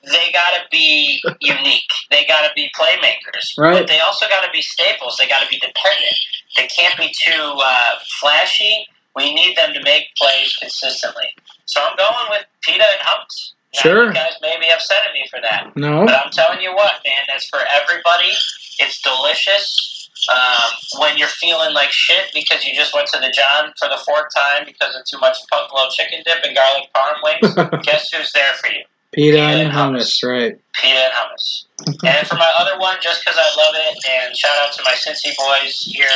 they 0.04 0.32
gotta 0.32 0.64
be 0.70 1.20
unique. 1.40 1.90
They 2.10 2.24
gotta 2.26 2.50
be 2.54 2.70
playmakers. 2.76 3.56
Right. 3.56 3.78
But 3.78 3.86
they 3.88 4.00
also 4.00 4.26
gotta 4.28 4.50
be 4.52 4.62
staples. 4.62 5.16
They 5.16 5.28
gotta 5.28 5.48
be 5.48 5.58
dependent. 5.58 6.16
They 6.56 6.66
can't 6.66 6.96
be 6.98 7.12
too 7.16 7.54
uh, 7.64 7.94
flashy. 8.20 8.86
We 9.16 9.32
need 9.34 9.56
them 9.56 9.72
to 9.74 9.82
make 9.82 10.14
plays 10.16 10.54
consistently. 10.56 11.34
So 11.66 11.80
I'm 11.82 11.96
going 11.96 12.26
with 12.30 12.44
Pita 12.62 12.84
and 12.84 13.00
Hummus. 13.06 13.52
Now, 13.74 13.80
Sure. 13.80 14.06
You 14.08 14.12
guys 14.14 14.32
may 14.40 14.56
be 14.60 14.70
upset 14.70 14.98
at 15.06 15.12
me 15.12 15.26
for 15.30 15.40
that. 15.42 15.76
No. 15.76 16.06
But 16.06 16.14
I'm 16.14 16.30
telling 16.30 16.60
you 16.60 16.74
what, 16.74 17.00
man, 17.04 17.24
that's 17.28 17.48
for 17.48 17.60
everybody. 17.70 18.32
It's 18.78 19.00
delicious. 19.02 19.94
Um, 20.28 21.00
when 21.00 21.16
you're 21.16 21.28
feeling 21.28 21.72
like 21.74 21.90
shit 21.92 22.26
because 22.34 22.64
you 22.64 22.74
just 22.74 22.92
went 22.92 23.06
to 23.08 23.20
the 23.20 23.32
John 23.32 23.72
for 23.78 23.88
the 23.88 24.02
fourth 24.04 24.26
time 24.34 24.66
because 24.66 24.94
of 24.96 25.04
too 25.04 25.18
much 25.20 25.36
buffalo 25.48 25.88
chicken 25.90 26.22
dip 26.26 26.42
and 26.44 26.56
garlic 26.56 26.90
parm 26.94 27.14
wings, 27.22 27.54
guess 27.86 28.10
who's 28.12 28.32
there 28.32 28.52
for 28.54 28.66
you? 28.66 28.82
Pita 29.12 29.40
and 29.40 29.72
hummus, 29.72 30.22
right? 30.22 30.58
Pita 30.74 30.98
and 30.98 31.12
hummus. 31.14 31.64
and 32.04 32.26
for 32.26 32.34
my 32.34 32.52
other 32.58 32.78
one, 32.78 32.96
just 33.00 33.24
because 33.24 33.38
I 33.38 33.48
love 33.56 33.74
it, 33.74 33.96
and 34.10 34.36
shout 34.36 34.52
out 34.60 34.72
to 34.74 34.82
my 34.84 34.92
Cincy 34.92 35.34
boys 35.36 35.78
here, 35.80 36.06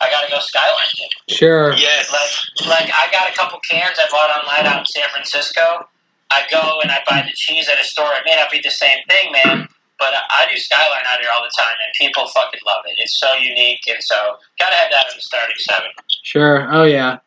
I 0.00 0.10
got 0.10 0.24
to 0.24 0.30
go 0.30 0.40
Skyline 0.40 0.90
dip. 0.96 1.36
Sure. 1.36 1.72
Yes. 1.74 2.10
Like, 2.10 2.66
like 2.66 2.90
I 2.90 3.10
got 3.12 3.30
a 3.30 3.34
couple 3.36 3.60
cans 3.60 3.98
I 3.98 4.08
bought 4.10 4.30
online 4.30 4.66
out 4.66 4.80
in 4.80 4.86
San 4.86 5.08
Francisco. 5.10 5.86
I 6.30 6.42
go 6.50 6.80
and 6.82 6.90
I 6.90 6.98
buy 7.08 7.22
the 7.22 7.32
cheese 7.34 7.68
at 7.68 7.78
a 7.80 7.84
store. 7.84 8.10
It 8.14 8.22
may 8.24 8.36
not 8.36 8.50
be 8.50 8.60
the 8.62 8.70
same 8.70 8.98
thing, 9.08 9.32
man, 9.32 9.68
but 9.98 10.14
I 10.14 10.46
do 10.50 10.56
Skyline 10.58 11.02
out 11.12 11.18
here 11.20 11.28
all 11.34 11.42
the 11.42 11.52
time, 11.56 11.74
and 11.84 11.92
people 11.98 12.26
fucking 12.28 12.60
love 12.66 12.84
it. 12.86 12.94
It's 12.98 13.18
so 13.18 13.34
unique, 13.34 13.80
and 13.88 13.98
so 14.00 14.14
gotta 14.58 14.76
have 14.76 14.90
that 14.90 15.06
in 15.10 15.16
the 15.16 15.22
starting 15.22 15.56
seven. 15.58 15.90
Sure. 16.22 16.68
Oh 16.72 16.84
yeah. 16.84 17.18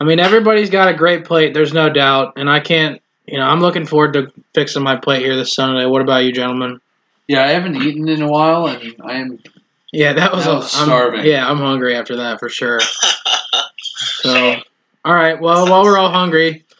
I 0.00 0.04
mean, 0.04 0.18
everybody's 0.18 0.70
got 0.70 0.88
a 0.88 0.94
great 0.94 1.24
plate. 1.24 1.54
There's 1.54 1.72
no 1.72 1.88
doubt, 1.88 2.32
and 2.36 2.50
I 2.50 2.60
can't. 2.60 3.00
You 3.26 3.38
know, 3.38 3.44
I'm 3.44 3.60
looking 3.60 3.86
forward 3.86 4.14
to 4.14 4.32
fixing 4.52 4.82
my 4.82 4.96
plate 4.96 5.22
here 5.22 5.36
this 5.36 5.54
Sunday. 5.54 5.86
What 5.86 6.02
about 6.02 6.24
you, 6.24 6.32
gentlemen? 6.32 6.80
Yeah, 7.28 7.44
I 7.44 7.48
haven't 7.52 7.76
eaten 7.76 8.08
in 8.08 8.20
a 8.20 8.28
while, 8.28 8.66
and 8.66 8.94
I 9.04 9.14
am. 9.14 9.38
Yeah, 9.92 10.12
that 10.14 10.32
was. 10.32 10.44
Now 10.44 10.50
a, 10.50 10.54
I'm 10.56 10.60
I'm- 10.60 10.68
starving. 10.88 11.24
yeah, 11.26 11.48
I'm 11.48 11.58
hungry 11.58 11.94
after 11.94 12.16
that 12.16 12.40
for 12.40 12.48
sure. 12.48 12.80
So, 14.22 14.32
Same. 14.32 14.62
all 15.04 15.14
right. 15.14 15.40
Well, 15.40 15.68
while 15.68 15.82
we're 15.84 15.98
all 15.98 16.10
hungry, 16.10 16.64
let's 16.70 16.71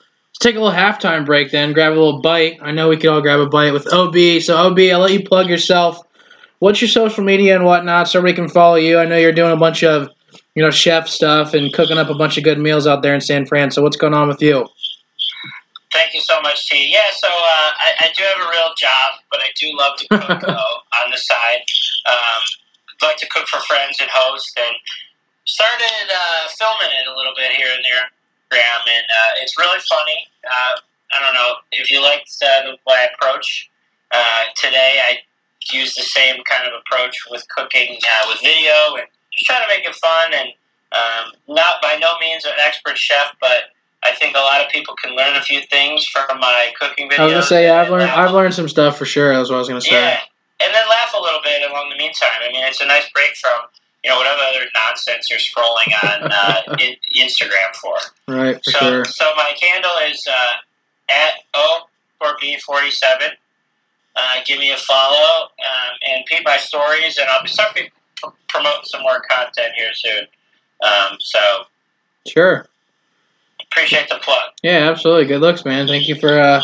take 0.43 0.57
a 0.57 0.61
little 0.61 0.77
halftime 0.77 1.25
break. 1.25 1.51
Then 1.51 1.73
grab 1.73 1.93
a 1.93 1.95
little 1.95 2.21
bite. 2.21 2.59
I 2.61 2.73
know 2.73 2.89
we 2.89 2.97
could 2.97 3.11
all 3.11 3.23
grab 3.23 3.41
a 3.41 3.49
bite 3.49 3.73
with 3.73 3.93
OB. 3.93 4.43
So 4.43 4.57
OB, 4.57 4.79
I'll 4.93 5.01
let 5.01 5.13
you 5.13 5.23
plug 5.23 5.49
yourself. 5.49 5.99
What's 6.59 6.81
your 6.81 6.89
social 6.89 7.25
media 7.25 7.57
and 7.57 7.65
whatnot, 7.65 8.09
so 8.09 8.19
everybody 8.19 8.43
can 8.43 8.49
follow 8.49 8.77
you? 8.77 8.99
I 8.99 9.05
know 9.05 9.17
you're 9.17 9.33
doing 9.33 9.51
a 9.51 9.57
bunch 9.57 9.83
of, 9.83 10.09
you 10.55 10.63
know, 10.63 10.71
chef 10.71 11.09
stuff 11.09 11.55
and 11.55 11.73
cooking 11.73 11.99
up 11.99 12.09
a 12.09 12.15
bunch 12.15 12.39
of 12.39 12.45
good 12.45 12.59
meals 12.59 12.87
out 12.87 13.03
there 13.03 13.15
in 13.15 13.21
San 13.21 13.47
Fran. 13.47 13.73
So 13.73 13.83
what's 13.83 13.97
going 13.97 14.15
on 14.15 14.29
with 14.29 14.41
you? 14.41 14.69
Thank 15.93 16.15
you 16.15 16.21
so 16.21 16.41
much, 16.41 16.69
T. 16.69 16.91
Yeah, 16.93 17.11
so 17.13 17.29
uh, 17.29 17.71
I, 17.77 17.93
I 18.01 18.13
do 18.17 18.23
have 18.23 18.47
a 18.47 18.51
real 18.51 18.73
job, 18.79 19.21
but 19.31 19.41
I 19.41 19.51
do 19.59 19.77
love 19.77 19.97
to 19.99 20.09
cook 20.09 20.41
though, 20.47 21.03
on 21.03 21.11
the 21.11 21.19
side. 21.19 21.67
Um, 22.09 22.43
like 23.03 23.17
to 23.17 23.29
cook 23.29 23.49
for 23.49 23.59
friends 23.67 23.99
and 24.01 24.09
host, 24.13 24.57
and 24.57 24.77
started 25.45 26.07
uh, 26.15 26.49
filming 26.57 26.95
it 26.95 27.11
a 27.11 27.17
little 27.17 27.35
bit 27.37 27.51
here 27.53 27.69
and 27.75 27.85
there, 27.85 28.07
Graham, 28.53 28.85
and 28.85 29.07
uh, 29.09 29.41
it's 29.41 29.57
really 29.57 29.81
funny. 29.89 30.29
Uh, 30.45 30.77
I 31.17 31.25
don't 31.25 31.33
know 31.33 31.57
if 31.73 31.91
you 31.91 32.03
liked 32.03 32.29
uh, 32.45 32.69
the, 32.69 32.77
my 32.87 33.09
approach 33.09 33.71
uh, 34.13 34.45
today. 34.57 35.01
I 35.01 35.17
use 35.73 35.95
the 35.95 36.03
same 36.03 36.43
kind 36.45 36.69
of 36.69 36.75
approach 36.77 37.17
with 37.31 37.47
cooking 37.49 37.97
uh, 37.97 38.27
with 38.29 38.41
video 38.43 39.01
and 39.01 39.09
just 39.33 39.47
trying 39.47 39.63
to 39.63 39.69
make 39.69 39.89
it 39.89 39.95
fun 39.95 40.35
and 40.35 40.49
um, 40.93 41.33
not 41.49 41.81
by 41.81 41.97
no 41.99 42.13
means 42.21 42.45
an 42.45 42.53
expert 42.61 42.99
chef, 42.99 43.33
but 43.41 43.73
I 44.03 44.13
think 44.13 44.37
a 44.37 44.41
lot 44.41 44.63
of 44.63 44.71
people 44.71 44.95
can 44.97 45.17
learn 45.17 45.37
a 45.37 45.41
few 45.41 45.63
things 45.71 46.05
from 46.05 46.39
my 46.39 46.73
cooking 46.79 47.09
videos. 47.09 47.19
I 47.19 47.25
was 47.25 47.33
gonna 47.33 47.43
say 47.45 47.65
yeah, 47.65 47.81
I've 47.81 47.89
learned 47.89 48.05
laugh 48.05 48.19
I've 48.19 48.33
learned 48.33 48.53
some 48.53 48.69
stuff 48.69 48.99
for 48.99 49.07
sure. 49.07 49.35
That's 49.35 49.49
what 49.49 49.57
I 49.57 49.61
was 49.61 49.69
gonna 49.69 49.81
say. 49.81 49.93
Yeah, 49.93 50.19
and 50.61 50.75
then 50.75 50.89
laugh 50.91 51.15
a 51.17 51.21
little 51.23 51.41
bit 51.43 51.63
along 51.71 51.89
the 51.89 51.97
meantime. 51.97 52.37
I 52.45 52.53
mean, 52.53 52.65
it's 52.65 52.83
a 52.83 52.87
nice 52.87 53.09
break 53.15 53.35
from 53.37 53.71
you 54.05 54.11
know 54.11 54.17
whatever 54.19 54.41
other 54.41 54.67
nonsense 54.75 55.29
you're 55.31 55.39
scrolling 55.39 55.93
on 56.03 56.31
uh, 56.33 56.77
in, 56.81 56.97
Instagram 57.17 57.75
for. 57.81 57.97
Right, 58.29 58.57
for 58.65 58.71
so, 58.71 58.79
sure. 58.79 59.05
so 59.05 59.33
my 59.37 59.55
handle 59.61 59.91
is 60.11 60.27
uh, 60.29 60.53
at 61.11 61.35
o 61.55 61.87
for 62.19 62.37
b 62.41 62.59
forty 62.59 62.91
seven. 62.91 63.29
Uh, 64.15 64.41
give 64.47 64.59
me 64.59 64.71
a 64.71 64.77
follow 64.77 65.45
um, 65.45 65.97
and 66.11 66.25
peep 66.27 66.45
my 66.45 66.59
stories, 66.59 67.17
and 67.17 67.27
I'll 67.31 67.47
start 67.47 67.75
be 67.75 67.91
pr- 68.17 68.29
promoting 68.49 68.85
some 68.85 69.01
more 69.03 69.21
content 69.31 69.73
here 69.77 69.91
soon. 69.95 70.27
Um, 70.83 71.17
so 71.21 71.39
Sure. 72.27 72.67
appreciate 73.71 74.09
the 74.11 74.17
plug. 74.17 74.51
Yeah, 74.63 74.91
absolutely. 74.91 75.27
Good 75.27 75.41
looks, 75.41 75.65
man. 75.65 75.87
Thank 75.87 76.09
you 76.09 76.15
for 76.17 76.39
uh, 76.39 76.63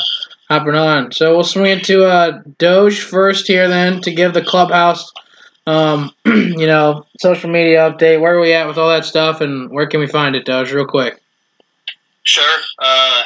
hopping 0.51 0.75
on. 0.75 1.11
So 1.13 1.35
we'll 1.35 1.45
swing 1.45 1.79
into 1.79 2.05
uh, 2.05 2.43
Doge 2.59 3.01
first 3.01 3.47
here, 3.47 3.67
then 3.67 4.03
to 4.03 4.11
give 4.15 4.35
the 4.35 4.43
clubhouse, 4.45 5.11
um, 5.69 6.13
you 6.27 6.67
know, 6.67 7.07
social 7.21 7.51
media 7.51 7.91
update. 7.91 8.21
Where 8.21 8.37
are 8.37 8.41
we 8.41 8.53
at 8.53 8.67
with 8.67 8.79
all 8.79 8.89
that 8.89 9.05
stuff, 9.05 9.41
and 9.41 9.71
where 9.71 9.87
can 9.87 10.01
we 10.01 10.07
find 10.07 10.35
it, 10.35 10.45
Doge? 10.45 10.73
Real 10.73 10.87
quick. 10.87 11.21
Sure. 12.23 12.59
Uh, 12.79 13.23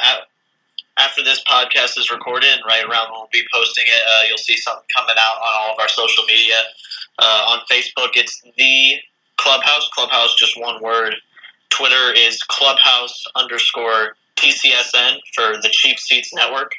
after 0.97 1.23
this 1.23 1.43
podcast 1.43 1.97
is 1.97 2.09
recorded, 2.11 2.49
and 2.49 2.61
right 2.67 2.83
around 2.83 3.11
when 3.11 3.19
we'll 3.19 3.29
be 3.31 3.43
posting 3.53 3.85
it, 3.87 4.01
uh, 4.07 4.27
you'll 4.27 4.37
see 4.37 4.57
something 4.57 4.85
coming 4.95 5.15
out 5.17 5.41
on 5.41 5.49
all 5.59 5.73
of 5.73 5.79
our 5.79 5.89
social 5.89 6.23
media. 6.25 6.55
Uh, 7.19 7.45
on 7.49 7.59
Facebook, 7.69 8.11
it's 8.15 8.41
the 8.57 8.95
Clubhouse. 9.37 9.89
Clubhouse, 9.93 10.35
just 10.35 10.59
one 10.59 10.81
word. 10.81 11.15
Twitter 11.69 12.13
is 12.15 12.41
Clubhouse 12.43 13.23
underscore 13.35 14.15
TCSN 14.35 15.19
for 15.33 15.57
the 15.61 15.69
Cheap 15.71 15.99
Seats 15.99 16.33
Network. 16.33 16.73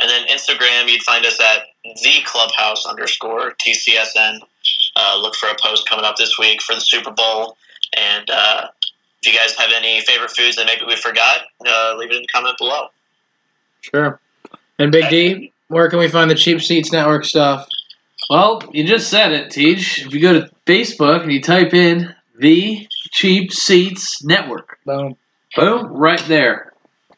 And 0.00 0.10
then 0.10 0.26
Instagram, 0.26 0.88
you'd 0.88 1.02
find 1.02 1.24
us 1.24 1.40
at 1.40 1.66
the 1.84 2.20
Clubhouse 2.24 2.86
underscore 2.86 3.52
TCSN. 3.64 4.40
Uh, 4.96 5.18
look 5.20 5.34
for 5.34 5.48
a 5.48 5.56
post 5.62 5.88
coming 5.88 6.04
up 6.04 6.16
this 6.16 6.38
week 6.38 6.62
for 6.62 6.74
the 6.74 6.80
Super 6.80 7.10
Bowl. 7.10 7.56
And 7.96 8.28
uh, 8.30 8.68
if 9.22 9.32
you 9.32 9.38
guys 9.38 9.54
have 9.56 9.70
any 9.74 10.00
favorite 10.02 10.30
foods 10.30 10.56
that 10.56 10.66
maybe 10.66 10.82
we 10.86 10.96
forgot, 10.96 11.42
uh, 11.66 11.94
leave 11.96 12.10
it 12.10 12.16
in 12.16 12.22
the 12.22 12.28
comment 12.28 12.56
below. 12.58 12.88
Sure. 13.80 14.20
And 14.78 14.92
Big 14.92 15.08
D, 15.10 15.52
where 15.68 15.88
can 15.88 15.98
we 15.98 16.08
find 16.08 16.30
the 16.30 16.34
Cheap 16.34 16.60
Seats 16.62 16.92
Network 16.92 17.24
stuff? 17.24 17.68
Well, 18.30 18.62
you 18.72 18.84
just 18.84 19.08
said 19.10 19.32
it, 19.32 19.50
Teach. 19.50 20.06
If 20.06 20.14
you 20.14 20.20
go 20.20 20.32
to 20.32 20.50
Facebook 20.66 21.22
and 21.22 21.32
you 21.32 21.40
type 21.40 21.74
in 21.74 22.14
the 22.38 22.86
Cheap 23.10 23.52
Seats 23.52 24.24
Network, 24.24 24.78
Boom. 24.86 25.16
boom, 25.56 25.86
right 25.88 26.22
there. 26.26 26.71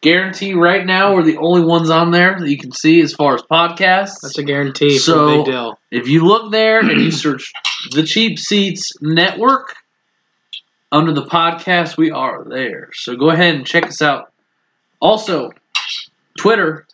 Guarantee 0.05 0.53
right 0.53 0.85
now 0.85 1.15
we're 1.15 1.23
the 1.23 1.39
only 1.39 1.65
ones 1.65 1.89
on 1.89 2.11
there 2.11 2.39
that 2.39 2.47
you 2.51 2.59
can 2.59 2.73
see 2.73 3.01
as 3.01 3.15
far 3.15 3.35
as 3.37 3.43
podcasts. 3.43 4.21
That's 4.21 4.37
a 4.37 4.43
guarantee 4.43 4.99
for 4.99 5.03
So- 5.03 5.29
a 5.29 5.37
big 5.39 5.47
deal. 5.47 5.79
if 5.91 6.07
you 6.09 6.27
look 6.27 6.53
there 6.53 6.81
and 6.81 7.01
you 7.01 7.11
search 7.11 7.51
the 7.93 8.03
Cheap 8.03 8.39
Seats 8.39 8.93
Network, 9.01 9.75
under 10.93 11.13
the 11.13 11.25
podcast, 11.25 11.97
we 11.97 12.11
are 12.11 12.45
there. 12.45 12.91
So 12.93 13.17
go 13.17 13.31
ahead 13.31 13.55
and 13.55 13.67
check 13.67 13.87
us 13.87 14.03
out. 14.03 14.31
Also, 15.01 15.51
Twitter, 16.39 16.87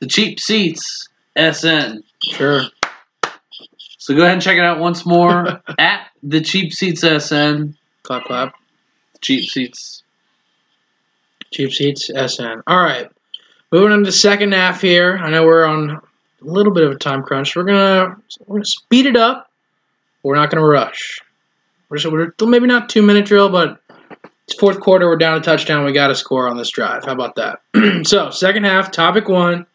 the 0.00 0.06
cheap 0.06 0.38
seats 0.38 1.08
SN. 1.36 2.02
Sure. 2.22 2.64
So 3.98 4.14
go 4.14 4.22
ahead 4.22 4.34
and 4.34 4.42
check 4.42 4.58
it 4.58 4.62
out 4.64 4.78
once 4.78 5.06
more 5.06 5.62
at 5.78 6.06
the 6.22 6.42
cheap 6.42 6.72
seats 6.74 7.00
SN. 7.02 7.74
Clap, 8.02 8.24
clap. 8.24 8.54
Cheap 9.22 9.48
seats. 9.48 10.01
Cheap 11.52 11.72
seats, 11.72 12.06
SN. 12.06 12.62
All 12.66 12.82
right. 12.82 13.10
Moving 13.70 13.92
on 13.92 14.04
to 14.04 14.12
second 14.12 14.52
half 14.52 14.80
here. 14.80 15.18
I 15.18 15.30
know 15.30 15.44
we're 15.44 15.64
on 15.64 15.90
a 15.90 16.00
little 16.40 16.72
bit 16.72 16.84
of 16.84 16.92
a 16.92 16.96
time 16.96 17.22
crunch. 17.22 17.54
We're 17.54 17.64
gonna 17.64 18.16
we're 18.46 18.56
gonna 18.56 18.64
speed 18.64 19.06
it 19.06 19.16
up. 19.16 19.50
We're 20.22 20.34
not 20.34 20.50
gonna 20.50 20.66
rush. 20.66 21.20
We're 21.88 21.98
just 21.98 22.12
we're 22.12 22.32
maybe 22.46 22.66
not 22.66 22.88
two 22.88 23.02
minute 23.02 23.26
drill, 23.26 23.48
but 23.48 23.80
it's 24.46 24.58
fourth 24.58 24.80
quarter. 24.80 25.06
We're 25.06 25.16
down 25.16 25.38
a 25.38 25.40
touchdown. 25.40 25.84
We 25.84 25.92
got 25.92 26.08
to 26.08 26.14
score 26.14 26.48
on 26.48 26.56
this 26.56 26.70
drive. 26.70 27.04
How 27.04 27.12
about 27.12 27.36
that? 27.36 27.60
so 28.06 28.30
second 28.30 28.64
half, 28.64 28.90
topic 28.90 29.28
one. 29.28 29.66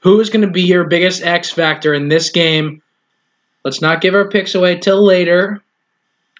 Who 0.00 0.20
is 0.20 0.30
going 0.30 0.46
to 0.46 0.50
be 0.50 0.62
your 0.62 0.84
biggest 0.84 1.22
X 1.22 1.50
factor 1.50 1.92
in 1.92 2.08
this 2.08 2.30
game? 2.30 2.82
Let's 3.64 3.82
not 3.82 4.00
give 4.00 4.14
our 4.14 4.28
picks 4.28 4.54
away 4.54 4.78
till 4.78 5.04
later, 5.04 5.62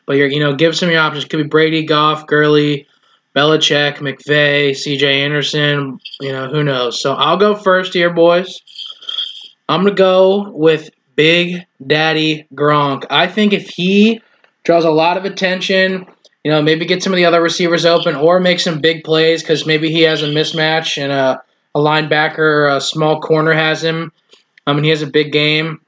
but 0.06 0.14
you 0.14 0.40
know 0.40 0.54
give 0.54 0.76
some 0.76 0.88
of 0.88 0.92
your 0.92 1.02
options. 1.02 1.26
Could 1.26 1.36
be 1.36 1.42
Brady, 1.42 1.84
Goff, 1.84 2.26
Gurley, 2.26 2.86
Belichick, 3.34 3.98
McVay, 3.98 4.76
C.J. 4.76 5.22
Anderson. 5.22 6.00
You 6.20 6.32
know 6.32 6.48
who 6.48 6.64
knows. 6.64 7.00
So 7.00 7.14
I'll 7.14 7.36
go 7.36 7.54
first 7.54 7.94
here, 7.94 8.12
boys. 8.12 8.60
I'm 9.68 9.84
gonna 9.84 9.94
go 9.94 10.50
with 10.50 10.90
Big 11.14 11.64
Daddy 11.86 12.46
Gronk. 12.54 13.06
I 13.10 13.26
think 13.28 13.52
if 13.52 13.68
he 13.68 14.20
draws 14.64 14.84
a 14.84 14.90
lot 14.90 15.16
of 15.16 15.24
attention, 15.24 16.06
you 16.44 16.50
know, 16.50 16.62
maybe 16.62 16.86
get 16.86 17.02
some 17.02 17.12
of 17.12 17.18
the 17.18 17.24
other 17.24 17.42
receivers 17.42 17.84
open 17.84 18.16
or 18.16 18.40
make 18.40 18.60
some 18.60 18.80
big 18.80 19.04
plays 19.04 19.42
because 19.42 19.66
maybe 19.66 19.90
he 19.90 20.02
has 20.02 20.22
a 20.22 20.26
mismatch 20.26 21.00
and 21.00 21.12
a, 21.12 21.42
a 21.74 21.78
linebacker 21.78 22.74
a 22.74 22.80
small 22.80 23.20
corner 23.20 23.52
has 23.52 23.82
him. 23.82 24.12
I 24.66 24.72
mean, 24.72 24.84
he 24.84 24.90
has 24.90 25.02
a 25.02 25.06
big 25.06 25.32
game. 25.32 25.80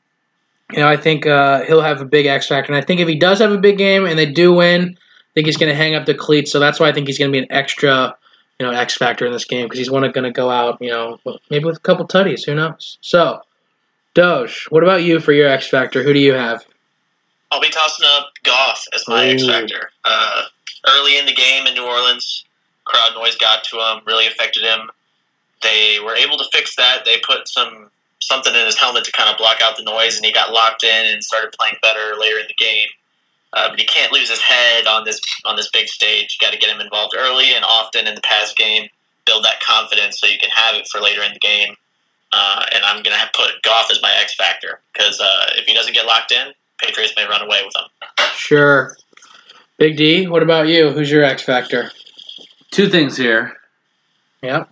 You 0.73 0.81
know, 0.81 0.89
I 0.89 0.97
think 0.97 1.27
uh, 1.27 1.65
he'll 1.65 1.83
have 1.83 2.01
a 2.01 2.07
big 2.07 2.27
X 2.27 2.47
factor. 2.47 2.73
And 2.73 2.83
I 2.83 2.85
think 2.85 3.01
if 3.01 3.09
he 3.09 3.19
does 3.19 3.39
have 3.41 3.53
a 3.53 3.59
big 3.59 3.79
game 3.79 4.07
and 4.07 4.19
they 4.19 4.27
do 4.27 4.53
win, 4.53 4.97
think 5.35 5.47
he's 5.47 5.57
going 5.57 5.71
to 5.71 5.77
hang 5.77 5.95
up 5.95 6.07
the 6.07 6.15
cleats. 6.15 6.53
So 6.53 6.59
that's 6.59 6.79
why 6.79 6.89
I 6.89 6.93
think 6.93 7.07
he's 7.07 7.19
going 7.19 7.31
to 7.31 7.33
be 7.33 7.43
an 7.43 7.51
extra, 7.51 8.17
you 8.59 8.67
know, 8.67 8.73
X 8.73 8.97
factor 8.97 9.27
in 9.27 9.33
this 9.33 9.45
game 9.45 9.67
because 9.67 9.79
he's 9.79 9.91
one 9.91 10.03
going 10.11 10.25
to 10.25 10.31
go 10.31 10.51
out, 10.51 10.79
you 10.81 10.91
know, 10.91 11.19
maybe 11.51 11.65
with 11.65 11.77
a 11.77 11.81
couple 11.81 12.07
tutties. 12.07 12.45
Who 12.45 12.55
knows? 12.55 12.99
So, 13.01 13.41
Doge, 14.15 14.67
what 14.71 14.83
about 14.83 15.03
you 15.03 15.21
for 15.21 15.33
your 15.33 15.49
X 15.49 15.69
factor? 15.69 16.03
Who 16.03 16.13
do 16.13 16.19
you 16.19 16.35
have? 16.35 16.65
I'll 17.51 17.61
be 17.61 17.69
tossing 17.69 18.07
up 18.17 18.31
Goff 18.45 18.85
as 18.95 19.07
my 19.09 19.27
X 19.27 19.47
factor. 19.47 19.91
Uh, 20.05 20.45
early 20.89 21.19
in 21.19 21.27
the 21.27 21.35
game 21.35 21.67
in 21.67 21.75
New 21.75 21.85
Orleans, 21.85 22.45
crowd 22.85 23.13
noise 23.15 23.37
got 23.37 23.65
to 23.65 23.77
him, 23.77 24.03
really 24.07 24.27
affected 24.27 24.63
him. 24.63 24.91
They 25.63 25.99
were 26.05 26.17
able 26.17 26.39
to 26.39 26.45
fix 26.53 26.77
that. 26.77 27.05
They 27.05 27.19
put 27.19 27.49
some 27.49 27.91
something 28.21 28.55
in 28.55 28.67
his 28.67 28.79
helmet 28.79 29.05
to 29.05 29.13
kind 29.13 29.29
of 29.31 29.37
block 29.37 29.61
out 29.63 29.77
the 29.77 29.83
noise, 29.83 30.17
and 30.17 30.25
he 30.25 30.33
got 30.33 30.53
locked 30.53 30.85
in 30.85 31.07
and 31.07 31.23
started 31.23 31.53
playing 31.59 31.77
better 31.83 32.17
later 32.19 32.39
in 32.39 32.47
the 32.47 32.55
game. 32.55 32.89
Uh, 33.53 33.69
but 33.69 33.79
he 33.79 33.85
can't 33.85 34.13
lose 34.13 34.31
his 34.31 34.41
head 34.41 34.87
on 34.87 35.05
this 35.05 35.21
on 35.45 35.57
this 35.57 35.71
big 35.71 35.89
stage. 35.89 36.39
You 36.41 36.47
got 36.47 36.53
to 36.53 36.59
get 36.59 36.71
him 36.71 36.81
involved 36.81 37.15
early 37.17 37.53
and 37.55 37.65
often 37.65 38.07
in 38.07 38.15
the 38.15 38.23
pass 38.23 38.55
game. 38.55 38.89
Build 39.27 39.45
that 39.45 39.61
confidence 39.61 40.19
so 40.19 40.27
you 40.27 40.39
can 40.39 40.51
have 40.51 40.75
it 40.75 40.89
for 40.91 41.01
later 41.01 41.23
in 41.23 41.33
the 41.33 41.39
game. 41.39 41.75
Uh, 42.33 42.65
and 42.75 42.83
I'm 42.83 43.03
gonna 43.03 43.17
have 43.17 43.33
put 43.35 43.63
Goff 43.63 43.91
as 43.91 44.01
my 44.01 44.13
X 44.21 44.35
factor 44.35 44.81
because 44.93 45.21
uh, 45.21 45.53
if 45.57 45.67
he 45.67 45.75
doesn't 45.75 45.93
get 45.93 46.07
locked 46.07 46.33
in, 46.33 46.53
Patriots 46.79 47.13
may 47.17 47.27
run 47.27 47.43
away 47.43 47.61
with 47.65 47.75
him. 47.77 48.27
Sure. 48.35 48.97
Big 49.79 49.97
D, 49.97 50.27
what 50.27 50.43
about 50.43 50.69
you? 50.69 50.91
Who's 50.91 51.11
your 51.11 51.25
X 51.25 51.43
factor? 51.43 51.91
Two 52.71 52.89
things 52.89 53.17
here. 53.17 53.57
Yep. 54.43 54.69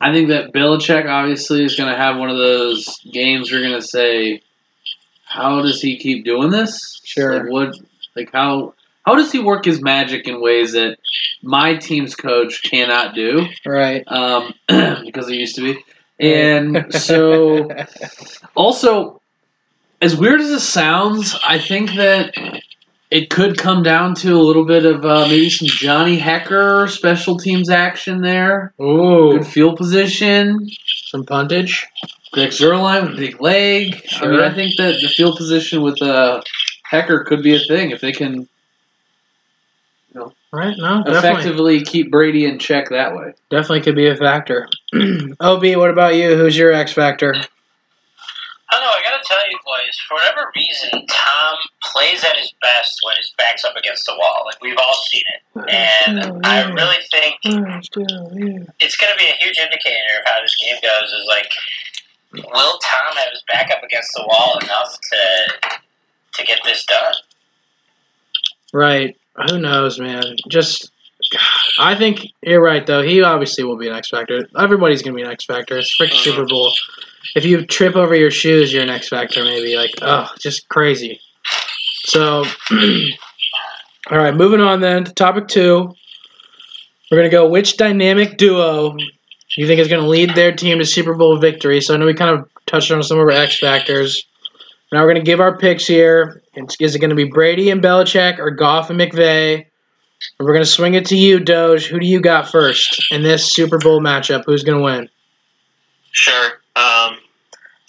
I 0.00 0.12
think 0.12 0.28
that 0.28 0.52
Belichick 0.52 1.08
obviously 1.08 1.64
is 1.64 1.76
going 1.76 1.90
to 1.90 1.96
have 1.96 2.16
one 2.16 2.30
of 2.30 2.36
those 2.36 2.86
games 3.10 3.50
we're 3.50 3.62
going 3.62 3.80
to 3.80 3.86
say, 3.86 4.42
how 5.24 5.62
does 5.62 5.80
he 5.80 5.98
keep 5.98 6.24
doing 6.24 6.50
this? 6.50 7.00
Sure. 7.04 7.42
Like 7.42 7.50
what? 7.50 7.74
Like 8.16 8.30
how? 8.32 8.74
How 9.04 9.16
does 9.16 9.30
he 9.30 9.38
work 9.38 9.66
his 9.66 9.82
magic 9.82 10.26
in 10.26 10.40
ways 10.40 10.72
that 10.72 10.96
my 11.42 11.76
team's 11.76 12.14
coach 12.14 12.62
cannot 12.62 13.14
do? 13.14 13.46
Right. 13.66 14.02
Um, 14.06 14.54
because 14.68 15.28
he 15.28 15.36
used 15.36 15.56
to 15.56 15.74
be. 15.74 15.84
And 16.18 16.86
so, 16.94 17.68
also, 18.54 19.20
as 20.00 20.16
weird 20.16 20.40
as 20.40 20.50
it 20.50 20.60
sounds, 20.60 21.38
I 21.46 21.58
think 21.58 21.94
that 21.96 22.32
it 23.10 23.28
could 23.28 23.58
come 23.58 23.82
down 23.82 24.14
to 24.16 24.32
a 24.36 24.40
little 24.40 24.64
bit 24.64 24.86
of 24.86 25.04
uh, 25.04 25.26
maybe 25.28 25.50
some 25.50 25.68
Johnny 25.68 26.18
Hekker 26.18 26.88
special 26.88 27.36
teams 27.36 27.68
action 27.68 28.22
there. 28.22 28.72
Ooh, 28.80 29.38
Good 29.38 29.46
field 29.46 29.76
position. 29.76 30.66
some 31.08 31.24
puntage. 31.26 31.84
Greg 32.32 32.50
Zuerlein 32.50 33.02
with 33.02 33.12
a 33.12 33.16
big 33.16 33.40
leg. 33.40 34.02
I 34.20 34.26
mean, 34.26 34.40
I 34.40 34.52
think 34.54 34.76
that 34.78 34.98
the 35.00 35.08
field 35.08 35.36
position 35.36 35.82
with 35.82 36.00
uh, 36.02 36.40
Hekker 37.02 37.24
could 37.26 37.42
be 37.42 37.54
a 37.54 37.58
thing 37.58 37.90
if 37.90 38.00
they 38.00 38.12
can 38.12 38.48
Right? 40.54 40.76
No, 40.78 41.02
definitely, 41.02 41.18
effectively 41.18 41.82
keep 41.82 42.12
Brady 42.12 42.44
in 42.44 42.60
check 42.60 42.88
that 42.90 43.16
way. 43.16 43.34
definitely 43.50 43.80
could 43.80 43.96
be 43.96 44.06
a 44.06 44.14
factor. 44.14 44.68
Ob, 45.40 45.64
what 45.64 45.90
about 45.90 46.14
you? 46.14 46.36
Who's 46.36 46.56
your 46.56 46.72
X 46.72 46.92
factor? 46.92 47.34
I 47.34 48.78
don't 48.78 48.82
know. 48.82 48.88
I 48.88 49.02
gotta 49.02 49.24
tell 49.26 49.50
you, 49.50 49.58
boys. 49.66 49.98
For 50.06 50.14
whatever 50.14 50.52
reason, 50.54 50.90
Tom 51.08 51.56
plays 51.82 52.22
at 52.22 52.36
his 52.36 52.54
best 52.62 53.00
when 53.02 53.16
his 53.16 53.34
back's 53.36 53.64
up 53.64 53.74
against 53.74 54.06
the 54.06 54.14
wall. 54.16 54.44
Like 54.46 54.62
we've 54.62 54.78
all 54.78 54.94
seen 54.94 55.22
it, 55.34 55.42
oh, 55.56 55.64
and 55.64 56.46
I 56.46 56.70
really 56.70 57.02
think 57.10 57.34
oh, 57.46 57.80
it's 58.78 58.96
gonna 58.96 59.16
be 59.18 59.26
a 59.26 59.34
huge 59.40 59.58
indicator 59.58 60.20
of 60.20 60.24
how 60.24 60.40
this 60.40 60.54
game 60.54 60.76
goes. 60.80 61.10
Is 61.10 61.26
like, 61.26 61.50
will 62.32 62.78
Tom 62.78 63.16
have 63.16 63.30
his 63.32 63.42
back 63.48 63.72
up 63.72 63.82
against 63.82 64.12
the 64.14 64.24
wall 64.28 64.56
enough 64.62 64.96
to 65.10 65.80
to 66.34 66.44
get 66.44 66.60
this 66.64 66.84
done? 66.84 67.14
Right. 68.72 69.16
Who 69.48 69.58
knows, 69.58 69.98
man? 69.98 70.36
Just, 70.48 70.90
I 71.78 71.94
think 71.96 72.26
you're 72.42 72.62
right 72.62 72.86
though. 72.86 73.02
He 73.02 73.22
obviously 73.22 73.64
will 73.64 73.76
be 73.76 73.88
an 73.88 73.94
X 73.94 74.10
factor. 74.10 74.48
Everybody's 74.58 75.02
gonna 75.02 75.16
be 75.16 75.22
an 75.22 75.30
X 75.30 75.44
factor. 75.44 75.78
It's 75.78 75.96
freaking 75.96 76.10
mm-hmm. 76.10 76.30
Super 76.30 76.46
Bowl. 76.46 76.72
If 77.34 77.44
you 77.44 77.66
trip 77.66 77.96
over 77.96 78.14
your 78.14 78.30
shoes, 78.30 78.72
you're 78.72 78.82
an 78.82 78.90
X 78.90 79.08
factor. 79.08 79.44
Maybe 79.44 79.76
like, 79.76 79.90
oh, 80.02 80.28
just 80.40 80.68
crazy. 80.68 81.20
So, 82.06 82.44
all 84.10 84.18
right, 84.18 84.34
moving 84.34 84.60
on 84.60 84.80
then 84.80 85.04
to 85.04 85.12
topic 85.12 85.48
two. 85.48 85.94
We're 87.10 87.18
gonna 87.18 87.30
go. 87.30 87.48
Which 87.48 87.76
dynamic 87.76 88.36
duo 88.36 88.96
you 89.56 89.66
think 89.66 89.80
is 89.80 89.88
gonna 89.88 90.06
lead 90.06 90.34
their 90.34 90.52
team 90.52 90.78
to 90.78 90.84
Super 90.84 91.14
Bowl 91.14 91.38
victory? 91.38 91.80
So 91.80 91.94
I 91.94 91.96
know 91.96 92.06
we 92.06 92.14
kind 92.14 92.38
of 92.38 92.48
touched 92.66 92.90
on 92.90 93.02
some 93.02 93.18
of 93.18 93.22
our 93.22 93.30
X 93.30 93.58
factors. 93.58 94.24
Now 94.94 95.00
we're 95.02 95.12
going 95.12 95.24
to 95.24 95.28
give 95.28 95.40
our 95.40 95.58
picks 95.58 95.88
here. 95.88 96.40
Is 96.78 96.94
it 96.94 97.00
going 97.00 97.10
to 97.10 97.16
be 97.16 97.24
Brady 97.24 97.68
and 97.70 97.82
Belichick 97.82 98.38
or 98.38 98.52
Goff 98.52 98.90
and 98.90 99.00
McVay? 99.00 99.54
And 99.56 99.66
we're 100.46 100.52
going 100.52 100.62
to 100.64 100.70
swing 100.70 100.94
it 100.94 101.04
to 101.06 101.16
you, 101.16 101.40
Doge. 101.40 101.86
Who 101.88 101.98
do 101.98 102.06
you 102.06 102.20
got 102.20 102.48
first 102.48 103.04
in 103.10 103.24
this 103.24 103.52
Super 103.52 103.78
Bowl 103.78 104.00
matchup? 104.00 104.44
Who's 104.46 104.62
going 104.62 104.78
to 104.78 104.84
win? 104.84 105.08
Sure. 106.12 106.46
Um, 106.76 107.18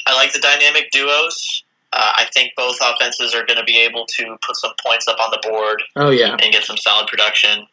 I 0.08 0.16
like 0.16 0.34
the 0.34 0.40
dynamic 0.40 0.90
duos. 0.92 1.64
Uh, 1.94 2.14
I 2.16 2.26
think 2.34 2.54
both 2.58 2.78
offenses 2.82 3.36
are 3.36 3.46
going 3.46 3.60
to 3.60 3.64
be 3.66 3.78
able 3.78 4.08
to 4.18 4.36
put 4.44 4.58
some 4.58 4.72
points 4.84 5.08
up 5.08 5.20
on 5.20 5.30
the 5.30 5.48
board 5.48 5.84
Oh, 5.96 6.10
yeah. 6.10 6.36
and 6.42 6.52
get 6.52 6.64
some 6.64 6.76
solid 6.78 7.06
production. 7.06 7.68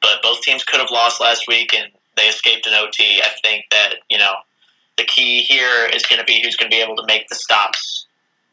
But 0.00 0.20
both 0.24 0.40
teams 0.40 0.64
could 0.64 0.80
have 0.80 0.90
lost 0.90 1.20
last 1.20 1.46
week 1.46 1.72
and 1.72 1.86
they 2.16 2.24
escaped 2.24 2.66
an 2.66 2.74
OT. 2.74 3.22
I 3.22 3.28
think 3.44 3.66
that, 3.70 3.94
you 4.10 4.18
know, 4.18 4.32
the 4.96 5.04
key 5.04 5.42
here 5.42 5.86
is 5.94 6.02
going 6.02 6.18
to 6.18 6.24
be 6.24 6.42
who's 6.42 6.56
going 6.56 6.68
to 6.68 6.76
be 6.76 6.82
able 6.82 6.96
to 6.96 7.06
make 7.06 7.28
the 7.28 7.36
stops. 7.36 8.01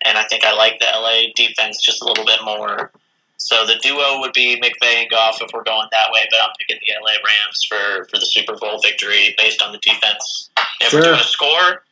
And 0.05 0.17
I 0.17 0.23
think 0.27 0.43
I 0.45 0.53
like 0.55 0.79
the 0.79 0.85
LA 0.85 1.31
defense 1.35 1.81
just 1.81 2.01
a 2.01 2.05
little 2.05 2.25
bit 2.25 2.39
more. 2.43 2.91
So 3.37 3.65
the 3.65 3.75
duo 3.81 4.19
would 4.19 4.33
be 4.33 4.59
McVay 4.61 5.01
and 5.01 5.09
Goff 5.09 5.41
if 5.41 5.49
we're 5.53 5.63
going 5.63 5.87
that 5.91 6.11
way, 6.11 6.21
but 6.29 6.39
I'm 6.43 6.49
picking 6.59 6.77
the 6.85 6.93
LA 7.01 7.13
Rams 7.13 7.63
for, 7.67 8.05
for 8.09 8.17
the 8.17 8.25
Super 8.25 8.55
Bowl 8.57 8.79
victory 8.81 9.33
based 9.37 9.61
on 9.61 9.71
the 9.71 9.77
defense. 9.79 10.49
If 10.81 10.89
Sure. 10.89 10.99
we're 10.99 11.05
doing 11.05 11.19
a 11.19 11.23
score, 11.23 11.83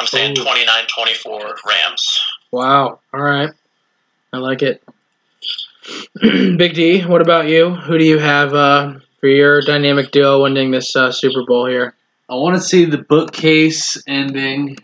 I'm 0.00 0.06
saying 0.06 0.36
Ooh. 0.38 0.42
29 0.42 0.84
24 0.92 1.40
Rams. 1.68 2.20
Wow. 2.50 2.98
All 3.14 3.20
right. 3.20 3.50
I 4.32 4.38
like 4.38 4.62
it. 4.62 4.82
Big 6.20 6.74
D, 6.74 7.02
what 7.02 7.22
about 7.22 7.46
you? 7.48 7.70
Who 7.70 7.96
do 7.96 8.04
you 8.04 8.18
have 8.18 8.52
uh, 8.52 8.94
for 9.20 9.28
your 9.28 9.60
dynamic 9.62 10.10
duo 10.10 10.42
winning 10.42 10.72
this 10.72 10.96
uh, 10.96 11.12
Super 11.12 11.44
Bowl 11.46 11.66
here? 11.66 11.94
I 12.28 12.34
want 12.34 12.56
to 12.56 12.60
see 12.62 12.84
the 12.84 12.98
bookcase 12.98 14.02
ending. 14.08 14.76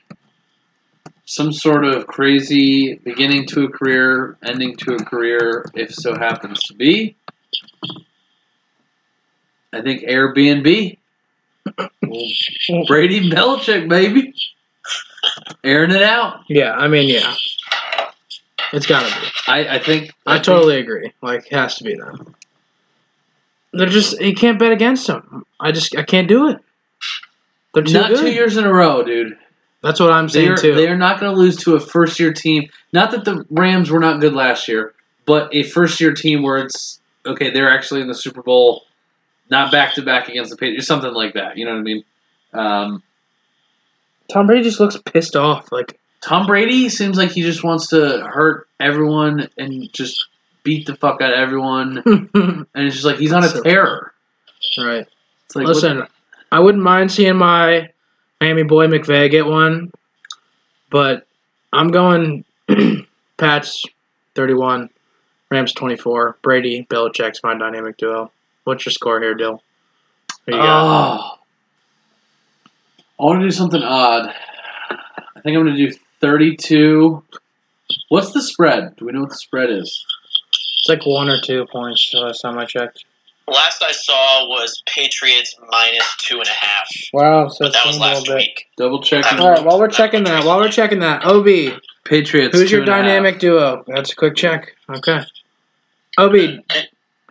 Some 1.33 1.51
sort 1.55 1.87
of 1.87 2.07
crazy 2.07 2.97
beginning 2.97 3.47
to 3.47 3.65
a 3.65 3.69
career, 3.71 4.37
ending 4.45 4.77
to 4.77 4.97
a 4.97 5.03
career, 5.03 5.65
if 5.73 5.95
so 5.95 6.15
happens 6.15 6.63
to 6.65 6.75
be. 6.75 7.17
I 9.73 9.81
think 9.81 10.03
Airbnb. 10.03 10.99
Brady 12.87 13.31
Belichick, 13.31 13.89
baby. 13.89 14.35
Airing 15.65 15.93
it 15.93 16.03
out. 16.03 16.41
Yeah, 16.51 16.73
I 16.73 16.89
mean, 16.89 17.09
yeah. 17.09 17.35
It's 18.75 18.85
got 18.87 19.09
to 19.09 19.21
be. 19.21 19.27
I, 19.49 19.77
I 19.77 19.79
think 19.79 20.13
I 20.27 20.35
think- 20.35 20.45
totally 20.45 20.81
agree. 20.81 21.15
Like, 21.23 21.47
it 21.47 21.55
has 21.55 21.77
to 21.77 21.85
be 21.85 21.95
them. 21.95 22.35
they're 23.73 23.87
just 23.87 24.21
you 24.21 24.35
can't 24.35 24.59
bet 24.59 24.73
against 24.73 25.07
them. 25.07 25.47
I 25.59 25.73
just 25.73 25.97
I 25.97 26.03
can't 26.03 26.29
do 26.29 26.49
it. 26.51 26.59
They're 27.73 27.85
too 27.85 27.95
Not 27.95 28.11
good. 28.11 28.21
two 28.21 28.33
years 28.33 28.59
in 28.59 28.65
a 28.65 28.73
row, 28.73 29.03
dude. 29.03 29.39
That's 29.83 29.99
what 30.01 30.11
I'm 30.13 30.29
saying 30.29 30.47
They're, 30.47 30.57
too. 30.57 30.75
they're 30.75 30.97
not 30.97 31.19
going 31.21 31.33
to 31.35 31.39
lose 31.39 31.57
to 31.65 31.75
a 31.75 31.81
first 31.81 32.21
year 32.21 32.33
team. 32.33 32.69
Not 32.93 33.11
that 33.11 33.25
the 33.25 33.45
Rams 33.51 33.91
were 33.91 33.99
not 34.01 34.21
good 34.21 34.33
last 34.35 34.69
year, 34.69 34.95
but 35.27 35.53
a 35.55 35.65
first 35.65 36.01
year 36.01 36.15
team 36.15 36.43
where 36.43 36.59
it's 36.59 37.01
okay. 37.27 37.51
They're 37.51 37.71
actually 37.71 38.01
in 38.01 38.07
the 38.09 38.15
Super 38.15 38.43
Bowl, 38.43 38.85
not 39.51 39.73
back 39.73 39.95
to 39.95 40.03
back 40.03 40.29
against 40.29 40.51
the 40.51 40.57
Patriots, 40.57 40.87
something 40.87 41.13
like 41.13 41.35
that. 41.35 41.57
You 41.59 41.65
know 41.65 41.73
what 41.73 41.79
I 41.79 41.83
mean? 41.83 42.05
Um, 42.53 43.03
Tom 44.31 44.47
Brady 44.47 44.63
just 44.65 44.79
looks 44.81 44.97
pissed 44.99 45.37
off. 45.37 45.73
Like 45.73 45.99
Tom 46.21 46.47
Brady 46.47 46.89
seems 46.89 47.17
like 47.19 47.33
he 47.33 47.43
just 47.43 47.65
wants 47.65 47.89
to 47.89 48.21
hurt 48.33 48.69
everyone 48.79 49.49
and 49.59 49.93
just 49.93 50.27
beat 50.63 50.87
the 50.87 50.95
fuck 50.97 51.21
out 51.21 51.33
of 51.33 51.39
everyone, 51.39 52.03
and 52.07 52.67
it's 52.75 52.95
just 52.95 53.05
like 53.05 53.17
he's 53.17 53.33
on 53.33 53.43
a 53.45 53.49
So- 53.49 53.63
tear. 53.63 54.13
right. 54.79 55.07
It's 55.47 55.57
like 55.57 55.67
what- 55.67 55.75
Listen, 55.75 56.05
I 56.53 56.61
wouldn't 56.61 56.85
mind 56.85 57.11
seeing 57.11 57.37
my 57.37 57.91
Miami 58.43 58.65
boy 58.65 58.89
McVay 58.89 59.31
get 59.31 59.47
one, 59.47 59.93
but 60.91 61.29
I'm 61.73 61.93
going 61.93 62.45
Pats 63.37 63.85
31, 64.35 64.91
Rams 65.49 65.73
24, 65.73 66.39
Brady, 66.43 66.85
Belichick's 66.91 67.41
my 67.45 67.57
dynamic 67.57 67.99
duo. 67.99 68.33
What's 68.65 68.85
your 68.85 68.91
score 68.91 69.21
here, 69.21 69.35
Dill? 69.37 69.63
You? 70.49 70.55
Oh. 70.57 71.39
I 73.21 73.23
want 73.23 73.43
to 73.43 73.47
do 73.47 73.53
something 73.53 73.81
odd. 73.81 74.35
I 74.91 75.41
think 75.45 75.57
I'm 75.57 75.63
going 75.63 75.77
to 75.77 75.91
do 75.91 75.97
32. 76.21 77.23
What's 78.09 78.33
the 78.33 78.43
spread? 78.43 78.97
Do 78.97 79.05
we 79.05 79.13
know 79.13 79.21
what 79.21 79.31
the 79.31 79.37
spread 79.37 79.71
is? 79.71 80.05
It's 80.81 80.89
like 80.89 81.07
one 81.07 81.29
or 81.29 81.41
two 81.41 81.65
points 81.71 82.11
the 82.13 82.19
last 82.19 82.41
time 82.41 82.59
I 82.59 82.65
checked. 82.65 83.05
Last 83.49 83.83
I 83.83 83.93
saw 83.93 84.47
was 84.49 84.83
Patriots 84.87 85.55
minus 85.71 86.17
two 86.19 86.37
and 86.39 86.47
a 86.47 86.53
half. 86.53 86.87
Wow, 87.13 87.49
so 87.49 87.65
But 87.67 87.73
that 87.73 87.87
was 87.87 87.99
last 87.99 88.29
week. 88.33 88.67
Double 88.79 89.03
checking. 89.03 89.39
All 89.41 89.51
right, 89.51 89.65
while 89.65 89.79
we're 89.79 89.89
checking 89.89 90.25
that, 90.25 90.45
while 90.45 90.59
we're 90.59 90.71
checking 90.71 91.01
that, 91.01 91.25
OB, 91.25 91.79
Patriots. 92.05 92.57
who's 92.59 92.71
your 92.71 92.85
two 92.85 92.91
and 92.91 92.91
a 92.91 92.95
half. 92.95 93.05
dynamic 93.05 93.39
duo? 93.41 93.85
That's 93.89 94.13
a 94.13 94.17
quick 94.17 94.37
check. 94.37 94.73
Okay. 94.89 95.21
OB, 96.19 96.35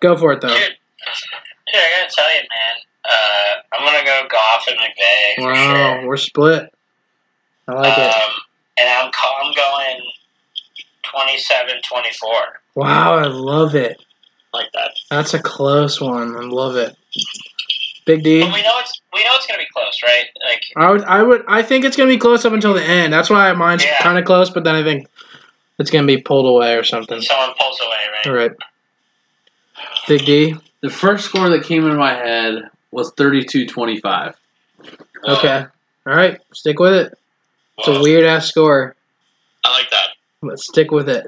go 0.01 0.17
for 0.17 0.33
it 0.33 0.41
though. 0.41 0.47
Dude, 0.49 0.57
dude, 0.57 1.75
I 1.75 2.01
gotta 2.01 2.13
tell 2.15 2.33
you, 2.35 2.41
man. 2.41 2.75
Uh, 3.03 3.61
I'm 3.73 3.85
gonna 3.85 4.05
go 4.05 4.27
Goff 4.29 4.67
and 4.67 4.77
McVay 4.77 5.35
for 5.37 5.51
Wow, 5.53 5.99
sure. 5.99 6.07
we're 6.07 6.17
split. 6.17 6.69
I 7.67 7.73
like 7.73 7.97
it. 7.97 8.03
Um, 8.03 8.31
and 8.79 8.89
I'm 8.89 9.11
ca- 9.11 9.39
I'm 9.43 9.53
going 9.53 10.01
27-24. 11.05 12.21
Wow, 12.75 13.15
I 13.17 13.25
love 13.27 13.75
it. 13.75 14.01
Like 14.53 14.71
that. 14.73 14.91
That's 15.09 15.33
a 15.33 15.41
close 15.41 16.01
one. 16.01 16.35
I 16.35 16.41
love 16.41 16.75
it. 16.75 16.95
Big 18.05 18.23
D. 18.23 18.41
But 18.41 18.53
we 18.53 18.61
know 18.63 18.79
it's 18.79 19.01
we 19.13 19.23
know 19.23 19.29
it's 19.35 19.47
gonna 19.47 19.59
be 19.59 19.67
close, 19.73 19.99
right? 20.03 20.25
Like 20.43 20.61
I 20.75 20.91
would, 20.91 21.03
I 21.03 21.23
would, 21.23 21.43
I 21.47 21.61
think 21.63 21.85
it's 21.85 21.95
gonna 21.95 22.09
be 22.09 22.17
close 22.17 22.43
up 22.45 22.53
until 22.53 22.73
the 22.73 22.83
end. 22.83 23.13
That's 23.13 23.29
why 23.29 23.51
mine's 23.53 23.83
Yeah. 23.83 23.97
kind 24.01 24.17
of 24.17 24.25
close, 24.25 24.49
but 24.49 24.63
then 24.63 24.75
I 24.75 24.83
think 24.83 25.07
it's 25.79 25.89
gonna 25.91 26.07
be 26.07 26.17
pulled 26.17 26.47
away 26.47 26.75
or 26.75 26.83
something. 26.83 27.21
someone 27.21 27.55
pulls 27.59 27.79
away, 27.79 27.89
right? 28.11 28.27
All 28.27 28.33
right. 28.33 28.51
Big 30.07 30.25
D. 30.25 30.55
The 30.81 30.89
first 30.89 31.25
score 31.25 31.49
that 31.49 31.63
came 31.63 31.83
into 31.83 31.95
my 31.97 32.13
head 32.13 32.63
was 32.91 33.13
32-25. 33.13 34.33
Whoa, 35.23 35.33
Okay. 35.35 35.65
All 36.07 36.13
right. 36.15 36.39
Stick 36.53 36.79
with 36.79 36.93
it. 36.93 37.17
It's 37.77 37.87
a 37.87 38.01
weird 38.01 38.25
ass 38.25 38.47
score, 38.47 38.95
I 39.63 39.71
like 39.71 39.89
that. 39.91 40.09
but 40.41 40.59
stick 40.59 40.91
with 40.91 41.07
it. 41.09 41.25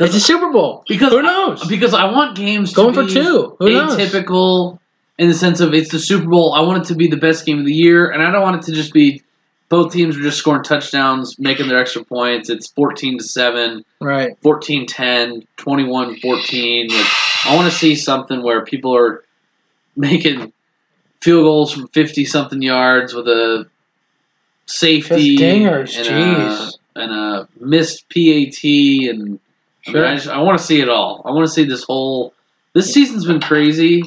It's 0.00 0.14
a 0.14 0.20
Super 0.20 0.50
Bowl. 0.50 0.84
because 0.88 1.10
Who 1.12 1.22
knows? 1.22 1.66
because 1.68 1.94
I 1.94 2.04
want 2.10 2.36
games 2.36 2.70
to 2.70 2.76
Going 2.76 2.94
for 2.94 3.06
two. 3.06 3.56
Who 3.58 3.70
knows? 3.72 3.96
atypical 3.96 4.78
in 5.18 5.28
the 5.28 5.34
sense 5.34 5.60
of 5.60 5.72
it's 5.74 5.90
the 5.92 5.98
Super 6.00 6.26
Bowl. 6.28 6.52
I 6.54 6.60
want 6.62 6.84
it 6.84 6.88
to 6.88 6.94
be 6.96 7.06
the 7.06 7.16
best 7.16 7.46
game 7.46 7.58
of 7.60 7.64
the 7.66 7.72
year, 7.74 8.10
and 8.10 8.22
I 8.22 8.30
don't 8.30 8.42
want 8.42 8.56
it 8.56 8.62
to 8.66 8.72
just 8.72 8.92
be 8.92 9.22
both 9.68 9.92
teams 9.92 10.16
are 10.16 10.20
just 10.22 10.38
scoring 10.38 10.62
touchdowns, 10.62 11.38
making 11.38 11.68
their 11.68 11.78
extra 11.78 12.04
points. 12.04 12.48
It's 12.50 12.68
14 12.72 13.18
to 13.18 13.24
7, 13.24 13.84
Right. 14.00 14.36
14 14.42 14.86
10, 14.86 15.46
21 15.56 16.16
14. 16.20 16.88
Like, 16.88 17.06
I 17.46 17.56
want 17.56 17.70
to 17.72 17.76
see 17.76 17.94
something 17.94 18.42
where 18.42 18.64
people 18.64 18.94
are 18.96 19.24
making 19.96 20.52
field 21.22 21.44
goals 21.44 21.72
from 21.72 21.88
50 21.88 22.24
something 22.24 22.60
yards 22.60 23.14
with 23.14 23.26
a 23.28 23.66
safety 24.66 25.36
Just 25.36 25.42
dingers, 25.42 25.96
and, 25.98 26.06
jeez. 26.06 26.74
A, 26.96 27.00
and 27.00 27.12
a 27.12 27.48
missed 27.60 28.04
PAT 28.10 29.10
and 29.10 29.40
I, 29.86 29.92
mean, 29.92 30.02
I, 30.02 30.14
just, 30.14 30.28
I 30.28 30.40
want 30.40 30.58
to 30.58 30.64
see 30.64 30.80
it 30.80 30.88
all. 30.88 31.22
I 31.24 31.30
want 31.30 31.46
to 31.46 31.52
see 31.52 31.64
this 31.64 31.84
whole. 31.84 32.34
This 32.72 32.92
season's 32.92 33.24
been 33.24 33.40
crazy, 33.40 34.02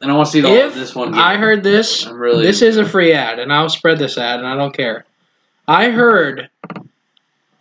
and 0.00 0.10
I 0.10 0.14
want 0.14 0.26
to 0.26 0.32
see 0.32 0.38
it 0.40 0.44
all 0.44 0.52
If 0.52 0.74
this 0.74 0.94
one 0.94 1.12
game. 1.12 1.20
I 1.20 1.36
heard 1.36 1.62
this, 1.62 2.06
I'm 2.06 2.16
really. 2.16 2.44
this 2.44 2.62
is 2.62 2.76
a 2.76 2.88
free 2.88 3.12
ad, 3.12 3.38
and 3.38 3.52
I'll 3.52 3.68
spread 3.68 3.98
this 3.98 4.18
ad, 4.18 4.38
and 4.38 4.46
I 4.46 4.54
don't 4.56 4.76
care. 4.76 5.04
I 5.66 5.90
heard 5.90 6.48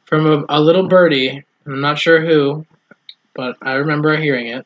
from 0.05 0.25
a, 0.25 0.45
a 0.49 0.61
little 0.61 0.87
birdie, 0.87 1.43
I'm 1.65 1.81
not 1.81 1.97
sure 1.97 2.23
who, 2.23 2.65
but 3.33 3.57
I 3.61 3.73
remember 3.73 4.15
hearing 4.17 4.47
it, 4.47 4.65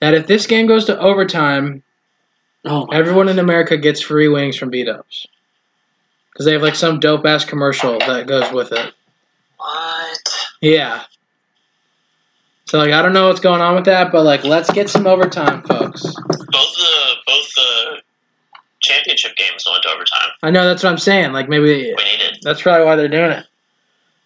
that 0.00 0.14
if 0.14 0.26
this 0.26 0.46
game 0.46 0.66
goes 0.66 0.86
to 0.86 0.98
overtime, 0.98 1.82
Oh 2.64 2.86
everyone 2.86 3.28
in 3.28 3.38
America 3.38 3.76
gets 3.76 4.00
free 4.00 4.28
wings 4.28 4.56
from 4.56 4.70
B-Dubs. 4.70 5.26
Because 6.32 6.46
they 6.46 6.52
have 6.52 6.62
like 6.62 6.76
some 6.76 7.00
dope 7.00 7.26
ass 7.26 7.44
commercial 7.44 7.98
that 7.98 8.26
goes 8.26 8.50
with 8.52 8.72
it. 8.72 8.94
What? 9.56 10.36
Yeah. 10.60 11.04
So 12.72 12.78
like 12.78 12.92
I 12.92 13.02
don't 13.02 13.12
know 13.12 13.28
what's 13.28 13.38
going 13.38 13.60
on 13.60 13.74
with 13.74 13.84
that, 13.84 14.10
but 14.10 14.24
like 14.24 14.44
let's 14.44 14.70
get 14.70 14.88
some 14.88 15.06
overtime, 15.06 15.62
folks. 15.64 16.02
Both 16.02 16.16
the 16.48 17.14
both 17.26 17.54
the 17.54 18.02
championship 18.80 19.36
games 19.36 19.66
went 19.70 19.82
to 19.82 19.90
overtime. 19.90 20.30
I 20.42 20.50
know 20.50 20.66
that's 20.66 20.82
what 20.82 20.88
I'm 20.88 20.96
saying. 20.96 21.32
Like 21.32 21.50
maybe 21.50 21.92
We 21.94 22.04
needed. 22.04 22.38
That's 22.40 22.62
probably 22.62 22.86
why 22.86 22.96
they're 22.96 23.08
doing 23.08 23.32
it. 23.32 23.44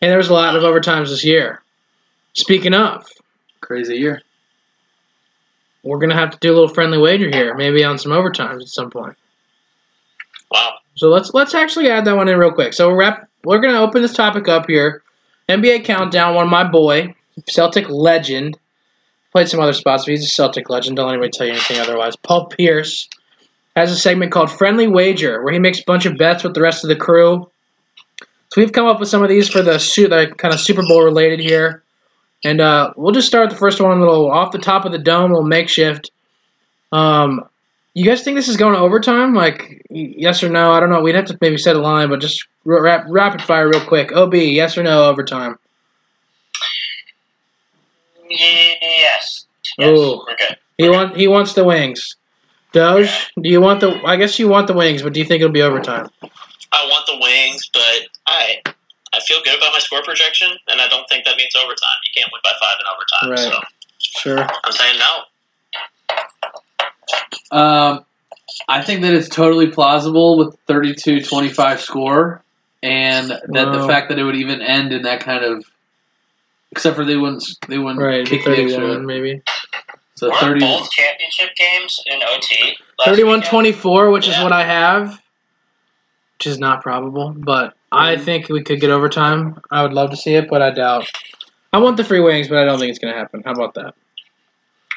And 0.01 0.13
there 0.13 0.17
was 0.17 0.29
a 0.29 0.33
lot 0.33 0.55
of 0.55 0.63
overtimes 0.63 1.09
this 1.09 1.25
year. 1.25 1.61
Speaking 2.35 2.73
of, 2.73 3.05
crazy 3.63 3.97
year. 3.97 4.23
we're 5.83 5.99
gonna 5.99 6.15
have 6.15 6.31
to 6.31 6.39
do 6.39 6.53
a 6.53 6.55
little 6.55 6.73
friendly 6.73 6.99
wager 6.99 7.29
here, 7.29 7.53
maybe 7.57 7.83
on 7.83 7.99
some 7.99 8.13
overtimes 8.13 8.63
at 8.63 8.69
some 8.69 8.91
point. 8.91 9.17
Wow. 10.53 10.75
So 10.95 11.09
let's 11.09 11.35
let's 11.35 11.57
actually 11.57 11.91
add 11.91 12.05
that 12.05 12.15
one 12.15 12.29
in 12.29 12.39
real 12.39 12.53
quick. 12.53 12.75
So 12.75 12.91
we're 12.91 13.01
wrap, 13.01 13.29
we're 13.43 13.59
gonna 13.59 13.81
open 13.81 14.03
this 14.03 14.15
topic 14.15 14.47
up 14.47 14.69
here. 14.69 15.03
NBA 15.49 15.85
countdown. 15.85 16.37
One 16.37 16.45
of 16.45 16.51
my 16.51 16.63
boy, 16.63 17.16
Celtic 17.49 17.89
legend, 17.89 18.59
played 19.33 19.49
some 19.49 19.61
other 19.61 19.73
spots, 19.73 20.05
but 20.05 20.13
he's 20.13 20.25
a 20.25 20.29
Celtic 20.29 20.71
legend. 20.71 20.97
Don't 20.97 21.07
let 21.07 21.15
anybody 21.15 21.31
tell 21.31 21.47
you 21.47 21.53
anything 21.53 21.79
otherwise. 21.79 22.17
Paul 22.17 22.47
Pierce 22.47 23.09
has 23.77 23.93
a 23.93 23.97
segment 23.97 24.33
called 24.33 24.51
Friendly 24.51 24.89
Wager, 24.89 25.43
where 25.43 25.53
he 25.53 25.59
makes 25.59 25.81
a 25.81 25.85
bunch 25.87 26.07
of 26.07 26.17
bets 26.17 26.43
with 26.43 26.55
the 26.55 26.63
rest 26.63 26.83
of 26.83 26.89
the 26.89 26.97
crew. 26.97 27.51
So 28.49 28.61
we've 28.61 28.73
come 28.73 28.87
up 28.87 29.01
with 29.01 29.09
some 29.09 29.23
of 29.23 29.29
these 29.29 29.49
for 29.49 29.61
the 29.61 30.35
kind 30.39 30.55
of 30.55 30.61
Super 30.61 30.83
Bowl 30.83 31.05
related 31.05 31.41
here, 31.41 31.83
and 32.45 32.61
uh, 32.61 32.93
we'll 32.97 33.13
just 33.13 33.27
start 33.27 33.51
the 33.51 33.57
first 33.57 33.81
one, 33.81 33.97
a 33.97 34.01
little 34.01 34.31
off 34.31 34.53
the 34.53 34.59
top 34.59 34.85
of 34.85 34.93
the 34.93 34.99
dome, 34.99 35.31
a 35.31 35.35
little 35.35 35.49
makeshift. 35.49 36.11
Um, 36.93 37.45
you 37.93 38.05
guys 38.05 38.23
think 38.23 38.37
this 38.37 38.49
is 38.49 38.57
going 38.57 38.75
to 38.75 38.81
overtime? 38.81 39.35
Like, 39.35 39.85
yes 39.91 40.43
or 40.43 40.49
no? 40.49 40.71
I 40.71 40.81
don't 40.81 40.91
know. 40.91 41.01
We'd 41.01 41.15
have 41.15 41.25
to 41.27 41.39
maybe 41.41 41.59
set 41.59 41.77
a 41.77 41.81
line, 41.81 42.09
but 42.09 42.21
just 42.21 42.47
rap- 42.65 43.07
rapid 43.09 43.43
fire 43.43 43.69
real 43.69 43.85
quick. 43.85 44.13
Ob, 44.13 44.35
yes 44.35 44.79
or 44.79 44.83
no? 44.83 45.05
Overtime. 45.05 45.59
Ye- 48.29 48.77
Yes. 48.81 49.47
Yes. 49.79 49.99
Ooh. 49.99 50.25
We're 50.27 50.37
good. 50.37 50.57
He 50.79 50.89
want 50.89 51.17
he 51.17 51.29
wants 51.29 51.53
the 51.55 51.65
wings. 51.65 52.17
Doge, 52.73 53.31
do 53.41 53.49
you 53.49 53.61
want 53.61 53.81
the? 53.81 54.01
I 54.05 54.17
guess 54.17 54.39
you 54.39 54.49
want 54.49 54.67
the 54.67 54.75
wings, 54.75 55.03
but 55.03 55.13
do 55.15 55.21
you 55.21 55.27
think 55.27 55.41
it'll 55.41 55.53
be 55.53 55.63
overtime? 55.63 56.09
I 56.73 56.85
want 56.87 57.07
the 57.07 57.17
wings, 57.19 57.63
but 57.73 58.09
I 58.27 58.61
I 59.15 59.21
feel 59.21 59.39
good 59.43 59.57
about 59.57 59.73
my 59.73 59.79
score 59.79 60.03
projection, 60.03 60.51
and 60.69 60.79
I 60.81 60.89
don't 60.89 61.09
think 61.09 61.25
that 61.25 61.37
means 61.39 61.55
overtime. 61.57 61.99
You 62.05 62.11
can't 62.23 62.31
win 62.33 62.41
by 62.45 62.53
five 62.61 62.79
in 62.81 62.87
overtime. 62.93 63.31
Right. 63.31 63.39
So 63.55 63.61
Sure. 63.99 64.47
I'm 64.65 64.73
saying 64.73 64.99
no. 64.99 65.25
Um, 67.59 68.05
I 68.69 68.83
think 68.83 69.03
that 69.03 69.15
it's 69.15 69.29
totally 69.29 69.69
plausible 69.69 70.37
with 70.39 70.57
32-25 70.67 71.79
score, 71.79 72.43
and 72.83 73.31
that 73.31 73.71
the 73.73 73.87
fact 73.87 74.09
that 74.09 74.19
it 74.19 74.25
would 74.25 74.35
even 74.37 74.61
end 74.61 74.93
in 74.93 75.03
that 75.03 75.21
kind 75.21 75.45
of, 75.45 75.65
except 76.77 76.95
for 76.97 77.05
they 77.05 77.17
wouldn't 77.17 77.43
they 77.69 77.79
wouldn't 77.79 78.01
Right. 78.01 78.27
kick 78.27 78.45
the 78.45 78.51
extra. 78.53 78.81
Thirty-one, 78.81 79.07
maybe. 79.07 79.43
So 80.15 80.29
Weren't 80.29 80.41
30, 80.41 80.61
both 80.61 80.91
championship 80.91 81.51
games 81.57 82.01
in 82.07 82.21
OT? 82.23 82.77
31-24, 83.07 84.13
which 84.13 84.29
is 84.29 84.35
what 84.39 84.51
I 84.53 84.65
have, 84.65 85.21
which 86.39 86.47
is 86.47 86.59
not 86.59 86.83
probable, 86.83 87.35
but 87.37 87.75
I 87.93 88.17
think 88.17 88.49
we 88.49 88.63
could 88.63 88.81
get 88.81 88.89
overtime. 88.91 89.61
I 89.71 89.83
would 89.83 89.93
love 89.93 90.11
to 90.11 90.17
see 90.17 90.35
it, 90.35 90.49
but 90.49 90.63
I 90.63 90.71
doubt. 90.71 91.11
I 91.73 91.79
want 91.79 91.99
the 91.99 92.05
free 92.05 92.21
wings, 92.21 92.49
but 92.49 92.57
I 92.57 92.65
don't 92.65 92.79
think 92.79 92.89
it's 92.91 92.99
going 92.99 93.13
to 93.13 93.19
happen. 93.19 93.43
How 93.45 93.53
about 93.53 93.75
that? 93.75 93.95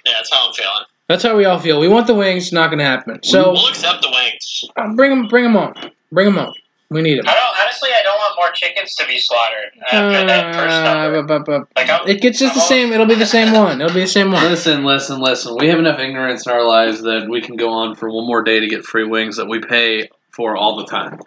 Yeah, 0.06 0.14
that's 0.16 0.32
how 0.34 0.48
I'm 0.48 0.54
feeling. 0.54 0.86
That's 1.10 1.24
how 1.24 1.36
we 1.36 1.44
all 1.44 1.60
feel. 1.60 1.80
We 1.82 1.90
want 1.90 2.08
the 2.08 2.16
wings, 2.16 2.54
not 2.54 2.68
going 2.68 2.80
to 2.80 2.86
happen. 2.86 3.22
So 3.24 3.52
We'll 3.52 3.68
accept 3.68 4.02
the 4.02 4.10
wings. 4.12 4.64
uh, 4.78 4.94
bring 4.96 5.10
them, 5.10 5.28
bring 5.28 5.44
them 5.44 5.58
on, 5.58 5.74
bring 6.14 6.28
them 6.28 6.38
on. 6.40 6.54
We 6.92 7.02
need 7.02 7.20
them. 7.20 7.26
I 7.28 7.34
don't 7.36 7.60
honestly. 7.62 7.90
I 7.94 8.02
don't 8.04 8.09
want 8.09 8.09
more 8.40 8.52
chickens 8.54 8.96
to 8.96 9.06
be 9.06 9.20
slaughtered 9.20 9.72
after 9.92 10.26
that 10.28 10.56
first 10.56 10.76
Uh, 10.76 10.84
number. 10.84 11.22
bu- 11.24 11.40
bu- 11.44 11.60
bu- 11.60 11.66
Like, 11.76 11.90
it 12.10 12.22
gets 12.22 12.40
just 12.40 12.56
the 12.56 12.62
I'm 12.62 12.68
same. 12.68 12.94
It'll 12.94 13.06
be 13.06 13.16
the 13.16 13.26
same 13.26 13.52
one. 13.54 13.82
It'll 13.82 13.94
be 13.94 14.02
the 14.02 14.08
same 14.08 14.32
one. 14.32 14.44
Listen, 14.44 14.84
listen, 14.86 15.20
listen. 15.20 15.56
We 15.60 15.68
have 15.70 15.80
enough 15.80 16.00
ignorance 16.00 16.46
in 16.48 16.52
our 16.54 16.66
lives 16.66 17.02
that 17.04 17.28
we 17.30 17.42
can 17.42 17.56
go 17.58 17.70
on 17.70 17.96
for 17.96 18.10
one 18.10 18.26
more 18.26 18.42
day 18.42 18.60
to 18.60 18.68
get 18.68 18.86
free 18.86 19.06
wings 19.06 19.36
that 19.38 19.48
we 19.48 19.60
pay 19.60 20.08
for 20.32 20.56
all 20.56 20.78
the 20.78 20.86
time. 20.86 21.20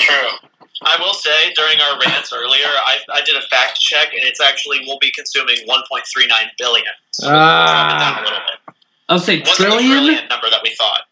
True. 0.00 0.28
I 0.84 0.96
will 1.00 1.14
say 1.14 1.52
during 1.54 1.80
our 1.80 1.98
rants 2.00 2.32
earlier, 2.32 2.66
I, 2.66 2.98
I 3.12 3.20
did 3.22 3.36
a 3.36 3.42
fact 3.42 3.78
check, 3.80 4.08
and 4.12 4.22
it's 4.24 4.40
actually 4.40 4.80
we'll 4.86 4.98
be 4.98 5.12
consuming 5.12 5.56
1.39 5.68 6.28
billion. 6.58 6.86
So 7.12 7.28
we'll 7.30 7.38
drop 7.38 7.92
it 7.94 7.98
down 7.98 8.24
a 8.24 8.28
Ah. 8.28 8.72
I'll 9.08 9.18
say 9.18 9.36
It 9.36 9.46
wasn't 9.46 9.58
the 9.58 9.64
trillion. 9.76 9.90
trillion 9.92 10.28
number 10.28 10.50
that 10.50 10.60
we 10.62 10.74
thought. 10.74 11.02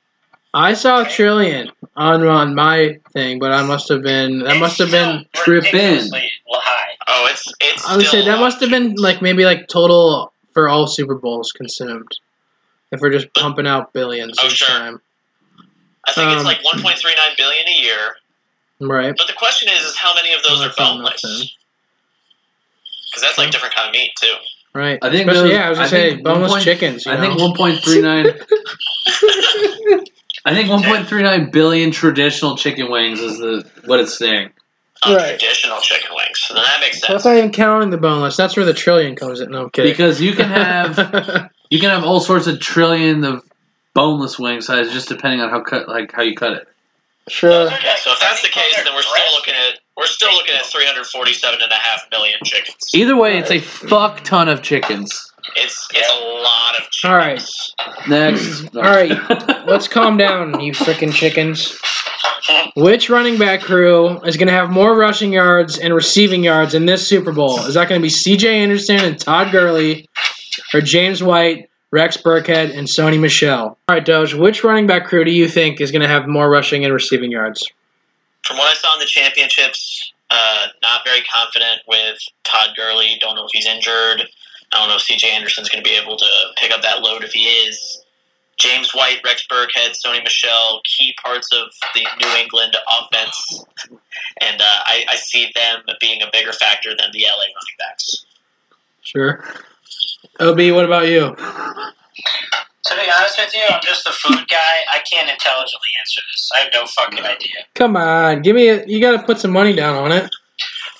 I 0.53 0.75
saw 0.75 1.03
a 1.03 1.09
trillion 1.09 1.71
on 1.97 2.27
on 2.27 2.55
my 2.55 2.99
thing, 3.13 3.39
but 3.39 3.53
I 3.53 3.63
must 3.63 3.89
have 3.89 4.03
been. 4.03 4.41
That 4.41 4.53
It's 4.53 4.61
must 4.61 4.79
have 4.79 4.91
been. 4.91 5.25
tripping. 5.35 6.11
high. 6.11 6.89
Oh, 7.07 7.29
it's 7.31 7.53
it's. 7.61 7.87
I 7.87 7.97
would 7.97 8.07
say 8.07 8.25
that 8.25 8.41
must 8.41 8.61
have 8.61 8.71
been 8.71 8.95
like 8.97 9.23
maybe 9.23 9.45
like 9.45 9.69
total 9.69 10.33
for 10.53 10.69
all 10.69 10.87
Super 10.89 11.15
Bowls 11.15 11.53
consumed. 11.53 12.09
If 12.91 13.01
we're 13.01 13.13
just 13.13 13.33
pumping 13.35 13.67
out 13.69 13.93
billions 13.93 14.37
Oh, 14.43 14.47
each 14.49 14.55
sure. 14.57 14.67
time, 14.69 15.01
I 16.09 16.13
think 16.13 16.33
it's 16.33 16.41
um, 16.41 16.45
like 16.45 16.59
1.39 16.59 17.37
billion 17.37 17.69
a 17.69 17.81
year. 17.81 18.17
right? 18.81 19.15
But 19.17 19.29
the 19.29 19.33
question 19.35 19.69
is, 19.69 19.83
is 19.85 19.97
how 19.97 20.13
many 20.17 20.33
of 20.35 20.43
those 20.43 20.61
are 20.61 20.67
that's 20.67 20.77
not 20.79 20.97
boneless? 20.97 21.23
Because 21.23 21.53
that's 23.23 23.39
like 23.39 23.53
different 23.53 23.77
kind 23.77 23.87
of 23.89 23.93
meat 23.93 24.11
too. 24.21 24.35
Right. 24.75 24.99
I 25.03 25.11
think 25.11 25.31
those- 25.31 25.49
yeah, 25.51 25.67
I 25.67 25.69
was 25.69 25.79
gonna 25.79 25.87
I 25.87 25.91
say 25.91 26.17
boneless 26.17 26.51
1. 26.51 26.63
chickens. 26.63 27.07
You 27.07 27.13
I 27.13 27.21
think 27.21 27.39
1.39. 27.39 30.07
I 30.45 30.55
think 30.55 30.68
1.39 30.68 31.53
billion 31.53 31.91
traditional 31.91 32.57
chicken 32.57 32.91
wings 32.91 33.20
is 33.20 33.38
the 33.38 33.68
what 33.84 34.01
it's 34.01 34.16
saying. 34.16 34.51
Oh, 35.05 35.11
on 35.12 35.16
Right. 35.16 35.38
traditional 35.38 35.80
chicken 35.80 36.11
wings. 36.14 36.38
So 36.41 36.55
then 36.55 36.62
that 36.64 36.80
makes 36.80 37.01
sense. 37.01 37.09
that's 37.09 37.24
not 37.24 37.36
even 37.36 37.53
counting 37.53 37.91
the 37.91 37.99
boneless. 37.99 38.36
That's 38.36 38.57
where 38.57 38.66
the 38.66 38.74
trillion 38.74 39.16
comes 39.16 39.41
in. 39.41 39.51
No 39.51 39.64
I'm 39.64 39.70
kidding. 39.70 39.91
Because 39.93 40.20
you 40.20 40.32
can 40.34 40.49
have 40.49 41.51
you 41.70 41.78
can 41.78 41.91
have 41.91 42.05
all 42.05 42.20
sorts 42.20 42.47
of 42.47 42.61
trillion 42.61 43.24
of 43.24 43.43
boneless 43.95 44.38
wing 44.38 44.61
size 44.61 44.93
just 44.93 45.09
depending 45.09 45.41
on 45.41 45.51
how 45.51 45.61
cut 45.61 45.88
like 45.88 46.12
how 46.12 46.22
you 46.22 46.34
cut 46.34 46.53
it. 46.53 46.68
sure. 47.28 47.51
Those 47.51 47.72
are 47.72 47.78
Yeah, 47.82 47.97
so 47.97 48.12
if 48.12 48.20
that's 48.20 48.43
the 48.43 48.49
case, 48.49 48.76
then 48.82 48.95
we're 48.95 49.03
still 49.03 49.32
looking 49.34 49.55
at 49.55 49.80
we're 49.97 50.07
still 50.07 50.32
looking 50.32 50.55
at 50.55 50.64
347 50.66 51.61
and 51.62 51.70
a 51.70 51.74
half 51.74 52.07
million 52.11 52.38
chickens. 52.45 52.76
Either 52.95 53.16
way, 53.16 53.38
it's 53.38 53.51
a 53.51 53.59
fuck 53.61 54.22
ton 54.24 54.49
of 54.49 54.62
chickens. 54.62 55.30
It's 55.57 55.89
it's 55.93 56.11
a 56.11 56.25
lot 56.25 56.79
of 56.79 56.91
chickens. 56.91 57.05
All 57.05 57.17
right. 57.17 58.09
Next. 58.09 58.77
All 58.77 58.83
right. 58.83 59.67
Let's 59.67 59.89
calm 59.89 60.17
down, 60.17 60.61
you 60.61 60.73
freaking 60.73 61.13
chickens. 61.13 61.79
Which 62.75 63.11
running 63.11 63.39
back 63.39 63.61
crew 63.61 64.21
is 64.23 64.37
going 64.37 64.49
to 64.49 64.53
have 64.53 64.71
more 64.71 64.97
rushing 64.97 65.33
yards 65.33 65.79
and 65.79 65.95
receiving 65.95 66.43
yards 66.43 66.75
in 66.75 66.87
this 66.87 67.07
Super 67.07 67.33
Bowl? 67.33 67.61
Is 67.61 67.75
that 67.75 67.89
going 67.89 68.01
to 68.01 68.03
be 68.03 68.11
C.J. 68.11 68.63
Anderson 68.63 68.97
and 68.97 69.19
Todd 69.19 69.53
Gurley, 69.53 70.09
or 70.75 70.81
James 70.81 71.23
White, 71.23 71.71
Rex 71.91 72.17
Burkhead, 72.17 72.77
and 72.77 72.89
Sony 72.89 73.21
Michel? 73.21 73.65
All 73.67 73.77
right, 73.89 74.05
Doge. 74.05 74.35
Which 74.35 74.65
running 74.65 74.87
back 74.87 75.07
crew 75.07 75.25
do 75.25 75.31
you 75.31 75.49
think 75.49 75.81
is 75.81 75.91
going 75.91 76.03
to 76.03 76.09
have 76.09 76.27
more 76.27 76.51
rushing 76.51 76.85
and 76.85 76.93
receiving 76.93 77.31
yards? 77.31 77.69
From 78.45 78.57
what 78.57 78.69
I 78.69 78.75
saw 78.75 78.95
in 78.95 79.01
the 79.01 79.07
championships, 79.07 80.13
uh, 80.31 80.67
not 80.83 81.03
very 81.05 81.23
confident 81.23 81.83
with 81.87 82.19
Todd 82.45 82.71
Gurley. 82.77 83.17
Don't 83.21 83.37
know 83.37 83.45
if 83.45 83.51
he's 83.53 83.67
injured. 83.67 84.29
I 84.73 84.79
don't 84.79 84.89
know 84.89 84.97
if 84.97 85.03
CJ 85.03 85.25
Anderson's 85.25 85.68
going 85.68 85.83
to 85.83 85.89
be 85.89 85.97
able 85.97 86.16
to 86.16 86.27
pick 86.57 86.71
up 86.71 86.83
that 86.83 87.01
load 87.03 87.25
if 87.25 87.33
he 87.33 87.45
is. 87.45 88.05
James 88.59 88.93
White, 88.95 89.21
Rex 89.25 89.47
Burkhead, 89.51 89.95
Sony 90.05 90.23
Michel, 90.23 90.83
key 90.85 91.14
parts 91.23 91.49
of 91.53 91.73
the 91.95 92.07
New 92.21 92.29
England 92.37 92.77
offense. 93.01 93.64
And 94.41 94.61
uh, 94.61 94.64
I, 94.85 95.05
I 95.11 95.16
see 95.16 95.51
them 95.55 95.83
being 95.99 96.21
a 96.23 96.27
bigger 96.31 96.53
factor 96.53 96.91
than 96.91 97.11
the 97.12 97.25
LA 97.25 97.39
running 97.39 97.79
backs. 97.79 98.27
Sure. 99.01 99.43
OB, 100.41 100.59
what 100.75 100.85
about 100.85 101.09
you? 101.09 101.35
To 102.85 102.95
be 102.97 103.11
honest 103.16 103.39
with 103.39 103.55
you, 103.55 103.62
I'm 103.68 103.81
just 103.83 104.07
a 104.07 104.12
food 104.12 104.47
guy. 104.49 104.81
I 104.93 105.01
can't 105.11 105.29
intelligently 105.31 105.89
answer 105.99 106.21
this. 106.31 106.51
I 106.55 106.61
have 106.61 106.71
no 106.75 106.87
fucking 106.87 107.25
idea. 107.25 107.64
Come 107.75 107.97
on, 107.97 108.43
give 108.43 108.57
me 108.57 108.68
a. 108.68 108.85
You 108.87 109.01
got 109.01 109.18
to 109.18 109.23
put 109.23 109.39
some 109.39 109.53
money 109.53 109.75
down 109.75 109.97
on 109.97 110.12
it. 110.12 110.31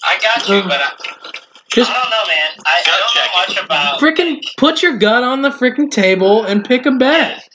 I 0.05 0.19
got 0.21 0.49
you, 0.49 0.63
but 0.63 0.81
I, 0.81 1.41
Just 1.73 1.91
I 1.91 1.95
don't 1.95 2.11
know, 2.11 2.27
man. 2.27 2.51
I, 2.67 2.83
I 2.85 2.99
don't 2.99 3.15
know 3.15 3.55
checking. 3.57 3.57
much 3.57 3.65
about. 3.65 4.01
freaking 4.01 4.45
put 4.57 4.83
your 4.83 4.97
gut 4.99 5.23
on 5.23 5.43
the 5.43 5.51
freaking 5.51 5.91
table 5.91 6.45
and 6.45 6.65
pick 6.65 6.85
a 6.87 6.91
bet. 6.93 7.49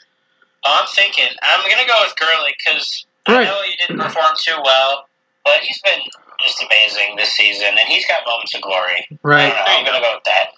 Oh, 0.65 0.77
I'm 0.81 0.87
thinking 0.87 1.27
I'm 1.43 1.61
gonna 1.69 1.87
go 1.87 1.93
with 2.03 2.15
Gurley 2.17 2.53
because 2.57 3.05
Right. 3.27 3.39
I 3.41 3.43
know 3.45 3.61
he 3.65 3.75
didn't 3.77 3.99
perform 3.99 4.33
too 4.37 4.55
well, 4.63 5.05
but 5.43 5.59
he's 5.61 5.81
been 5.81 5.99
just 6.41 6.63
amazing 6.63 7.15
this 7.17 7.29
season, 7.31 7.67
and 7.69 7.79
he's 7.87 8.05
got 8.07 8.21
moments 8.25 8.53
of 8.55 8.61
glory. 8.61 9.05
I 9.11 9.17
Right. 9.23 9.47
don't 9.49 9.55
know. 9.55 9.63
I'm 9.67 9.85
gonna 9.85 9.99
go 10.01 10.13
with 10.15 10.23
that. 10.25 10.49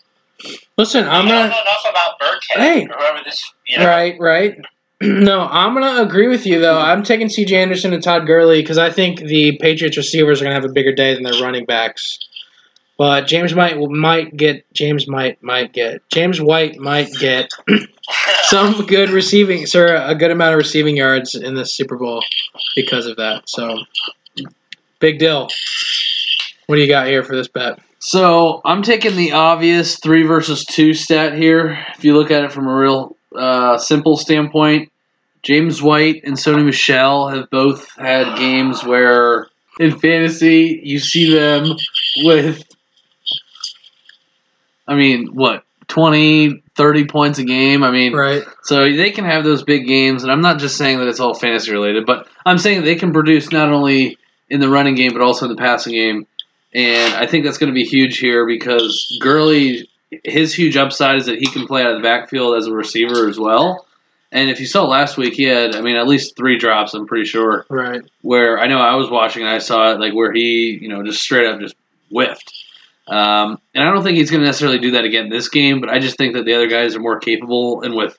Listen, 0.78 1.06
I'm 1.06 1.10
I 1.10 1.16
don't 1.18 1.28
gonna. 1.30 1.50
know 1.50 1.62
enough 1.62 1.86
about 1.90 2.20
Burkhead 2.20 2.62
Hey. 2.62 2.84
whoever 2.84 3.24
this. 3.26 3.52
You 3.68 3.80
know, 3.80 3.88
Right, 3.88 4.16
right. 4.20 4.56
No, 5.02 5.42
I'm 5.52 5.76
gonna 5.76 6.02
agree 6.02 6.28
with 6.28 6.48
you 6.48 6.60
though. 6.60 6.80
I'm 6.80 7.04
taking 7.04 7.30
C.J. 7.30 7.56
Anderson 7.56 7.94
and 7.94 8.02
Todd 8.02 8.26
Gurley 8.26 8.62
because 8.64 8.80
I 8.80 8.90
think 8.90 9.20
the 9.20 9.56
Patriots 9.62 9.96
receivers 9.96 10.42
are 10.42 10.46
gonna 10.46 10.56
have 10.56 10.66
a 10.66 10.70
bigger 10.74 10.92
day 10.92 11.14
than 11.14 11.22
their 11.24 11.40
running 11.40 11.66
backs. 11.66 12.18
But 12.98 13.28
James 13.28 13.54
might 13.54 13.78
might 13.78 14.36
get 14.36 14.66
James 14.74 15.08
might 15.08 15.42
might 15.44 15.72
get 15.72 16.02
James 16.10 16.42
White 16.42 16.80
might 16.80 17.12
get 17.20 17.52
some 18.44 18.86
good 18.86 19.10
receiving, 19.10 19.68
sir, 19.68 19.96
a 20.04 20.16
good 20.16 20.32
amount 20.32 20.54
of 20.54 20.58
receiving 20.58 20.98
yards 20.98 21.36
in 21.36 21.54
the 21.54 21.66
Super 21.66 21.96
Bowl 21.96 22.24
because 22.76 23.06
of 23.06 23.18
that. 23.18 23.48
So 23.48 23.78
big 25.00 25.20
deal. 25.20 25.50
What 26.66 26.76
do 26.76 26.82
you 26.82 26.88
got 26.88 27.08
here 27.08 27.24
for 27.24 27.36
this 27.36 27.48
bet? 27.48 27.80
So 28.00 28.62
I'm 28.66 28.84
taking 28.84 29.16
the 29.16 29.34
obvious 29.34 30.00
three 30.00 30.24
versus 30.24 30.66
two 30.66 30.94
stat 30.94 31.34
here. 31.34 31.86
If 31.96 32.04
you 32.04 32.16
look 32.16 32.32
at 32.32 32.44
it 32.44 32.52
from 32.52 32.68
a 32.68 32.76
real 32.76 33.16
uh, 33.36 33.78
simple 33.78 34.18
standpoint, 34.18 34.92
James 35.44 35.82
White 35.82 36.24
and 36.24 36.36
Sony 36.36 36.66
Michel 36.66 37.30
have 37.30 37.50
both 37.50 37.90
had 37.98 38.38
games 38.38 38.84
where 38.84 39.48
in 39.80 39.98
fantasy 39.98 40.82
you 40.84 41.00
see 41.00 41.32
them 41.32 41.76
with, 42.18 42.64
I 44.88 44.96
mean, 44.96 45.28
what, 45.34 45.64
20, 45.88 46.64
30 46.76 47.06
points 47.06 47.40
a 47.40 47.44
game? 47.44 47.84
I 47.84 47.92
mean, 47.92 48.14
Right. 48.14 48.44
so 48.64 48.84
they 48.84 49.12
can 49.12 49.26
have 49.26 49.44
those 49.44 49.64
big 49.64 49.88
games, 49.88 50.24
and 50.24 50.32
I'm 50.32 50.42
not 50.42 50.60
just 50.60 50.78
saying 50.78 51.00
that 51.00 51.08
it's 51.08 51.20
all 51.20 51.34
fantasy 51.34 51.72
related, 51.72 52.06
but 52.06 52.28
I'm 52.46 52.58
saying 52.58 52.84
they 52.84 52.96
can 52.96 53.14
produce 53.14 53.52
not 53.52 53.72
only 53.72 54.18
in 54.50 54.60
the 54.60 54.70
running 54.70 54.96
game 54.96 55.12
but 55.14 55.22
also 55.22 55.46
in 55.46 55.52
the 55.52 55.58
passing 55.62 55.94
game. 55.94 56.28
And 56.74 57.14
I 57.16 57.26
think 57.26 57.44
that's 57.46 57.58
going 57.58 57.72
to 57.72 57.74
be 57.74 57.84
huge 57.86 58.18
here 58.20 58.46
because 58.46 59.18
Gurley, 59.22 59.90
his 60.24 60.54
huge 60.54 60.78
upside 60.78 61.18
is 61.18 61.26
that 61.26 61.40
he 61.40 61.48
can 61.48 61.66
play 61.66 61.82
out 61.84 61.92
of 61.92 61.98
the 61.98 62.04
backfield 62.04 62.56
as 62.58 62.68
a 62.68 62.72
receiver 62.74 63.28
as 63.28 63.40
well. 63.40 63.86
And 64.32 64.50
if 64.50 64.60
you 64.60 64.66
saw 64.66 64.86
last 64.86 65.18
week, 65.18 65.34
he 65.34 65.44
had, 65.44 65.76
I 65.76 65.82
mean, 65.82 65.96
at 65.96 66.08
least 66.08 66.36
three 66.36 66.58
drops. 66.58 66.94
I'm 66.94 67.08
pretty 67.08 67.24
sure. 67.26 67.66
Right. 67.70 68.02
Where 68.22 68.60
I 68.60 68.68
know 68.68 68.80
I 68.80 68.96
was 68.96 69.10
watching 69.10 69.44
and 69.44 69.50
I 69.52 69.60
saw 69.60 69.94
it, 69.94 70.00
like 70.00 70.14
where 70.14 70.34
he, 70.34 70.78
you 70.82 70.90
know, 70.90 71.02
just 71.04 71.22
straight 71.22 71.48
up 71.48 71.60
just 71.62 71.76
whiffed. 72.12 72.54
Um, 73.08 73.60
and 73.74 73.88
I 73.88 73.92
don't 73.94 74.04
think 74.04 74.18
he's 74.18 74.30
going 74.30 74.42
to 74.42 74.46
necessarily 74.48 74.80
do 74.80 74.92
that 74.92 75.06
again 75.06 75.30
this 75.30 75.48
game, 75.50 75.80
but 75.80 75.90
I 75.90 76.00
just 76.00 76.18
think 76.18 76.34
that 76.34 76.44
the 76.46 76.54
other 76.54 76.68
guys 76.68 76.96
are 76.96 77.00
more 77.00 77.20
capable, 77.20 77.82
and 77.82 77.96
with 77.96 78.18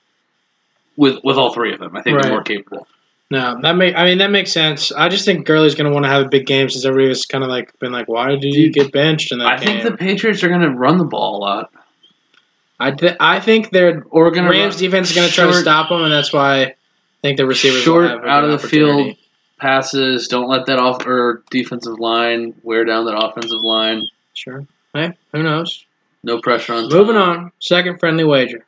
with 0.97 1.19
with 1.23 1.37
all 1.37 1.53
three 1.53 1.73
of 1.73 1.79
them, 1.79 1.97
I 1.97 2.03
think 2.03 2.17
Right. 2.17 2.23
they're 2.25 2.33
more 2.33 2.43
capable. 2.43 2.87
No, 3.31 3.59
that 3.61 3.73
make 3.77 3.95
I 3.95 4.05
mean 4.05 4.19
that 4.19 4.31
makes 4.31 4.51
sense. 4.53 4.91
I 4.91 5.11
just 5.11 5.27
think 5.27 5.47
Gurley's 5.47 5.75
going 5.75 5.87
to 5.87 5.93
want 5.93 6.07
to 6.07 6.11
have 6.11 6.25
a 6.25 6.29
big 6.31 6.47
game 6.47 6.71
since 6.71 6.87
everybody's 6.87 7.27
kind 7.27 7.45
of 7.45 7.51
like 7.51 7.79
been 7.79 7.93
like, 7.93 8.09
why 8.09 8.29
did 8.37 8.55
you 8.55 8.73
get 8.73 8.91
benched 8.91 9.31
in 9.33 9.39
that 9.41 9.47
I 9.47 9.57
game? 9.59 9.67
think 9.67 9.83
the 9.85 9.97
Patriots 9.99 10.43
are 10.43 10.49
going 10.49 10.63
to 10.63 10.71
run 10.71 10.97
the 10.97 11.05
ball 11.05 11.37
a 11.37 11.41
lot, 11.41 11.71
I 12.81 12.93
th- 12.93 13.17
I 13.21 13.41
think 13.41 13.71
their 13.71 14.03
or 14.09 14.31
going 14.31 14.45
to 14.45 14.51
Rams 14.51 14.77
defense 14.77 15.11
is 15.11 15.17
going 15.17 15.29
to 15.29 15.35
try 15.35 15.45
to 15.47 15.53
stop 15.53 15.91
them, 15.91 16.03
and 16.03 16.11
that's 16.13 16.33
why 16.33 16.63
I 16.63 16.75
think 17.21 17.37
the 17.37 17.47
receivers 17.47 17.83
short 17.83 18.05
will 18.05 18.09
have 18.11 18.25
a 18.25 18.29
out 18.29 18.45
of 18.45 18.51
the 18.63 18.67
field 18.67 19.15
passes. 19.59 20.29
Don't 20.29 20.49
let 20.49 20.65
that 20.67 20.79
off 20.79 21.07
or 21.07 21.43
defensive 21.51 21.99
line 21.99 22.55
wear 22.63 22.85
down 22.87 23.05
that 23.05 23.17
offensive 23.23 23.61
line. 23.63 24.05
Sure. 24.33 24.65
Hey, 24.99 25.13
who 25.31 25.45
knows? 25.45 25.85
No 26.25 26.41
pressure 26.41 26.75
on. 26.75 26.89
Moving 26.89 27.15
Tom. 27.15 27.39
on. 27.39 27.53
Second 27.61 28.01
friendly 28.01 28.25
wager. 28.25 28.65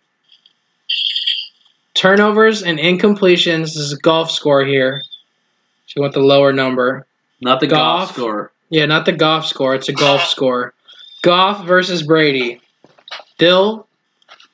Turnovers 1.95 2.63
and 2.63 2.79
incompletions. 2.79 3.63
This 3.63 3.77
is 3.77 3.93
a 3.93 3.99
golf 3.99 4.31
score 4.31 4.65
here. 4.65 5.01
So 5.87 5.95
you 5.97 6.03
want 6.03 6.15
the 6.15 6.21
lower 6.21 6.53
number. 6.53 7.05
Not 7.41 7.59
the 7.59 7.67
golf, 7.67 8.09
Goff. 8.09 8.17
score. 8.17 8.53
Yeah, 8.69 8.87
not 8.87 9.07
the 9.07 9.13
golf 9.13 9.47
score. 9.47 9.75
It's 9.75 9.89
a 9.89 9.93
golf 9.93 10.23
score. 10.27 10.73
Goff 11.23 11.67
versus 11.67 12.05
Brady. 12.05 12.61
Dill, 13.39 13.89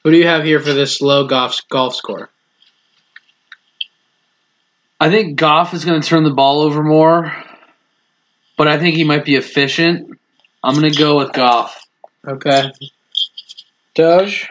who 0.03 0.13
do 0.13 0.17
you 0.17 0.27
have 0.27 0.45
here 0.45 0.61
for 0.61 0.73
this 0.73 1.03
low 1.03 1.27
golf 1.27 1.59
golf 1.69 1.95
score? 1.95 2.31
I 4.99 5.11
think 5.11 5.37
Goff 5.37 5.75
is 5.75 5.85
going 5.85 6.01
to 6.01 6.09
turn 6.09 6.25
the 6.25 6.33
ball 6.33 6.63
over 6.63 6.83
more, 6.83 7.31
but 8.57 8.67
I 8.67 8.79
think 8.79 8.97
he 8.97 9.05
might 9.05 9.27
be 9.27 9.35
efficient. 9.35 10.16
I'm 10.65 10.75
going 10.75 10.93
to 10.93 10.99
go 10.99 11.17
with 11.19 11.33
Goff. 11.33 11.81
Okay. 12.27 12.73
Doge. 13.95 14.49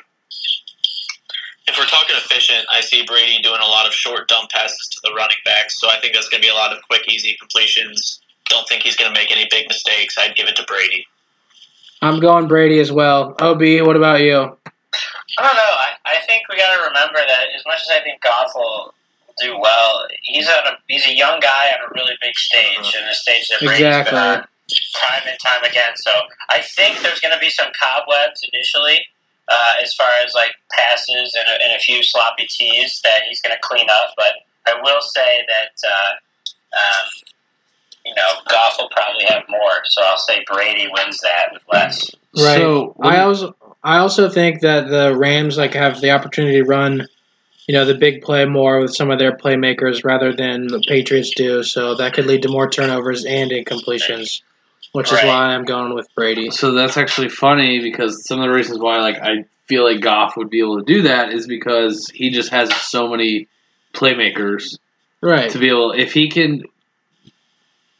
If 1.67 1.77
we're 1.77 1.85
talking 1.85 2.15
efficient, 2.15 2.65
I 2.71 2.81
see 2.81 3.03
Brady 3.05 3.41
doing 3.41 3.59
a 3.61 3.67
lot 3.67 3.85
of 3.87 3.93
short 3.93 4.27
dump 4.27 4.49
passes 4.51 4.87
to 4.89 5.01
the 5.03 5.13
running 5.13 5.37
backs. 5.43 5.79
So 5.79 5.89
I 5.89 5.99
think 5.99 6.13
that's 6.13 6.29
going 6.29 6.41
to 6.41 6.45
be 6.45 6.51
a 6.51 6.55
lot 6.55 6.71
of 6.71 6.79
quick, 6.87 7.01
easy 7.09 7.35
completions. 7.39 8.21
don't 8.49 8.67
think 8.67 8.83
he's 8.83 8.95
going 8.95 9.13
to 9.13 9.19
make 9.19 9.31
any 9.31 9.47
big 9.49 9.67
mistakes. 9.67 10.15
I'd 10.17 10.35
give 10.35 10.47
it 10.47 10.55
to 10.57 10.63
Brady. 10.63 11.05
I'm 12.01 12.19
going 12.19 12.47
Brady 12.47 12.79
as 12.79 12.91
well. 12.91 13.35
Ob, 13.41 13.59
what 13.59 13.95
about 13.95 14.21
you? 14.21 14.37
I 14.37 15.41
don't 15.41 15.55
know. 15.55 15.73
I, 15.75 15.89
I 16.05 16.17
think 16.27 16.43
we 16.49 16.55
got 16.55 16.73
to 16.75 16.87
remember 16.87 17.15
that 17.15 17.45
as 17.55 17.65
much 17.65 17.81
as 17.81 17.89
I 17.91 18.01
think 18.01 18.21
Goff 18.21 18.51
will 18.55 18.93
do 19.41 19.57
well, 19.59 20.07
he's 20.23 20.47
on 20.47 20.67
a 20.67 20.77
he's 20.87 21.05
a 21.07 21.13
young 21.13 21.39
guy 21.41 21.71
on 21.73 21.89
a 21.89 21.93
really 21.93 22.15
big 22.21 22.35
stage, 22.35 22.77
uh-huh. 22.79 22.99
and 23.01 23.09
a 23.09 23.13
stage 23.13 23.49
that 23.49 23.59
Brady's 23.59 23.81
Exactly. 23.81 24.11
been 24.11 24.19
on 24.19 24.47
time 24.95 25.23
and 25.27 25.37
time 25.39 25.63
again. 25.63 25.95
So 25.95 26.11
I 26.49 26.61
think 26.61 27.01
there's 27.01 27.19
going 27.19 27.33
to 27.33 27.39
be 27.39 27.49
some 27.49 27.67
cobwebs 27.79 28.41
initially, 28.53 28.99
uh, 29.47 29.73
as 29.81 29.93
far 29.93 30.09
as 30.25 30.33
like 30.33 30.51
passes 30.71 31.35
and 31.35 31.47
a, 31.47 31.63
and 31.63 31.75
a 31.75 31.79
few 31.79 32.03
sloppy 32.03 32.47
tees 32.49 33.01
that 33.03 33.21
he's 33.29 33.41
going 33.41 33.55
to 33.55 33.61
clean 33.61 33.87
up. 33.89 34.13
But 34.17 34.33
I 34.67 34.79
will 34.81 35.01
say 35.01 35.45
that 35.47 35.87
uh, 35.87 36.11
um, 36.75 37.09
you 38.05 38.13
know 38.15 38.29
Goff 38.49 38.77
will 38.79 38.89
probably 38.89 39.25
have 39.25 39.43
more. 39.49 39.83
So 39.85 40.01
I'll 40.03 40.17
say 40.17 40.43
Brady 40.51 40.89
wins 40.91 41.19
that 41.19 41.49
with 41.53 41.61
less. 41.71 42.11
Right. 42.35 42.57
So, 42.57 42.95
I 43.01 43.19
also 43.19 43.55
I 43.83 43.99
also 43.99 44.29
think 44.29 44.61
that 44.61 44.89
the 44.89 45.15
Rams 45.15 45.57
like 45.57 45.73
have 45.75 46.01
the 46.01 46.11
opportunity 46.11 46.57
to 46.57 46.65
run, 46.65 47.07
you 47.67 47.73
know, 47.73 47.85
the 47.85 47.93
big 47.93 48.23
play 48.23 48.45
more 48.45 48.79
with 48.79 48.95
some 48.95 49.11
of 49.11 49.19
their 49.19 49.37
playmakers 49.37 50.03
rather 50.03 50.33
than 50.33 50.67
the 50.67 50.83
Patriots 50.87 51.31
do. 51.35 51.63
So 51.63 51.93
that 51.95 52.13
could 52.13 52.25
lead 52.25 52.41
to 52.41 52.49
more 52.49 52.69
turnovers 52.69 53.25
and 53.25 53.51
incompletions, 53.51 54.41
which 54.95 55.11
is 55.11 55.23
why 55.23 55.53
I'm 55.53 55.65
going 55.65 55.93
with 55.93 56.07
Brady. 56.15 56.49
So 56.51 56.71
that's 56.71 56.97
actually 56.97 57.29
funny 57.29 57.79
because 57.81 58.25
some 58.27 58.39
of 58.39 58.47
the 58.47 58.53
reasons 58.53 58.79
why 58.79 58.99
like 58.99 59.17
I 59.21 59.45
feel 59.67 59.83
like 59.83 60.01
Goff 60.01 60.37
would 60.37 60.49
be 60.49 60.59
able 60.59 60.79
to 60.79 60.85
do 60.85 61.01
that 61.03 61.31
is 61.31 61.47
because 61.47 62.09
he 62.13 62.29
just 62.29 62.49
has 62.49 62.73
so 62.75 63.07
many 63.09 63.47
playmakers 63.93 64.77
Right. 65.21 65.49
to 65.51 65.57
be 65.59 65.69
able 65.69 65.91
if 65.91 66.13
he 66.13 66.29
can 66.29 66.63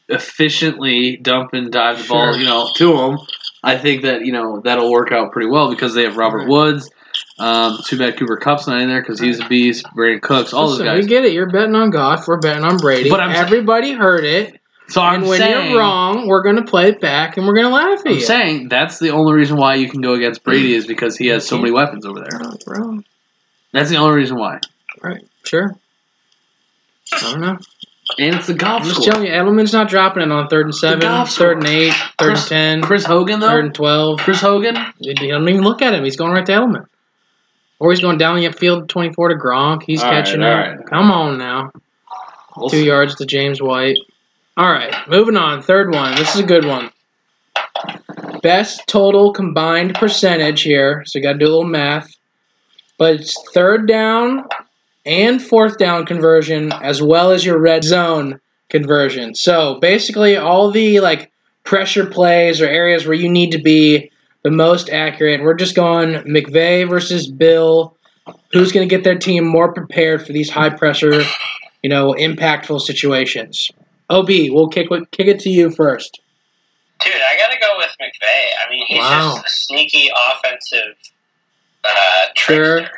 efficiently 0.08 1.16
dump 1.16 1.52
and 1.52 1.72
dive 1.72 1.98
the 2.02 2.08
ball, 2.08 2.36
you 2.36 2.44
know, 2.44 2.70
to 2.76 2.96
him, 2.96 3.18
I 3.62 3.76
think 3.76 4.02
that 4.02 4.24
you 4.24 4.32
know 4.32 4.60
that'll 4.60 4.90
work 4.90 5.12
out 5.12 5.32
pretty 5.32 5.48
well 5.48 5.70
because 5.70 5.94
they 5.94 6.04
have 6.04 6.16
Robert 6.16 6.38
Right. 6.40 6.48
Woods. 6.48 6.90
Um, 7.38 7.78
too 7.84 7.98
bad 7.98 8.16
Cooper 8.18 8.36
Kupp's 8.36 8.66
not 8.66 8.80
in 8.80 8.88
there 8.88 9.00
because 9.00 9.18
he's 9.18 9.40
a 9.40 9.48
beast. 9.48 9.84
Brandin 9.96 10.20
Cooks, 10.22 10.52
all 10.52 10.68
Listen, 10.68 10.86
those 10.86 10.94
guys. 10.96 11.02
we 11.04 11.08
get 11.08 11.24
it. 11.24 11.32
You're 11.32 11.50
betting 11.50 11.74
on 11.74 11.90
Goff. 11.90 12.26
We're 12.28 12.38
betting 12.38 12.64
on 12.64 12.76
Brady. 12.78 13.10
But 13.10 13.20
I'm 13.20 13.34
sa- 13.34 13.40
Everybody 13.40 13.92
heard 13.92 14.24
it. 14.24 14.60
So 14.88 15.00
I'm 15.00 15.22
when 15.22 15.38
saying, 15.38 15.70
you're 15.72 15.80
wrong, 15.80 16.28
we're 16.28 16.42
going 16.42 16.56
to 16.56 16.64
play 16.64 16.88
it 16.88 17.00
back 17.00 17.36
and 17.36 17.46
we're 17.46 17.54
going 17.54 17.66
to 17.66 17.72
laugh 17.72 18.00
at 18.00 18.06
I'm 18.06 18.14
you. 18.14 18.20
saying 18.20 18.68
that's 18.68 18.98
the 18.98 19.10
only 19.10 19.34
reason 19.34 19.56
why 19.56 19.74
you 19.74 19.88
can 19.88 20.00
go 20.00 20.14
against 20.14 20.44
Brady 20.44 20.74
is 20.74 20.86
because 20.86 21.16
he 21.16 21.26
has 21.28 21.46
so 21.46 21.56
many 21.58 21.70
weapons 21.72 22.06
over 22.06 22.20
there. 22.20 22.40
Bro. 22.64 23.02
That's 23.72 23.90
the 23.90 23.96
only 23.96 24.16
reason 24.16 24.38
why. 24.38 24.60
Right. 25.02 25.26
Sure. 25.44 25.74
I 27.12 27.20
don't 27.20 27.40
know. 27.40 27.58
And 28.18 28.34
it's 28.36 28.46
the 28.46 28.54
golf 28.54 28.82
I'm 28.82 28.88
just 28.88 29.02
score. 29.02 29.12
telling 29.14 29.26
you, 29.26 29.32
Edelman's 29.32 29.72
not 29.72 29.88
dropping 29.88 30.22
it 30.22 30.30
on 30.30 30.46
third 30.48 30.66
and 30.66 30.74
seven, 30.74 31.00
golf 31.00 31.30
third 31.32 31.58
and 31.58 31.66
eight, 31.66 31.92
third 32.18 32.28
Chris- 32.34 32.40
and 32.52 32.80
ten, 32.80 32.82
Chris 32.82 33.04
Hogan 33.04 33.40
though. 33.40 33.48
third 33.48 33.64
and 33.64 33.74
twelve. 33.74 34.20
Chris 34.20 34.40
Hogan. 34.40 34.76
You 35.00 35.12
don't 35.14 35.48
even 35.48 35.62
look 35.62 35.82
at 35.82 35.92
him. 35.92 36.04
He's 36.04 36.16
going 36.16 36.30
right 36.32 36.46
to 36.46 36.52
Edelman. 36.52 36.86
Or 37.78 37.90
he's 37.90 38.00
going 38.00 38.16
down 38.16 38.36
the 38.40 38.50
field 38.52 38.88
24 38.88 39.28
to 39.30 39.34
Gronk. 39.34 39.82
He's 39.82 40.02
All 40.02 40.10
right, 40.10 40.24
catching 40.24 40.42
all 40.42 40.48
it. 40.48 40.52
right. 40.54 40.86
Come 40.86 41.10
on 41.10 41.36
now. 41.36 41.72
We'll 42.56 42.70
Two 42.70 42.78
see. 42.78 42.86
yards 42.86 43.16
to 43.16 43.26
James 43.26 43.60
White. 43.60 43.98
All 44.58 44.72
right, 44.72 44.94
moving 45.06 45.36
on. 45.36 45.60
Third 45.60 45.92
one. 45.92 46.14
This 46.14 46.34
is 46.34 46.40
a 46.40 46.46
good 46.46 46.64
one. 46.64 46.90
Best 48.42 48.86
total 48.86 49.34
combined 49.34 49.94
percentage 49.96 50.62
here. 50.62 51.02
So 51.04 51.18
you 51.18 51.22
got 51.22 51.34
to 51.34 51.38
do 51.38 51.44
a 51.44 51.52
little 51.52 51.64
math. 51.64 52.08
But 52.96 53.16
it's 53.16 53.34
third 53.52 53.86
down 53.86 54.44
and 55.04 55.42
fourth 55.42 55.76
down 55.76 56.06
conversion, 56.06 56.72
as 56.72 57.02
well 57.02 57.32
as 57.32 57.44
your 57.44 57.60
red 57.60 57.84
zone 57.84 58.40
conversion. 58.70 59.34
So 59.34 59.78
basically, 59.80 60.38
all 60.38 60.70
the 60.70 61.00
like 61.00 61.30
pressure 61.64 62.06
plays 62.06 62.62
or 62.62 62.66
areas 62.66 63.06
where 63.06 63.14
you 63.14 63.28
need 63.28 63.50
to 63.50 63.60
be 63.60 64.10
the 64.42 64.50
most 64.50 64.88
accurate. 64.88 65.42
We're 65.42 65.52
just 65.52 65.76
going 65.76 66.14
McVay 66.24 66.88
versus 66.88 67.30
Bill. 67.30 67.94
Who's 68.52 68.72
going 68.72 68.88
to 68.88 68.94
get 68.94 69.04
their 69.04 69.18
team 69.18 69.46
more 69.46 69.74
prepared 69.74 70.26
for 70.26 70.32
these 70.32 70.48
high 70.48 70.70
pressure, 70.70 71.20
you 71.82 71.90
know, 71.90 72.14
impactful 72.18 72.80
situations? 72.80 73.70
Ob, 74.10 74.28
we'll 74.28 74.68
kick 74.68 74.88
kick 75.10 75.26
it 75.26 75.40
to 75.40 75.50
you 75.50 75.70
first. 75.70 76.20
Dude, 77.04 77.12
I 77.14 77.36
gotta 77.36 77.58
go 77.60 77.76
with 77.76 77.90
McVay. 78.00 78.44
I 78.64 78.70
mean, 78.70 78.86
he's 78.86 78.98
Wow. 78.98 79.34
just 79.34 79.46
a 79.46 79.50
sneaky 79.50 80.08
offensive 80.30 80.96
uh, 81.84 82.26
Sure. 82.36 82.88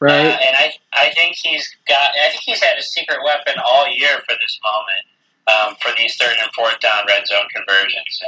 Right? 0.00 0.26
Uh, 0.26 0.38
and 0.46 0.56
I, 0.56 0.72
I 0.92 1.10
think 1.14 1.34
he's 1.42 1.66
got. 1.88 2.12
I 2.24 2.28
think 2.30 2.42
he's 2.44 2.62
had 2.62 2.78
a 2.78 2.82
secret 2.82 3.18
weapon 3.24 3.54
all 3.64 3.88
year 3.88 4.18
for 4.28 4.36
this 4.38 4.60
moment, 4.62 5.04
um, 5.48 5.74
for 5.82 5.90
these 5.96 6.14
third 6.16 6.36
and 6.40 6.48
fourth 6.54 6.78
down 6.78 7.04
red 7.08 7.26
zone 7.26 7.48
conversions. 7.52 8.22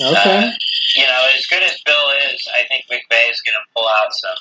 And, 0.00 0.16
okay. 0.16 0.38
uh, 0.48 0.50
you 0.96 1.04
know, 1.06 1.26
as 1.36 1.46
good 1.46 1.62
as 1.62 1.80
Bill 1.86 2.10
is, 2.28 2.42
I 2.58 2.66
think 2.66 2.86
McVay 2.90 3.30
is 3.30 3.40
going 3.42 3.54
to 3.54 3.64
pull 3.72 3.86
out 3.86 4.08
some 4.10 4.34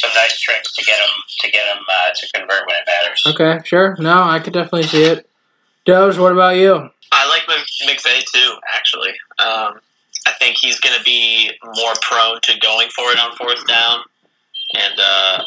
some 0.00 0.10
nice 0.14 0.40
tricks 0.40 0.74
to 0.76 0.84
get 0.84 0.98
him 0.98 1.10
to 1.40 1.50
get 1.50 1.66
him 1.66 1.82
uh, 1.86 2.12
to 2.14 2.26
convert 2.32 2.66
when 2.66 2.76
it 2.76 2.86
matters. 2.86 3.22
Okay. 3.26 3.60
Sure. 3.66 3.94
No, 3.98 4.22
I 4.22 4.38
could 4.40 4.54
definitely 4.54 4.84
see 4.84 5.04
it. 5.04 5.28
Doge, 5.84 6.18
what 6.18 6.32
about 6.32 6.56
you? 6.56 6.90
I 7.10 7.28
like 7.28 7.42
Mc- 7.48 7.88
McVay 7.88 8.24
too. 8.32 8.54
Actually, 8.74 9.10
um, 9.38 9.80
I 10.26 10.32
think 10.38 10.56
he's 10.60 10.80
going 10.80 10.96
to 10.96 11.04
be 11.04 11.50
more 11.64 11.92
prone 12.00 12.40
to 12.42 12.58
going 12.60 12.88
for 12.90 13.10
it 13.10 13.18
on 13.18 13.36
fourth 13.36 13.66
down, 13.66 14.00
and 14.74 14.94
uh, 14.98 15.44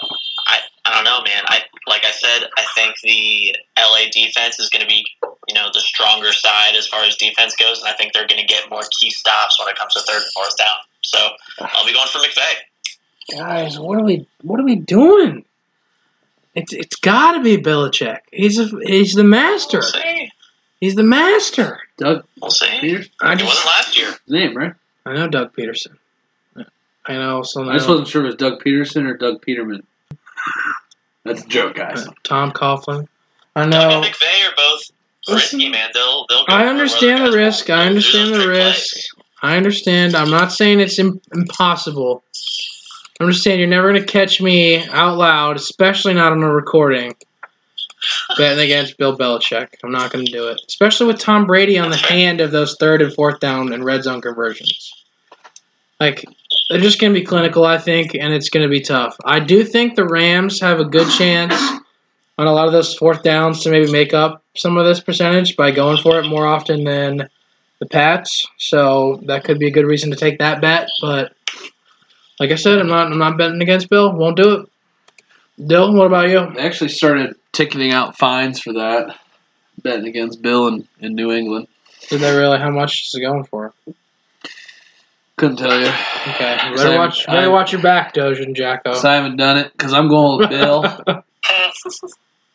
I 0.48 0.60
I 0.86 0.92
don't 0.94 1.06
know, 1.06 1.22
man. 1.24 1.44
I 1.48 1.62
like 1.88 2.06
I 2.06 2.12
said, 2.12 2.50
I 2.58 2.66
think 2.76 2.96
the 3.04 3.56
LA 3.80 4.10
defense 4.12 4.60
is 4.60 4.70
going 4.70 4.82
to 4.82 4.88
be 4.88 5.06
you 5.48 5.56
know 5.56 5.70
the 5.74 5.80
stronger 5.80 6.34
side 6.34 6.76
as 6.76 6.88
far 6.88 7.04
as 7.04 7.16
defense 7.16 7.56
goes, 7.56 7.80
and 7.80 7.88
I 7.88 7.94
think 7.94 8.14
they're 8.14 8.28
going 8.28 8.42
to 8.42 8.48
get 8.48 8.70
more 8.70 8.84
key 9.00 9.10
stops 9.10 9.58
when 9.60 9.70
it 9.70 9.78
comes 9.78 9.94
to 9.94 10.02
third 10.02 10.22
and 10.22 10.32
fourth 10.34 10.58
down. 10.58 10.78
So 11.02 11.20
I'll 11.62 11.86
be 11.86 11.94
going 11.94 12.08
for 12.08 12.20
McVay. 12.20 13.38
Guys, 13.38 13.80
what 13.80 13.98
are 13.98 14.04
we 14.04 14.28
what 14.42 14.60
are 14.60 14.66
we 14.66 14.76
doing? 14.76 15.46
It's 16.56 16.74
it's 16.74 16.96
got 16.96 17.34
to 17.34 17.44
be 17.44 17.58
Belichick. 17.58 18.20
He's 18.32 18.58
a, 18.60 18.68
he's 18.84 19.14
the 19.14 19.24
master. 19.24 19.80
We'll 19.80 19.92
see. 19.92 20.32
He's 20.80 20.96
the 20.96 21.04
master. 21.04 21.80
Doug 21.98 22.26
We'll 22.42 22.52
see. 22.52 22.80
Peters. 22.80 23.10
I 23.22 23.34
It 23.34 23.42
wasn't 23.44 23.50
just 23.50 23.66
last 23.66 23.98
year. 23.98 24.08
His 24.08 24.20
name, 24.28 24.56
right? 24.58 24.74
I 25.06 25.14
know 25.14 25.28
Doug 25.28 25.54
Peterson. 25.54 25.98
I 27.08 27.14
know 27.14 27.44
so 27.44 27.70
I 27.70 27.74
just 27.74 27.88
wasn't 27.88 28.08
sure 28.08 28.22
if 28.22 28.26
it 28.26 28.28
was 28.28 28.36
Doug 28.36 28.62
Peterson 28.62 29.06
or 29.06 29.16
Doug 29.16 29.42
Peterman. 29.42 29.86
That's 31.24 31.44
a 31.44 31.48
joke, 31.48 31.76
guys. 31.76 32.08
Uh, 32.08 32.12
Tom 32.24 32.52
Coughlin. 32.52 33.08
I 33.56 33.62
Doug 33.68 33.72
know. 33.72 34.02
and 34.02 34.06
McVay 34.06 34.50
are 34.50 34.56
both 34.56 34.82
Listen, 35.28 35.60
risky, 35.60 35.70
man. 35.70 35.90
They'll 35.94 36.26
they'll. 36.30 36.46
Go 36.46 36.54
I 36.54 36.68
understand 36.68 37.26
the 37.26 37.36
risk. 37.38 37.70
I 37.70 37.86
understand 37.86 38.34
the 38.34 38.48
risk. 38.48 38.94
plays. 38.94 39.14
I 39.42 39.58
understand. 39.58 40.16
I'm 40.16 40.30
not 40.32 40.52
saying 40.52 40.80
it's 40.80 40.98
Im- 41.00 41.22
impossible. 41.34 42.24
I'm 43.20 43.32
just 43.32 43.44
saying 43.44 43.60
you're 43.60 43.70
never 43.70 43.90
going 43.92 44.02
to 44.02 44.12
catch 44.12 44.42
me 44.42 44.86
out 44.88 45.18
loud, 45.18 45.56
especially 45.56 46.14
not 46.14 46.34
on 46.34 46.44
a 46.44 46.52
recording, 46.52 47.16
betting 48.38 48.66
against 48.66 48.98
Bill 48.98 49.18
Belichick. 49.18 49.70
I'm 49.84 49.92
not 49.92 50.12
going 50.12 50.26
to 50.26 50.32
do 50.32 50.48
it, 50.50 50.60
especially 50.68 51.08
with 51.08 51.20
Tom 51.20 51.46
Brady 51.46 51.78
on 51.80 51.92
the 51.92 51.98
hand 51.98 52.42
of 52.42 52.52
those 52.52 52.76
third 52.78 53.02
and 53.02 53.14
fourth 53.14 53.40
down 53.40 53.72
and 53.72 53.86
red 53.86 54.04
zone 54.04 54.20
conversions. 54.20 54.92
Like 56.00 56.26
they're 56.70 56.82
just 56.82 57.00
going 57.00 57.14
to 57.14 57.20
be 57.20 57.26
clinical, 57.26 57.64
I 57.64 57.78
think, 57.78 58.16
and 58.16 58.34
it's 58.34 58.50
going 58.50 58.64
to 58.66 58.70
be 58.70 58.82
tough. 58.82 59.16
I 59.24 59.40
do 59.40 59.64
think 59.64 59.96
the 59.96 60.06
Rams 60.06 60.60
have 60.60 60.82
a 60.82 60.86
good 60.86 61.10
chance 61.10 61.54
on 62.38 62.48
a 62.48 62.52
lot 62.52 62.68
of 62.68 62.74
those 62.74 62.96
fourth 62.96 63.24
downs 63.24 63.64
to 63.64 63.72
maybe 63.72 63.90
make 63.92 64.14
up 64.14 64.44
some 64.58 64.78
of 64.78 64.86
this 64.86 65.00
percentage 65.00 65.56
by 65.56 65.72
going 65.72 65.98
for 66.02 66.20
it 66.20 66.28
more 66.28 66.46
often 66.46 66.84
than 66.84 67.30
the 67.80 67.86
Pats. 67.86 68.46
So 68.58 69.22
that 69.28 69.46
could 69.46 69.58
be 69.58 69.68
a 69.68 69.72
good 69.72 69.86
reason 69.86 70.12
to 70.12 70.18
take 70.18 70.40
that 70.40 70.60
bet. 70.60 70.90
But 71.02 71.32
like 72.40 72.52
I 72.52 72.56
said, 72.56 72.80
I'm 72.80 72.88
not 72.88 73.12
I'm 73.12 73.18
not 73.18 73.38
betting 73.38 73.62
against 73.62 73.90
Bill. 73.90 74.12
Won't 74.12 74.38
do 74.38 74.54
it. 74.54 74.70
Dill, 75.68 75.94
what 75.94 76.08
about 76.08 76.30
you? 76.30 76.54
They 76.54 76.62
actually 76.62 76.90
started 76.90 77.36
ticketing 77.54 77.94
out 77.94 78.18
fines 78.18 78.60
for 78.60 78.74
that, 78.74 79.18
betting 79.82 80.08
against 80.08 80.42
Bill 80.42 80.68
in, 80.68 80.88
in 81.00 81.16
New 81.16 81.32
England. 81.32 81.68
Did 82.10 82.22
they 82.22 82.36
really? 82.36 82.58
How 82.58 82.72
much 82.72 83.04
is 83.08 83.16
it 83.16 83.22
going 83.22 83.46
for? 83.46 83.74
Couldn't 85.38 85.58
tell 85.58 85.80
you. 85.80 85.88
Okay, 85.88 86.58
better 86.76 86.98
watch. 86.98 87.26
Better 87.26 87.52
watch 87.52 87.72
your 87.72 87.82
back, 87.82 88.14
Doge 88.14 88.40
and 88.40 88.56
Jacko. 88.56 88.94
So 88.94 89.10
I 89.10 89.16
haven't 89.16 89.38
done 89.38 89.58
it 89.58 89.72
because 89.72 89.94
I'm 89.94 90.08
going 90.08 90.40
with 90.40 90.50
Bill. 90.50 90.84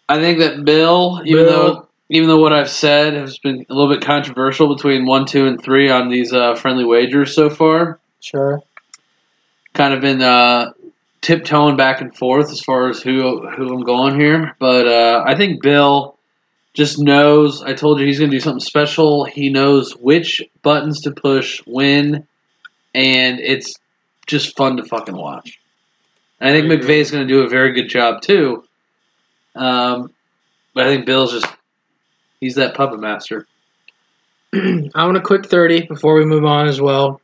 I 0.09 0.19
think 0.19 0.39
that 0.39 0.65
Bill, 0.65 1.23
even 1.25 1.45
Bill. 1.45 1.75
though 1.75 1.89
even 2.11 2.29
though 2.29 2.41
what 2.41 2.53
I've 2.53 2.69
said 2.69 3.15
has 3.15 3.39
been 3.39 3.65
a 3.71 3.73
little 3.73 3.89
bit 3.89 4.05
controversial 4.05 4.75
between 4.75 5.07
one, 5.07 5.27
two, 5.27 5.47
and 5.47 5.63
three 5.63 5.91
on 5.91 6.09
these 6.09 6.33
uh, 6.33 6.57
friendly 6.57 6.85
wagers 6.85 7.35
so 7.35 7.49
far, 7.49 8.01
sure. 8.21 8.63
Kind 9.75 9.95
of 9.95 10.01
been 10.01 10.23
uh, 10.23 10.73
tiptoeing 11.21 11.77
back 11.77 12.01
and 12.01 12.17
forth 12.17 12.51
as 12.51 12.61
far 12.61 12.89
as 12.89 13.03
who 13.03 13.49
who 13.49 13.75
I'm 13.75 13.83
going 13.83 14.19
here. 14.19 14.57
But 14.59 14.87
uh, 14.87 15.25
I 15.27 15.35
think 15.37 15.63
Bill 15.63 16.17
just 16.75 16.99
knows. 16.99 17.63
I 17.63 17.75
told 17.75 18.01
you 18.01 18.07
he's 18.07 18.19
going 18.19 18.31
to 18.31 18.37
do 18.37 18.41
something 18.41 18.61
special. 18.61 19.25
He 19.25 19.51
knows 19.51 19.93
which 19.97 20.43
buttons 20.63 21.01
to 21.03 21.11
push 21.11 21.61
when, 21.67 22.27
and 22.95 23.41
it's 23.41 23.75
just 24.27 24.57
fun 24.57 24.77
to 24.77 24.85
fucking 24.85 25.17
watch. 25.17 25.59
And 26.41 26.51
I 26.51 26.61
think 26.61 26.73
I 26.73 26.93
is 26.93 27.11
going 27.11 27.27
to 27.27 27.33
do 27.33 27.43
a 27.43 27.49
very 27.49 27.73
good 27.73 27.89
job 27.89 28.23
too. 28.23 28.65
Um, 29.55 30.13
but 30.75 30.87
I 30.87 30.95
think 30.95 31.07
Bill's 31.07 31.33
just 31.33 31.47
he's 32.41 32.55
that 32.55 32.75
puppet 32.75 33.01
master. 33.01 33.47
I 34.55 35.05
want 35.05 35.17
a 35.17 35.21
quick 35.21 35.47
30 35.47 35.87
before 35.87 36.15
we 36.15 36.25
move 36.25 36.45
on 36.45 36.67
as 36.67 36.81
well. 36.81 37.21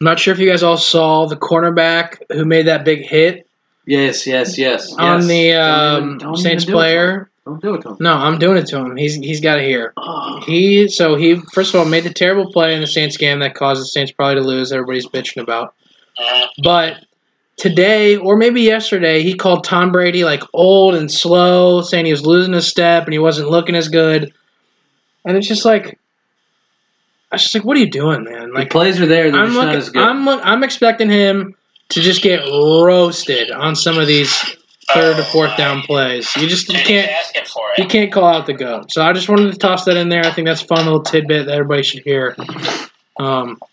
I'm 0.00 0.06
not 0.06 0.18
sure 0.18 0.32
if 0.32 0.40
you 0.40 0.48
guys 0.48 0.62
all 0.62 0.78
saw 0.78 1.26
the 1.26 1.36
cornerback 1.36 2.22
who 2.32 2.44
made 2.46 2.66
that 2.66 2.84
big 2.86 3.02
hit 3.02 3.46
Yes, 3.86 4.26
yes, 4.26 4.56
yes. 4.56 4.92
on 4.94 5.18
yes. 5.20 5.26
the 5.28 5.50
Don't 5.52 5.62
um, 5.62 6.04
even- 6.04 6.18
don't 6.18 6.36
Saints 6.36 6.64
even 6.64 6.74
do 6.74 6.78
it 6.80 6.82
to 6.82 6.88
him. 6.88 6.96
player. 6.96 7.30
Don't 7.46 7.62
do 7.62 7.74
it 7.74 7.82
to 7.82 7.88
him. 7.90 7.96
No, 8.00 8.14
I'm 8.14 8.38
doing 8.38 8.56
it 8.58 8.66
to 8.68 8.78
him. 8.78 8.96
He's 8.96 9.14
he's 9.16 9.40
got 9.40 9.56
to 9.56 9.62
hear. 9.62 9.92
Oh. 9.96 10.40
He 10.46 10.88
so 10.88 11.16
he 11.16 11.36
first 11.52 11.74
of 11.74 11.80
all 11.80 11.86
made 11.86 12.04
the 12.04 12.12
terrible 12.12 12.50
play 12.52 12.74
in 12.74 12.80
the 12.80 12.86
Saints 12.86 13.16
game 13.16 13.40
that 13.40 13.54
caused 13.54 13.80
the 13.80 13.86
Saints 13.86 14.12
probably 14.12 14.36
to 14.36 14.46
lose. 14.46 14.72
Everybody's 14.72 15.06
bitching 15.08 15.42
about. 15.42 15.74
But 16.62 17.04
today 17.56 18.16
or 18.16 18.36
maybe 18.36 18.62
yesterday, 18.62 19.22
he 19.22 19.34
called 19.34 19.64
Tom 19.64 19.92
Brady 19.92 20.24
like 20.24 20.42
old 20.54 20.94
and 20.94 21.10
slow, 21.10 21.80
saying 21.82 22.04
he 22.06 22.12
was 22.12 22.24
losing 22.24 22.52
his 22.54 22.66
step 22.68 23.04
and 23.04 23.12
he 23.12 23.18
wasn't 23.18 23.50
looking 23.50 23.74
as 23.74 23.88
good. 23.88 24.32
And 25.26 25.36
it's 25.36 25.48
just 25.48 25.64
like, 25.66 25.98
I 27.32 27.36
was 27.36 27.42
just 27.42 27.54
like, 27.54 27.64
what 27.64 27.76
are 27.76 27.80
you 27.80 27.90
doing, 27.90 28.24
man? 28.24 28.48
The 28.48 28.54
Like, 28.54 28.70
plays 28.70 29.00
are 29.00 29.06
there. 29.06 29.30
They're 29.30 29.40
I'm 29.40 29.46
just 29.48 29.56
not 29.56 29.66
looking, 29.66 29.78
as 29.78 29.90
good. 29.90 30.02
I'm 30.02 30.24
look, 30.24 30.40
I'm 30.44 30.64
expecting 30.64 31.08
him 31.10 31.54
to 31.90 32.00
just 32.00 32.22
get 32.22 32.40
roasted 32.40 33.50
on 33.50 33.76
some 33.76 33.98
of 33.98 34.06
these 34.06 34.32
third 34.92 35.16
to 35.16 35.22
Oh, 35.22 35.24
fourth 35.32 35.50
my. 35.50 35.56
down 35.56 35.82
plays. 35.82 36.34
You 36.36 36.48
just 36.48 36.68
you 36.68 36.74
can't. 36.80 37.08
he's 37.08 37.16
asking 37.36 37.62
You 37.78 37.86
can't 37.86 38.12
call 38.12 38.24
out 38.24 38.46
the 38.46 38.54
goat. 38.54 38.90
So 38.92 39.02
I 39.02 39.12
just 39.12 39.28
wanted 39.28 39.52
to 39.52 39.58
toss 39.58 39.84
that 39.84 39.96
in 39.96 40.08
there. 40.08 40.24
I 40.24 40.32
think 40.32 40.48
that's 40.48 40.62
a 40.62 40.66
fun 40.66 40.84
little 40.84 41.02
tidbit 41.02 41.46
that 41.46 41.52
everybody 41.52 41.84
should 41.84 42.02
hear. 42.02 42.36
Um, 43.18 43.58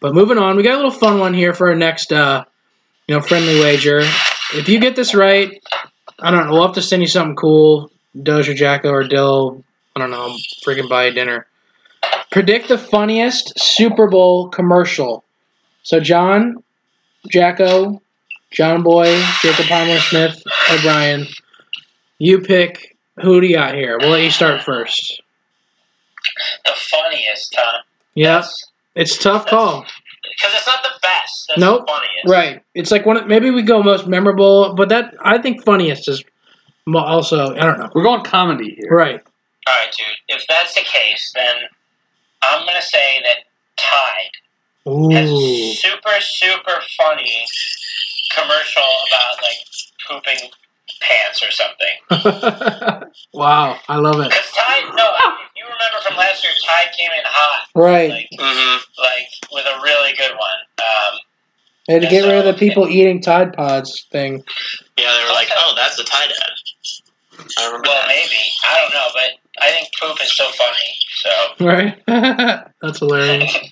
but 0.00 0.14
moving 0.14 0.38
on, 0.38 0.56
we 0.56 0.62
got 0.62 0.74
a 0.74 0.76
little 0.76 0.90
fun 0.92 1.18
one 1.18 1.34
here 1.34 1.52
for 1.52 1.68
our 1.70 1.74
next, 1.74 2.12
uh, 2.12 2.44
you 3.08 3.16
know, 3.16 3.20
friendly 3.20 3.58
wager. 3.60 4.00
If 4.54 4.68
you 4.68 4.78
get 4.78 4.94
this 4.94 5.12
right, 5.14 5.60
I 6.20 6.30
don't 6.30 6.46
know. 6.46 6.52
We'll 6.52 6.66
have 6.66 6.76
to 6.76 6.82
send 6.82 7.02
you 7.02 7.08
something 7.08 7.34
cool, 7.34 7.90
Doge 8.22 8.48
or 8.48 8.54
Jacko 8.54 8.90
or 8.90 9.02
Dill. 9.02 9.64
I 9.96 10.00
don't 10.00 10.10
know. 10.12 10.36
Freaking 10.64 10.88
buy 10.88 11.06
you 11.06 11.12
dinner. 11.12 11.47
Predict 12.30 12.68
the 12.68 12.78
funniest 12.78 13.58
Super 13.58 14.08
Bowl 14.08 14.48
commercial. 14.48 15.24
So 15.82 15.98
John, 16.00 16.62
Jacko, 17.30 18.02
John 18.52 18.82
Boy, 18.82 19.22
Jacob 19.42 19.66
Palmer 19.66 19.98
Smith, 19.98 20.42
O'Brien. 20.70 21.26
You 22.18 22.40
pick 22.40 22.96
who 23.22 23.40
do 23.40 23.46
you 23.46 23.56
got 23.56 23.74
here? 23.74 23.98
We'll 23.98 24.10
let 24.10 24.22
you 24.22 24.30
start 24.30 24.62
first. 24.62 25.20
The 26.64 26.72
funniest, 26.74 27.54
huh? 27.58 27.82
Yep. 28.14 28.44
It's 28.94 29.16
a 29.16 29.20
tough 29.20 29.46
call. 29.46 29.82
Because 29.82 30.54
it's 30.54 30.66
not 30.66 30.82
the 30.82 30.90
best. 31.02 31.44
That's 31.48 31.60
Nope. 31.60 31.86
the 31.86 31.92
funniest. 31.92 32.26
Right. 32.28 32.62
It's 32.74 32.90
like 32.92 33.06
one 33.06 33.16
of- 33.16 33.26
maybe 33.26 33.50
we 33.50 33.62
go 33.62 33.82
most 33.82 34.06
memorable, 34.06 34.74
but 34.74 34.88
that 34.90 35.14
I 35.24 35.38
think 35.38 35.64
funniest 35.64 36.08
is 36.08 36.22
mo- 36.86 37.00
also 37.00 37.54
I 37.56 37.60
don't 37.64 37.78
know. 37.78 37.88
We're 37.94 38.02
going 38.04 38.22
comedy 38.24 38.76
here. 38.78 38.90
Right. 38.90 39.20
All 39.66 39.74
right, 39.74 39.92
dude. 39.96 40.06
If 40.36 40.46
that's 40.48 40.74
the 40.74 40.82
case, 40.82 41.32
then 41.34 41.54
I'm 42.42 42.66
gonna 42.66 42.82
say 42.82 43.20
that 43.24 43.36
Tide 43.76 44.30
has 45.12 45.30
Ooh. 45.30 45.36
a 45.38 45.74
super 45.74 46.20
super 46.20 46.80
funny 46.96 47.44
commercial 48.34 48.82
about 49.08 49.42
like 49.42 49.58
pooping 50.06 50.50
pants 51.00 51.42
or 51.42 51.50
something. 51.50 53.10
wow, 53.34 53.78
I 53.88 53.96
love 53.96 54.20
it. 54.20 54.28
Because 54.30 54.50
Tide, 54.52 54.84
no, 54.94 55.04
if 55.04 55.50
you 55.56 55.64
remember 55.64 56.00
from 56.06 56.16
last 56.16 56.42
year, 56.44 56.52
Tide 56.66 56.92
came 56.96 57.10
in 57.16 57.24
hot, 57.24 57.68
Right. 57.74 58.10
like 58.10 58.28
Mm-hmm. 58.38 59.02
like 59.02 59.28
with 59.52 59.66
a 59.66 59.80
really 59.82 60.12
good 60.16 60.32
one. 60.32 60.58
Um, 60.78 61.18
They 61.86 61.92
had 61.94 62.02
to 62.02 62.08
get 62.08 62.24
rid 62.26 62.38
of 62.38 62.44
the 62.44 62.54
people 62.58 62.88
eating 62.88 63.20
Tide 63.20 63.52
Pods 63.52 64.06
thing. 64.10 64.42
Yeah, 64.96 65.12
they 65.16 65.24
were 65.28 65.32
like, 65.34 65.48
"Oh, 65.56 65.74
that's 65.76 65.96
the 65.96 66.04
Tide 66.04 66.28
dad." 66.28 66.52
I 67.58 67.66
remember 67.66 67.88
well, 67.88 68.00
that. 68.02 68.08
maybe 68.08 68.36
I 68.68 68.80
don't 68.80 68.92
know, 68.94 69.08
but 69.14 69.30
I 69.60 69.70
think 69.70 69.90
poop 70.00 70.16
is 70.22 70.36
so 70.36 70.44
funny. 70.50 70.94
So 71.18 71.66
Right. 71.66 72.02
That's 72.82 72.98
hilarious. 72.98 73.56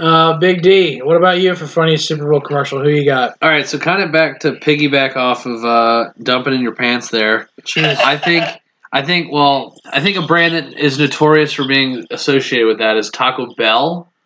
Uh, 0.00 0.38
Big 0.38 0.62
D, 0.62 1.02
what 1.02 1.18
about 1.18 1.42
you 1.42 1.54
for 1.54 1.66
funniest 1.66 2.08
Super 2.08 2.26
Bowl 2.26 2.40
commercial? 2.40 2.80
Who 2.82 2.88
you 2.88 3.04
got? 3.04 3.36
All 3.42 3.50
right, 3.50 3.68
so 3.68 3.78
kind 3.78 4.02
of 4.02 4.10
back 4.10 4.40
to 4.40 4.52
piggyback 4.52 5.14
off 5.14 5.44
of 5.44 5.62
uh, 5.62 6.12
dumping 6.22 6.54
in 6.54 6.62
your 6.62 6.74
pants 6.74 7.10
there. 7.10 7.50
Jeez. 7.64 7.96
I 7.98 8.16
think 8.16 8.46
I 8.92 9.02
think 9.02 9.30
well, 9.30 9.76
I 9.84 10.00
think 10.00 10.16
a 10.16 10.26
brand 10.26 10.54
that 10.54 10.72
is 10.72 10.98
notorious 10.98 11.52
for 11.52 11.66
being 11.66 12.06
associated 12.10 12.66
with 12.66 12.78
that 12.78 12.96
is 12.96 13.10
Taco 13.10 13.54
Bell. 13.54 14.08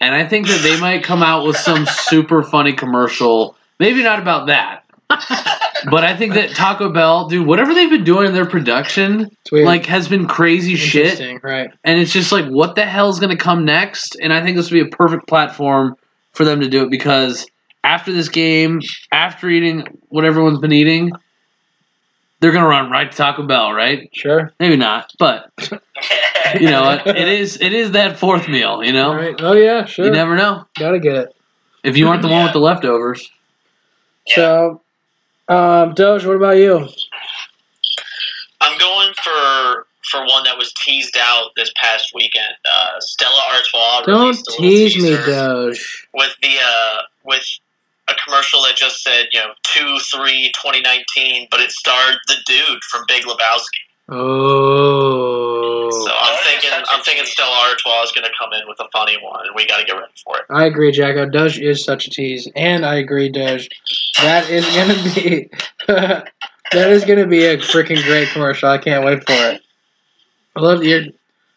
And 0.00 0.12
I 0.12 0.26
think 0.26 0.48
that 0.48 0.60
they 0.62 0.80
might 0.80 1.04
come 1.04 1.22
out 1.22 1.46
with 1.46 1.56
some 1.56 1.86
super 1.86 2.42
funny 2.42 2.72
commercial. 2.72 3.56
Maybe 3.78 4.02
not 4.02 4.18
about 4.18 4.48
that. 4.48 4.84
But 5.90 6.04
I 6.04 6.16
think 6.16 6.34
that 6.34 6.50
Taco 6.50 6.92
Bell, 6.92 7.28
dude, 7.28 7.46
whatever 7.46 7.74
they've 7.74 7.90
been 7.90 8.04
doing 8.04 8.26
in 8.26 8.34
their 8.34 8.46
production, 8.46 9.28
like 9.50 9.86
has 9.86 10.08
been 10.08 10.26
crazy 10.26 10.76
shit. 10.76 11.42
Right? 11.42 11.70
And 11.84 12.00
it's 12.00 12.12
just 12.12 12.32
like, 12.32 12.46
what 12.46 12.74
the 12.74 12.84
hell's 12.84 13.20
gonna 13.20 13.36
come 13.36 13.64
next? 13.64 14.16
And 14.20 14.32
I 14.32 14.42
think 14.42 14.56
this 14.56 14.70
would 14.70 14.78
be 14.78 14.86
a 14.88 14.96
perfect 14.96 15.26
platform 15.26 15.96
for 16.32 16.44
them 16.44 16.60
to 16.60 16.68
do 16.68 16.82
it 16.82 16.90
because 16.90 17.46
after 17.84 18.12
this 18.12 18.28
game, 18.28 18.80
after 19.10 19.48
eating 19.48 19.84
what 20.08 20.24
everyone's 20.24 20.60
been 20.60 20.72
eating, 20.72 21.12
they're 22.40 22.52
gonna 22.52 22.68
run 22.68 22.90
right 22.90 23.10
to 23.10 23.16
Taco 23.16 23.46
Bell, 23.46 23.72
right? 23.72 24.08
Sure. 24.12 24.52
Maybe 24.58 24.76
not, 24.76 25.12
but 25.18 25.50
you 26.58 26.70
know, 26.70 26.82
what? 26.82 27.06
it 27.16 27.28
is 27.28 27.60
it 27.60 27.72
is 27.72 27.92
that 27.92 28.18
fourth 28.18 28.48
meal. 28.48 28.82
You 28.82 28.92
know, 28.92 29.10
All 29.10 29.16
right. 29.16 29.34
Oh 29.38 29.52
yeah, 29.52 29.84
sure. 29.84 30.06
you 30.06 30.10
never 30.10 30.36
know 30.36 30.64
Gotta 30.78 30.98
get 30.98 31.14
it. 31.16 31.36
if 31.84 31.96
you 31.96 32.08
aren't 32.08 32.22
the 32.22 32.28
one 32.28 32.44
with 32.44 32.52
the 32.52 32.60
leftovers. 32.60 33.30
So, 34.28 34.81
um, 35.52 35.94
Doge, 35.94 36.24
what 36.26 36.36
about 36.36 36.56
you? 36.56 36.88
I'm 38.60 38.78
going 38.78 39.12
for 39.14 39.86
for 40.10 40.20
one 40.26 40.44
that 40.44 40.58
was 40.58 40.72
teased 40.74 41.16
out 41.18 41.50
this 41.56 41.72
past 41.76 42.12
weekend. 42.14 42.54
Uh, 42.64 43.00
Stella 43.00 43.42
Artois 43.54 44.02
Don't 44.06 44.20
released 44.20 44.48
a 44.48 44.50
little 44.52 44.68
tease 44.68 45.02
me, 45.02 45.10
Doge. 45.10 46.08
with 46.14 46.34
the 46.42 46.56
uh, 46.62 47.02
with 47.24 47.44
a 48.08 48.14
commercial 48.24 48.62
that 48.62 48.76
just 48.76 49.02
said 49.02 49.26
you 49.32 49.40
know 49.40 49.52
two 49.62 49.98
three 50.12 50.50
2019, 50.54 51.48
but 51.50 51.60
it 51.60 51.70
starred 51.70 52.16
the 52.28 52.36
dude 52.46 52.82
from 52.84 53.04
Big 53.08 53.24
Lebowski. 53.24 53.82
Oh, 54.08 55.90
So 55.90 56.10
I'm 56.12 56.38
thinking 56.44 56.70
such 56.70 56.88
a 56.88 56.92
I'm 56.92 57.02
thinking. 57.02 57.24
Stella 57.24 57.56
Artois 57.68 58.02
is 58.02 58.12
going 58.12 58.24
to 58.24 58.32
come 58.38 58.52
in 58.52 58.66
with 58.66 58.78
a 58.80 58.88
funny 58.92 59.16
one, 59.22 59.46
and 59.46 59.54
we 59.54 59.66
got 59.66 59.78
to 59.78 59.84
get 59.84 59.92
ready 59.92 60.12
for 60.24 60.38
it. 60.38 60.44
I 60.50 60.64
agree, 60.64 60.90
Jacko. 60.90 61.26
Doge 61.26 61.58
is 61.58 61.84
such 61.84 62.06
a 62.06 62.10
tease, 62.10 62.48
and 62.56 62.84
I 62.84 62.96
agree, 62.96 63.28
Doge. 63.28 63.68
That 64.20 64.50
is 64.50 64.66
gonna 64.74 65.02
be 65.14 65.48
that 65.86 66.90
is 66.90 67.04
gonna 67.04 67.26
be 67.26 67.44
a 67.44 67.58
freaking 67.58 68.02
great 68.04 68.28
commercial. 68.28 68.68
I 68.68 68.78
can't 68.78 69.04
wait 69.04 69.24
for 69.24 69.32
it. 69.32 69.62
I 70.56 70.60
love 70.60 70.84
your, 70.84 71.02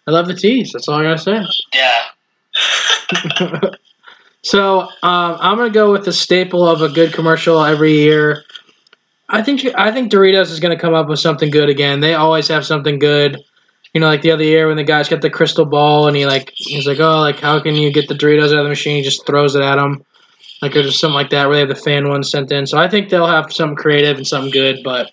I 0.08 0.12
love 0.12 0.28
the 0.28 0.36
tease. 0.36 0.72
That's 0.72 0.88
all 0.88 1.00
I 1.00 1.04
gotta 1.04 1.18
say. 1.18 1.44
yeah. 1.74 3.70
So 4.46 4.82
um, 4.82 5.38
I'm 5.42 5.58
gonna 5.58 5.72
go 5.72 5.92
with 5.92 6.06
the 6.06 6.14
staple 6.14 6.70
of 6.70 6.84
a 6.84 6.90
good 6.90 7.14
commercial 7.14 7.64
every 7.64 7.94
year. 7.94 8.44
I 9.28 9.42
think 9.42 9.66
I 9.76 9.92
think 9.92 10.12
Doritos 10.12 10.52
is 10.52 10.60
gonna 10.60 10.80
come 10.80 10.94
up 10.94 11.08
with 11.08 11.20
something 11.20 11.50
good 11.50 11.70
again. 11.70 12.00
They 12.00 12.14
always 12.14 12.48
have 12.48 12.66
something 12.66 13.00
good. 13.00 13.38
You 13.94 14.02
know, 14.02 14.08
like 14.08 14.22
the 14.22 14.32
other 14.32 14.44
year 14.44 14.68
when 14.68 14.78
the 14.78 14.84
guy's 14.84 15.08
got 15.08 15.22
the 15.22 15.30
crystal 15.30 15.66
ball 15.66 16.08
and 16.08 16.18
he 16.18 16.26
like 16.26 16.52
he's 16.56 16.86
like, 16.86 17.00
oh, 17.00 17.20
like 17.20 17.40
how 17.40 17.60
can 17.62 17.76
you 17.76 17.92
get 17.92 18.08
the 18.08 18.14
Doritos 18.14 18.52
out 18.52 18.60
of 18.60 18.64
the 18.64 18.70
machine? 18.70 18.98
He 18.98 19.04
just 19.04 19.26
throws 19.26 19.56
it 19.56 19.62
at 19.62 19.78
him. 19.78 20.04
Like 20.62 20.74
there's 20.74 20.88
just 20.88 21.00
something 21.00 21.16
like 21.16 21.30
that 21.32 21.48
where 21.48 21.56
they 21.56 21.60
have 21.62 21.70
the 21.70 21.76
fan 21.76 22.08
one 22.08 22.24
sent 22.24 22.52
in. 22.52 22.66
So 22.68 22.78
I 22.78 22.90
think 22.90 23.10
they'll 23.10 23.28
have 23.28 23.52
something 23.52 23.76
creative 23.76 24.18
and 24.18 24.28
something 24.28 24.52
good. 24.52 24.82
But 24.84 25.12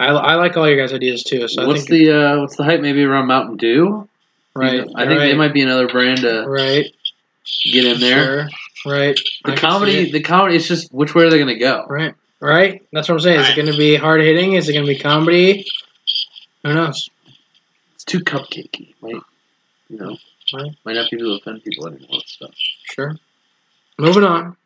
I, 0.00 0.08
I 0.08 0.34
like 0.36 0.56
all 0.56 0.68
your 0.68 0.76
guys' 0.78 0.92
ideas 0.92 1.24
too. 1.24 1.48
So 1.48 1.66
what's 1.66 1.82
I 1.82 1.86
think 1.86 1.88
the 1.88 2.12
uh, 2.12 2.40
what's 2.40 2.56
the 2.56 2.64
hype? 2.64 2.80
Maybe 2.80 3.02
around 3.04 3.26
Mountain 3.26 3.56
Dew. 3.56 4.08
right. 4.54 4.80
I 4.94 5.06
think 5.06 5.18
right, 5.18 5.18
they 5.18 5.34
might 5.34 5.52
be 5.52 5.62
another 5.62 5.88
brand 5.88 6.20
to 6.20 6.46
right 6.46 6.86
get 7.64 7.84
in 7.84 8.00
there. 8.00 8.48
Sure, 8.50 8.92
right. 8.92 9.18
The 9.44 9.52
see 9.52 9.60
comedy, 9.60 10.10
the 10.10 10.22
comedy. 10.22 10.56
It's 10.56 10.68
just 10.68 10.92
which 10.92 11.14
way 11.14 11.24
are 11.24 11.30
they 11.30 11.38
going 11.38 11.48
to 11.48 11.58
go? 11.58 11.84
Right. 11.88 12.14
Right? 12.40 12.86
That's 12.92 13.08
what 13.08 13.16
I'm 13.16 13.20
saying. 13.20 13.40
Is 13.40 13.48
it 13.50 13.56
going 13.56 13.72
to 13.72 13.76
be 13.76 13.96
hard 13.96 14.20
hitting? 14.20 14.52
Is 14.52 14.68
it 14.68 14.72
going 14.72 14.86
to 14.86 14.92
be 14.92 14.98
comedy? 14.98 15.66
Who 16.64 16.74
knows? 16.74 17.10
It's 17.94 18.04
too 18.04 18.20
cupcakey. 18.20 18.94
Might 19.00 19.22
you 19.88 19.98
know? 19.98 20.16
Right. 20.54 20.70
Might 20.84 20.94
not 20.94 21.10
be 21.10 21.16
able 21.16 21.38
to 21.38 21.42
offend 21.42 21.64
people 21.64 21.88
anymore. 21.88 22.20
So. 22.26 22.48
Sure. 22.84 23.16
Moving 23.98 24.24
on. 24.24 24.56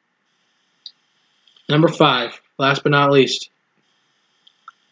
Number 1.69 1.89
five, 1.89 2.41
last 2.59 2.83
but 2.83 2.93
not 2.93 3.11
least. 3.11 3.51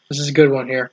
This 0.08 0.18
is 0.18 0.28
a 0.28 0.32
good 0.32 0.50
one 0.50 0.66
here. 0.66 0.90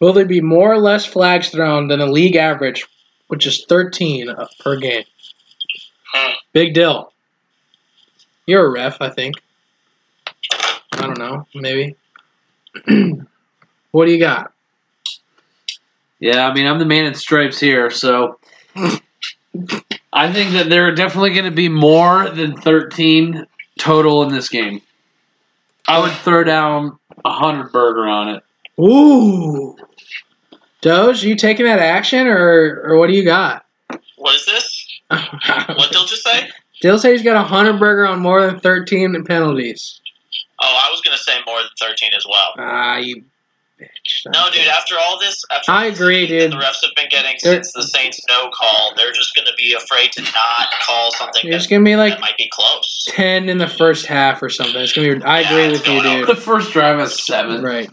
Will 0.00 0.12
there 0.12 0.26
be 0.26 0.40
more 0.40 0.72
or 0.72 0.78
less 0.78 1.04
flags 1.04 1.50
thrown 1.50 1.88
than 1.88 2.00
the 2.00 2.06
league 2.06 2.36
average, 2.36 2.86
which 3.28 3.46
is 3.46 3.64
13 3.68 4.34
per 4.60 4.76
game? 4.76 5.04
Hmm. 6.12 6.32
Big 6.52 6.74
deal. 6.74 7.12
You're 8.46 8.66
a 8.66 8.70
ref, 8.70 9.00
I 9.00 9.10
think. 9.10 9.36
I 10.96 11.06
don't 11.06 11.18
know. 11.18 11.46
Maybe. 11.54 11.96
what 13.90 14.06
do 14.06 14.12
you 14.12 14.18
got? 14.18 14.52
Yeah, 16.18 16.48
I 16.48 16.54
mean, 16.54 16.66
I'm 16.66 16.78
the 16.78 16.86
man 16.86 17.04
in 17.04 17.14
stripes 17.14 17.60
here, 17.60 17.90
so 17.90 18.38
I 20.12 20.32
think 20.32 20.52
that 20.52 20.68
there 20.70 20.86
are 20.88 20.94
definitely 20.94 21.30
going 21.30 21.44
to 21.44 21.50
be 21.50 21.68
more 21.68 22.30
than 22.30 22.56
13 22.56 23.46
total 23.78 24.22
in 24.22 24.32
this 24.32 24.48
game. 24.48 24.80
I 25.86 26.00
would 26.00 26.12
throw 26.12 26.42
down 26.42 26.98
a 27.24 27.32
hundred 27.32 27.70
burger 27.70 28.06
on 28.06 28.28
it. 28.30 28.42
Ooh. 28.80 29.76
Doge, 30.80 31.22
you 31.22 31.36
taking 31.36 31.66
that 31.66 31.78
action 31.78 32.26
or 32.26 32.82
or 32.84 32.98
what 32.98 33.08
do 33.08 33.14
you 33.14 33.24
got? 33.24 33.64
What 34.16 34.34
is 34.34 34.46
this? 34.46 34.82
What 35.10 35.92
did 35.92 36.08
just 36.08 36.24
say? 36.24 36.50
Dill 36.80 36.98
say 36.98 37.12
he's 37.12 37.22
got 37.22 37.36
a 37.36 37.46
hundred 37.46 37.78
burger 37.78 38.06
on 38.06 38.20
more 38.20 38.44
than 38.44 38.58
thirteen 38.60 39.24
penalties. 39.24 40.00
Oh, 40.60 40.80
I 40.86 40.90
was 40.90 41.00
gonna 41.02 41.18
say 41.18 41.38
more 41.46 41.58
than 41.60 41.70
thirteen 41.78 42.10
as 42.16 42.24
well. 42.28 42.54
Ah, 42.58 42.96
you 42.96 43.24
bitch. 43.80 43.86
No, 44.32 44.48
dude. 44.50 44.66
After 44.68 44.94
all 44.98 45.18
this, 45.20 45.44
after 45.52 45.70
I 45.70 45.86
agree, 45.86 46.26
heat 46.26 46.32
that 46.38 46.50
dude. 46.50 46.52
The 46.52 46.56
refs 46.64 46.82
have 46.82 46.94
been 46.96 47.08
getting 47.10 47.36
They're- 47.42 47.54
since 47.62 47.72
the 47.72 47.82
Saints 47.82 48.20
no 48.28 48.48
call. 48.54 48.94
They're 48.96 49.12
just 49.12 49.34
gonna 49.34 49.50
be 49.56 49.74
afraid 49.74 50.12
to 50.12 50.22
not 50.22 50.68
call 50.82 51.10
something 51.12 51.42
You're 51.44 51.52
that, 51.52 51.58
just 51.58 51.68
gonna 51.70 51.84
be 51.84 51.94
like 51.96 52.14
that 52.14 52.20
might 52.20 52.36
be 52.38 52.48
close. 52.50 53.04
ten 53.08 53.48
in 53.50 53.58
the 53.58 53.68
first 53.68 54.06
half 54.06 54.42
or 54.42 54.48
something. 54.48 54.80
It's 54.80 54.92
gonna 54.94 55.16
be. 55.16 55.22
I 55.24 55.40
Yeah, 55.40 55.50
agree 55.50 55.68
with 55.72 55.86
you, 55.86 56.02
dude. 56.02 56.26
The 56.28 56.36
first 56.36 56.72
drive 56.72 56.96
was 56.96 57.22
seven. 57.22 57.62
Right. 57.62 57.90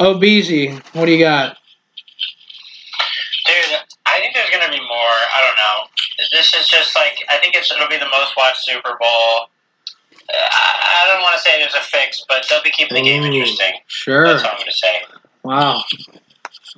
Oh, 0.00 0.14
BZ, 0.18 0.82
what 0.94 1.06
do 1.06 1.12
you 1.12 1.18
got? 1.20 1.56
Dude, 3.46 3.78
I 4.06 4.20
think 4.20 4.34
there's 4.34 4.50
gonna 4.50 4.70
be 4.72 4.80
more. 4.80 4.88
I 5.36 5.40
don't 5.40 5.56
know. 5.56 5.88
This 6.32 6.52
is 6.54 6.66
just 6.68 6.94
like 6.96 7.16
I 7.28 7.38
think 7.38 7.54
it's 7.54 7.70
it'll 7.72 7.88
be 7.88 7.96
the 7.98 8.08
most 8.08 8.36
watched 8.36 8.64
Super 8.64 8.96
Bowl. 9.00 9.48
Uh, 10.28 10.36
I, 10.36 11.04
I 11.04 11.12
don't 11.12 11.22
want 11.22 11.36
to 11.36 11.42
say 11.42 11.58
there's 11.58 11.74
a 11.74 11.80
fix, 11.80 12.24
but 12.28 12.46
they'll 12.48 12.62
be 12.62 12.70
keeping 12.70 12.94
the 12.94 13.02
game 13.02 13.22
interesting. 13.22 13.74
Sure. 13.86 14.26
That's 14.26 14.42
all 14.42 14.50
I'm 14.50 14.58
gonna 14.58 14.72
say. 14.72 15.02
Wow. 15.42 15.82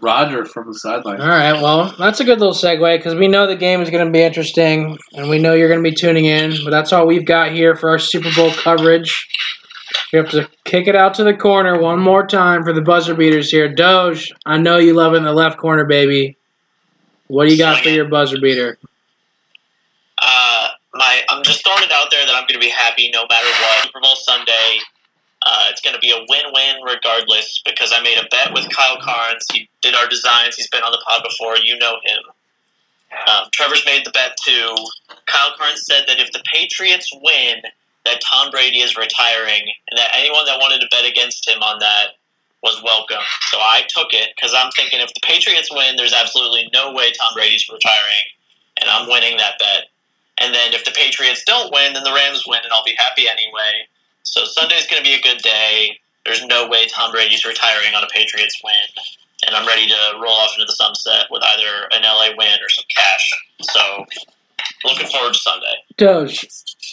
Roger 0.00 0.44
from 0.44 0.66
the 0.66 0.78
sideline. 0.78 1.20
All 1.20 1.28
right. 1.28 1.54
Well, 1.54 1.94
that's 1.98 2.20
a 2.20 2.24
good 2.24 2.38
little 2.38 2.54
segue 2.54 2.98
because 2.98 3.14
we 3.14 3.28
know 3.28 3.46
the 3.46 3.56
game 3.56 3.80
is 3.80 3.88
going 3.88 4.04
to 4.04 4.12
be 4.12 4.20
interesting, 4.20 4.98
and 5.14 5.30
we 5.30 5.38
know 5.38 5.54
you're 5.54 5.68
going 5.68 5.82
to 5.82 5.90
be 5.90 5.96
tuning 5.96 6.26
in. 6.26 6.52
But 6.64 6.70
that's 6.70 6.92
all 6.92 7.06
we've 7.06 7.24
got 7.24 7.52
here 7.52 7.74
for 7.74 7.88
our 7.88 7.98
Super 7.98 8.28
Bowl 8.34 8.50
coverage. 8.52 9.26
We 10.12 10.18
have 10.18 10.30
to 10.30 10.48
kick 10.64 10.86
it 10.86 10.94
out 10.94 11.14
to 11.14 11.24
the 11.24 11.34
corner 11.34 11.80
one 11.80 12.00
more 12.00 12.26
time 12.26 12.62
for 12.62 12.72
the 12.72 12.82
buzzer 12.82 13.14
beaters 13.14 13.50
here. 13.50 13.72
Doge, 13.72 14.32
I 14.44 14.58
know 14.58 14.76
you 14.76 14.92
love 14.92 15.14
it 15.14 15.18
in 15.18 15.24
the 15.24 15.32
left 15.32 15.58
corner, 15.58 15.84
baby. 15.84 16.36
What 17.28 17.48
do 17.48 17.52
you 17.52 17.58
got 17.58 17.82
for 17.82 17.88
your 17.88 18.08
buzzer 18.08 18.40
beater? 18.40 18.78
Uh, 20.20 20.68
my, 20.96 21.22
I'm 21.28 21.42
just 21.42 21.64
throwing 21.64 21.82
it 21.82 21.92
out 21.92 22.08
there 22.10 22.24
that 22.24 22.34
I'm 22.34 22.46
going 22.48 22.60
to 22.60 22.64
be 22.64 22.70
happy 22.70 23.10
no 23.12 23.24
matter 23.28 23.46
what. 23.46 23.84
Super 23.84 24.00
Bowl 24.00 24.16
Sunday, 24.16 24.80
uh, 25.42 25.66
it's 25.70 25.80
going 25.80 25.94
to 25.94 26.00
be 26.00 26.10
a 26.10 26.18
win-win 26.28 26.82
regardless 26.82 27.62
because 27.64 27.92
I 27.92 28.02
made 28.02 28.18
a 28.18 28.28
bet 28.28 28.52
with 28.52 28.68
Kyle 28.70 28.98
Carnes. 29.00 29.46
He 29.52 29.68
did 29.82 29.94
our 29.94 30.08
designs. 30.08 30.56
He's 30.56 30.68
been 30.68 30.82
on 30.82 30.92
the 30.92 31.02
pod 31.06 31.22
before. 31.22 31.56
You 31.62 31.78
know 31.78 31.98
him. 32.04 32.22
Um, 33.28 33.48
Trevor's 33.52 33.84
made 33.86 34.04
the 34.04 34.10
bet 34.10 34.36
too. 34.44 34.74
Kyle 35.26 35.54
Carnes 35.56 35.86
said 35.86 36.04
that 36.08 36.18
if 36.18 36.32
the 36.32 36.42
Patriots 36.52 37.10
win, 37.22 37.62
that 38.04 38.20
Tom 38.20 38.50
Brady 38.50 38.78
is 38.78 38.96
retiring, 38.96 39.62
and 39.90 39.98
that 39.98 40.10
anyone 40.14 40.46
that 40.46 40.58
wanted 40.58 40.80
to 40.80 40.88
bet 40.90 41.04
against 41.04 41.48
him 41.48 41.62
on 41.62 41.78
that 41.80 42.18
was 42.62 42.82
welcome. 42.82 43.22
So 43.50 43.58
I 43.58 43.82
took 43.88 44.12
it 44.12 44.30
because 44.34 44.54
I'm 44.56 44.70
thinking 44.72 45.00
if 45.00 45.12
the 45.14 45.20
Patriots 45.22 45.70
win, 45.72 45.96
there's 45.96 46.12
absolutely 46.12 46.68
no 46.72 46.92
way 46.92 47.12
Tom 47.12 47.34
Brady's 47.34 47.68
retiring, 47.68 48.26
and 48.80 48.90
I'm 48.90 49.08
winning 49.08 49.36
that 49.38 49.58
bet. 49.58 49.86
And 50.38 50.54
then 50.54 50.74
if 50.74 50.84
the 50.84 50.92
Patriots 50.92 51.42
don't 51.46 51.72
win, 51.72 51.94
then 51.94 52.04
the 52.04 52.12
Rams 52.12 52.44
win, 52.46 52.60
and 52.62 52.72
I'll 52.72 52.84
be 52.84 52.96
happy 52.96 53.28
anyway. 53.28 53.88
So 54.22 54.44
Sunday's 54.44 54.86
going 54.86 55.02
to 55.02 55.08
be 55.08 55.14
a 55.14 55.20
good 55.20 55.38
day. 55.42 55.98
There's 56.24 56.44
no 56.44 56.68
way 56.68 56.86
Tom 56.88 57.12
Brady's 57.12 57.44
retiring 57.44 57.94
on 57.94 58.02
a 58.02 58.08
Patriots 58.08 58.60
win, 58.62 59.04
and 59.46 59.56
I'm 59.56 59.66
ready 59.66 59.86
to 59.86 59.96
roll 60.20 60.32
off 60.32 60.52
into 60.54 60.66
the 60.66 60.72
sunset 60.72 61.26
with 61.30 61.42
either 61.42 61.88
an 61.92 62.02
LA 62.02 62.34
win 62.36 62.58
or 62.60 62.68
some 62.68 62.84
cash. 62.94 63.30
So 63.62 64.04
looking 64.84 65.06
forward 65.06 65.34
to 65.34 65.38
Sunday. 65.38 65.74
Doge, 65.96 66.46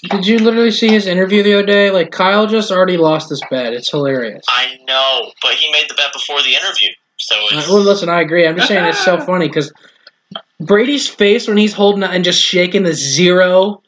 did 0.09 0.25
you 0.27 0.39
literally 0.39 0.71
see 0.71 0.89
his 0.89 1.07
interview 1.07 1.43
the 1.43 1.55
other 1.55 1.65
day? 1.65 1.89
Like, 1.91 2.11
Kyle 2.11 2.47
just 2.47 2.71
already 2.71 2.97
lost 2.97 3.29
his 3.29 3.41
bet. 3.49 3.73
It's 3.73 3.89
hilarious. 3.89 4.43
I 4.47 4.77
know, 4.87 5.31
but 5.41 5.55
he 5.55 5.71
made 5.71 5.89
the 5.89 5.95
bet 5.95 6.13
before 6.13 6.41
the 6.43 6.55
interview, 6.55 6.89
so 7.17 7.35
Uh, 7.35 7.57
it's 7.59 7.67
Well, 7.67 7.81
listen, 7.81 8.09
I 8.09 8.21
agree. 8.21 8.47
I'm 8.47 8.55
just 8.55 8.67
saying 8.67 8.85
it's 8.85 9.03
so 9.03 9.19
funny 9.25 9.47
because 9.47 9.71
Brady's 10.65 11.07
face 11.07 11.47
when 11.47 11.57
he's 11.57 11.73
holding 11.73 12.03
up 12.03 12.11
and 12.11 12.23
just 12.23 12.41
shaking 12.41 12.83
the 12.83 12.93
zero, 12.93 13.81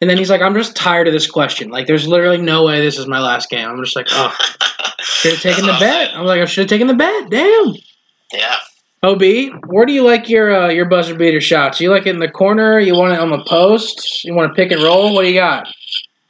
and 0.00 0.08
then 0.08 0.18
he's 0.18 0.30
like, 0.30 0.40
"I'm 0.40 0.54
just 0.54 0.76
tired 0.76 1.06
of 1.06 1.12
this 1.12 1.30
question. 1.30 1.70
Like, 1.70 1.86
there's 1.86 2.06
literally 2.06 2.40
no 2.40 2.64
way 2.64 2.80
this 2.80 2.98
is 2.98 3.06
my 3.06 3.20
last 3.20 3.50
game." 3.50 3.68
I'm 3.68 3.82
just 3.82 3.96
like, 3.96 4.08
"Oh, 4.10 4.36
should 5.00 5.32
have 5.32 5.42
taken 5.42 5.66
the 5.66 5.72
That's 5.72 5.80
what 5.80 5.90
I'm 5.90 6.06
bet." 6.06 6.16
I'm 6.16 6.26
like, 6.26 6.40
"I 6.40 6.44
should 6.44 6.62
have 6.62 6.70
taken 6.70 6.86
the 6.86 6.94
bet." 6.94 7.30
Damn. 7.30 7.74
Yeah. 8.32 8.56
Ob, 9.04 9.20
where 9.66 9.84
do 9.84 9.92
you 9.92 10.04
like 10.04 10.28
your 10.28 10.54
uh, 10.54 10.68
your 10.68 10.84
buzzer 10.84 11.16
beater 11.16 11.40
shots? 11.40 11.80
You 11.80 11.90
like 11.90 12.06
it 12.06 12.10
in 12.10 12.20
the 12.20 12.30
corner? 12.30 12.78
You 12.78 12.94
want 12.94 13.12
it 13.12 13.18
on 13.18 13.30
the 13.30 13.42
post? 13.44 14.24
You 14.24 14.32
want 14.32 14.50
to 14.50 14.54
pick 14.54 14.70
and 14.70 14.80
roll? 14.80 15.12
What 15.12 15.22
do 15.22 15.28
you 15.28 15.34
got? 15.34 15.66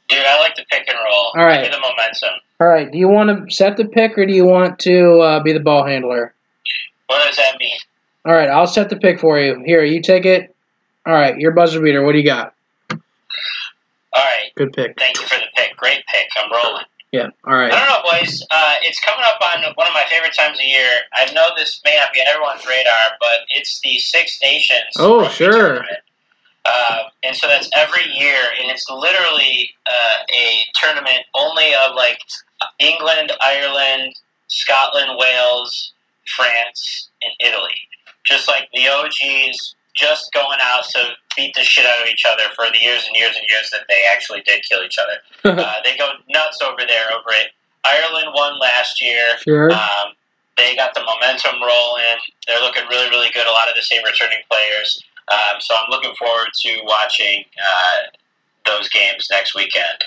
Dude, 0.09 0.19
I 0.25 0.39
like 0.39 0.55
the 0.55 0.65
pick 0.71 0.87
and 0.87 0.97
roll. 1.05 1.31
All 1.35 1.45
right. 1.45 1.71
The 1.71 1.79
momentum. 1.79 2.39
All 2.59 2.67
right. 2.67 2.91
Do 2.91 2.97
you 2.97 3.07
want 3.07 3.47
to 3.47 3.55
set 3.55 3.77
the 3.77 3.85
pick 3.85 4.17
or 4.17 4.25
do 4.25 4.33
you 4.33 4.45
want 4.45 4.79
to 4.79 5.19
uh, 5.19 5.43
be 5.43 5.53
the 5.53 5.59
ball 5.59 5.85
handler? 5.85 6.33
What 7.07 7.25
does 7.27 7.37
that 7.37 7.57
mean? 7.59 7.77
All 8.25 8.33
right, 8.33 8.49
I'll 8.49 8.67
set 8.67 8.89
the 8.89 8.95
pick 8.95 9.19
for 9.19 9.39
you. 9.39 9.61
Here, 9.65 9.83
you 9.83 10.01
take 10.01 10.25
it. 10.25 10.55
All 11.05 11.13
right, 11.13 11.37
your 11.37 11.51
buzzer 11.51 11.81
beater. 11.81 12.03
What 12.03 12.13
do 12.13 12.19
you 12.19 12.25
got? 12.25 12.53
All 14.13 14.23
right. 14.23 14.51
Good 14.55 14.73
pick. 14.73 14.97
Thank 14.97 15.19
you 15.19 15.25
for 15.25 15.35
the 15.35 15.47
pick. 15.55 15.75
Great 15.75 16.03
pick. 16.07 16.27
I'm 16.37 16.51
rolling. 16.51 16.85
Yeah. 17.11 17.29
All 17.45 17.55
right. 17.55 17.71
I 17.71 17.79
don't 17.79 17.89
know, 17.89 18.11
boys. 18.11 18.41
Uh, 18.49 18.75
it's 18.83 18.99
coming 18.99 19.23
up 19.25 19.39
on 19.41 19.63
one 19.75 19.87
of 19.87 19.93
my 19.93 20.03
favorite 20.09 20.33
times 20.33 20.57
of 20.57 20.65
year. 20.65 20.87
I 21.13 21.31
know 21.33 21.49
this 21.57 21.81
may 21.83 21.95
not 21.97 22.13
be 22.13 22.19
on 22.19 22.27
everyone's 22.27 22.65
radar, 22.65 23.17
but 23.19 23.45
it's 23.49 23.79
the 23.81 23.97
Six 23.97 24.39
Nations. 24.41 24.93
Oh, 24.97 25.27
sure. 25.29 25.51
tournament. 25.51 25.99
Uh, 26.65 27.03
and 27.23 27.35
so 27.35 27.47
that's 27.47 27.69
every 27.75 28.05
year, 28.17 28.37
and 28.61 28.71
it's 28.71 28.89
literally 28.89 29.69
uh, 29.85 30.23
a 30.33 30.59
tournament 30.75 31.19
only 31.35 31.73
of 31.85 31.95
like 31.95 32.19
England, 32.79 33.33
Ireland, 33.41 34.13
Scotland, 34.47 35.17
Wales, 35.17 35.91
France, 36.35 37.09
and 37.21 37.33
Italy. 37.39 37.75
Just 38.25 38.47
like 38.47 38.69
the 38.73 38.87
OGs, 38.87 39.75
just 39.95 40.31
going 40.33 40.59
out 40.61 40.83
to 40.91 41.09
beat 41.35 41.53
the 41.55 41.63
shit 41.63 41.85
out 41.85 42.01
of 42.01 42.07
each 42.07 42.23
other 42.27 42.43
for 42.55 42.65
the 42.71 42.81
years 42.81 43.05
and 43.07 43.15
years 43.15 43.35
and 43.35 43.45
years 43.49 43.69
that 43.71 43.81
they 43.89 44.01
actually 44.13 44.41
did 44.41 44.63
kill 44.67 44.83
each 44.83 44.97
other. 44.97 45.19
Uh, 45.63 45.75
they 45.83 45.97
go 45.97 46.07
nuts 46.29 46.61
over 46.61 46.79
there 46.87 47.11
over 47.13 47.29
it. 47.31 47.49
Ireland 47.83 48.29
won 48.33 48.59
last 48.59 49.01
year. 49.01 49.37
Sure. 49.39 49.71
Um, 49.71 50.13
they 50.55 50.73
got 50.75 50.93
the 50.93 51.01
momentum 51.01 51.61
rolling. 51.61 52.19
They're 52.47 52.61
looking 52.61 52.83
really, 52.89 53.09
really 53.09 53.29
good. 53.33 53.45
A 53.45 53.51
lot 53.51 53.67
of 53.67 53.75
the 53.75 53.81
same 53.81 54.03
returning 54.05 54.39
players. 54.49 55.03
Um, 55.27 55.59
so 55.59 55.75
I'm 55.75 55.89
looking 55.89 56.13
forward 56.15 56.47
to 56.53 56.81
watching 56.83 57.43
uh, 57.59 58.17
those 58.65 58.87
games 58.89 59.27
next 59.29 59.55
weekend. 59.55 60.05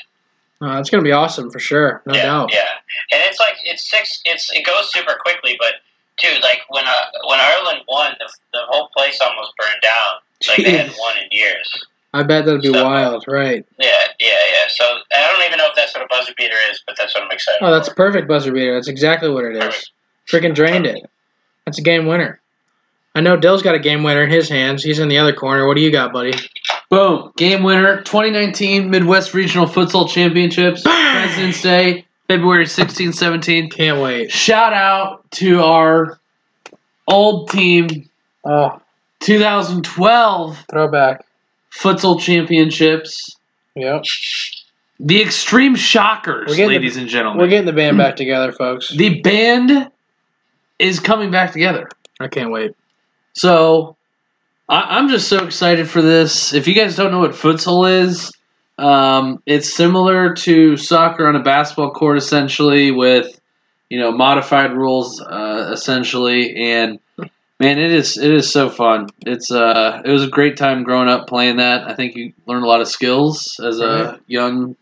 Uh, 0.62 0.78
it's 0.80 0.88
gonna 0.88 1.02
be 1.02 1.12
awesome 1.12 1.50
for 1.50 1.58
sure, 1.58 2.02
no 2.06 2.14
yeah, 2.14 2.22
doubt. 2.22 2.50
yeah. 2.52 2.68
And 3.12 3.22
it's 3.26 3.38
like 3.38 3.56
it's 3.64 3.90
six. 3.90 4.22
It's 4.24 4.50
it 4.52 4.64
goes 4.64 4.90
super 4.90 5.18
quickly, 5.22 5.56
but 5.58 5.74
dude, 6.18 6.42
like 6.42 6.60
when 6.68 6.84
uh, 6.86 6.92
when 7.28 7.38
Ireland 7.40 7.80
won, 7.88 8.12
the, 8.18 8.28
the 8.52 8.60
whole 8.68 8.88
place 8.96 9.18
almost 9.20 9.52
burned 9.58 9.82
down. 9.82 10.20
Like 10.48 10.58
they 10.66 10.76
hadn't 10.76 10.96
won 11.00 11.16
in 11.18 11.28
years. 11.30 11.86
I 12.14 12.22
bet 12.22 12.46
that'd 12.46 12.62
be 12.62 12.72
So- 12.72 12.84
wild, 12.84 13.24
right? 13.28 13.64
Yeah, 13.78 13.88
yeah, 14.18 14.28
yeah. 14.28 14.64
So 14.68 14.84
I 15.14 15.26
don't 15.32 15.44
even 15.46 15.58
know 15.58 15.66
if 15.68 15.76
that's 15.76 15.94
what 15.94 16.04
a 16.04 16.08
buzzer 16.08 16.32
beater 16.36 16.56
is, 16.70 16.82
but 16.86 16.96
that's 16.96 17.14
what 17.14 17.24
I'm 17.24 17.30
excited. 17.30 17.58
Oh, 17.62 17.70
that's 17.70 17.88
a 17.88 17.94
perfect 17.94 18.26
buzzer 18.28 18.52
beater. 18.52 18.74
That's 18.74 18.88
exactly 18.88 19.28
what 19.30 19.44
it 19.44 19.56
is. 19.62 19.90
Freaking 20.30 20.54
drained 20.54 20.86
it. 20.86 21.04
That's 21.66 21.78
a 21.78 21.82
game 21.82 22.06
winner. 22.06 22.40
I 23.14 23.20
know 23.20 23.36
Dill's 23.36 23.62
got 23.62 23.74
a 23.74 23.78
game 23.78 24.02
winner 24.02 24.22
in 24.24 24.30
his 24.30 24.48
hands. 24.48 24.82
He's 24.82 24.98
in 24.98 25.08
the 25.08 25.18
other 25.18 25.32
corner. 25.34 25.66
What 25.66 25.76
do 25.76 25.82
you 25.82 25.90
got, 25.90 26.12
buddy? 26.12 26.32
Boom. 26.90 27.32
Game 27.36 27.62
winner 27.62 27.98
2019 28.02 28.88
Midwest 28.90 29.34
Regional 29.34 29.66
Futsal 29.66 30.08
Championships. 30.08 30.82
Bang! 30.84 31.26
President's 31.26 31.60
Day, 31.62 32.05
February 32.28 32.64
16th, 32.64 33.14
17th. 33.20 33.72
Can't 33.72 34.00
wait. 34.00 34.30
Shout 34.30 34.72
out 34.72 35.30
to 35.32 35.62
our 35.62 36.18
old 37.08 37.50
team, 37.50 38.08
ah. 38.44 38.78
Oh, 38.78 38.82
2012 39.20 40.64
throwback. 40.70 41.24
Futsal 41.72 42.20
Championships. 42.20 43.36
Yep. 43.74 44.04
The 45.00 45.20
Extreme 45.22 45.74
Shockers, 45.76 46.48
We're 46.50 46.56
the- 46.56 46.66
ladies 46.66 46.96
and 46.96 47.08
gentlemen. 47.08 47.40
We're 47.40 47.48
getting 47.48 47.66
the 47.66 47.72
band 47.72 47.98
back 47.98 48.16
together, 48.16 48.52
folks. 48.52 48.88
the 48.88 49.20
band 49.20 49.90
is 50.78 51.00
coming 51.00 51.30
back 51.30 51.52
together. 51.52 51.88
I 52.20 52.28
can't 52.28 52.50
wait. 52.50 52.72
So 53.34 53.96
I, 54.68 54.98
I'm 54.98 55.08
just 55.08 55.28
so 55.28 55.44
excited 55.44 55.88
for 55.88 56.00
this. 56.02 56.54
If 56.54 56.66
you 56.66 56.74
guys 56.74 56.96
don't 56.96 57.10
know 57.10 57.20
what 57.20 57.32
futsal 57.32 57.90
is, 57.90 58.32
um, 58.78 59.42
it's 59.46 59.74
similar 59.74 60.34
to 60.34 60.76
soccer 60.76 61.26
on 61.26 61.36
a 61.36 61.42
basketball 61.42 61.92
court, 61.92 62.18
essentially, 62.18 62.90
with 62.90 63.40
you 63.88 63.98
know 63.98 64.12
modified 64.12 64.72
rules, 64.72 65.20
uh, 65.20 65.70
essentially. 65.72 66.56
And 66.56 66.98
man, 67.58 67.78
it 67.78 67.92
is 67.92 68.16
it 68.16 68.30
is 68.30 68.50
so 68.50 68.68
fun. 68.68 69.08
It's 69.24 69.50
uh, 69.50 70.02
it 70.04 70.10
was 70.10 70.24
a 70.24 70.28
great 70.28 70.56
time 70.56 70.82
growing 70.82 71.08
up 71.08 71.26
playing 71.26 71.56
that. 71.56 71.88
I 71.88 71.94
think 71.94 72.16
you 72.16 72.32
learn 72.46 72.62
a 72.62 72.66
lot 72.66 72.80
of 72.80 72.88
skills 72.88 73.58
as 73.64 73.80
a 73.80 74.20
young 74.26 74.76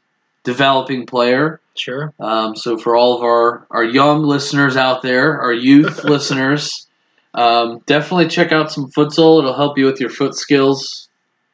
developing 0.45 1.07
player. 1.07 1.61
Sure. 1.77 2.13
Um, 2.21 2.55
so 2.55 2.79
for 2.79 2.95
all 2.95 3.17
of 3.17 3.23
our, 3.23 3.67
our 3.71 3.83
young 3.83 4.23
listeners 4.23 4.77
out 4.77 5.03
there, 5.03 5.41
our 5.41 5.53
youth 5.53 6.05
listeners, 6.05 6.87
um, 7.35 7.81
definitely 7.87 8.29
check 8.29 8.53
out 8.53 8.71
some 8.71 8.91
futsal. 8.91 9.41
It'll 9.41 9.55
help 9.55 9.77
you 9.77 9.87
with 9.87 10.01
your 10.01 10.11
foot 10.11 10.37
skills, 10.37 11.04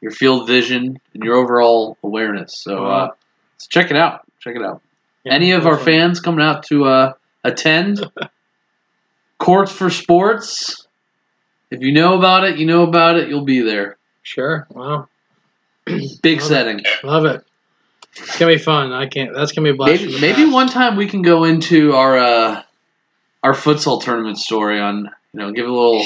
your 0.00 0.10
field 0.12 0.46
vision, 0.46 0.98
and 1.14 1.22
your 1.22 1.36
overall 1.36 1.96
awareness. 2.02 2.56
So, 2.56 2.86
uh, 2.86 3.10
so 3.58 3.66
check 3.68 3.90
it 3.90 3.96
out. 3.96 4.26
Check 4.40 4.56
it 4.56 4.62
out. 4.62 4.82
Yeah, 5.24 5.34
Any 5.34 5.52
of 5.52 5.66
our 5.66 5.78
fans 5.78 6.20
coming 6.20 6.44
out 6.44 6.64
to 6.64 6.84
uh, 6.84 7.12
attend 7.44 8.00
Courts 9.38 9.72
for 9.72 9.90
Sports 9.90 10.86
If 11.70 11.80
you 11.82 11.92
know 11.92 12.16
about 12.18 12.44
it, 12.44 12.58
you 12.58 12.66
know 12.66 12.82
about 12.82 13.16
it. 13.16 13.28
You'll 13.28 13.44
be 13.44 13.60
there. 13.60 13.96
Sure. 14.22 14.66
Wow. 14.70 15.08
Big 16.22 16.40
Love 16.40 16.48
setting. 16.48 16.82
Love 17.02 17.24
it. 17.24 17.44
It's 18.16 18.38
gonna 18.38 18.52
be 18.52 18.58
fun. 18.58 18.92
I 18.92 19.06
can't. 19.06 19.34
That's 19.34 19.52
gonna 19.52 19.66
be 19.66 19.70
a 19.70 19.74
blast. 19.74 20.02
Maybe 20.02 20.20
maybe 20.20 20.44
one 20.46 20.68
time 20.68 20.96
we 20.96 21.06
can 21.06 21.22
go 21.22 21.44
into 21.44 21.94
our 21.94 22.18
uh, 22.18 22.62
our 23.42 23.52
futsal 23.52 24.02
tournament 24.02 24.38
story 24.38 24.80
on 24.80 25.10
you 25.32 25.40
know 25.40 25.52
give 25.52 25.66
a 25.66 25.72
little 25.72 26.04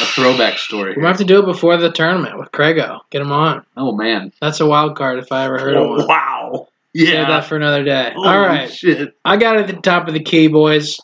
a 0.00 0.06
throwback 0.06 0.58
story. 0.58 0.94
We 0.94 1.02
might 1.02 1.08
have 1.08 1.18
to 1.18 1.24
do 1.24 1.40
it 1.40 1.46
before 1.46 1.76
the 1.76 1.90
tournament 1.90 2.38
with 2.38 2.52
Craigo. 2.52 3.00
Get 3.10 3.22
him 3.22 3.32
on. 3.32 3.64
Oh 3.76 3.92
man! 3.92 4.32
That's 4.40 4.60
a 4.60 4.66
wild 4.66 4.96
card 4.96 5.18
if 5.18 5.32
I 5.32 5.44
ever 5.44 5.58
heard 5.58 5.76
of 5.76 5.82
oh, 5.82 5.96
one. 5.96 6.08
wow! 6.08 6.68
Yeah. 6.92 7.10
Save 7.10 7.26
that 7.28 7.44
for 7.44 7.56
another 7.56 7.84
day. 7.84 8.12
Holy 8.14 8.28
All 8.28 8.40
right. 8.40 8.72
Shit. 8.72 9.14
I 9.24 9.36
got 9.36 9.56
it 9.56 9.68
at 9.68 9.74
the 9.74 9.82
top 9.82 10.08
of 10.08 10.14
the 10.14 10.22
key, 10.22 10.48
boys. 10.48 10.98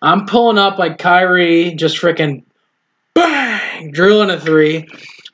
I'm 0.00 0.26
pulling 0.26 0.58
up 0.58 0.78
like 0.78 0.98
Kyrie, 0.98 1.74
just 1.74 2.00
freaking 2.00 2.44
bang, 3.14 3.90
drilling 3.90 4.30
a 4.30 4.38
three. 4.38 4.86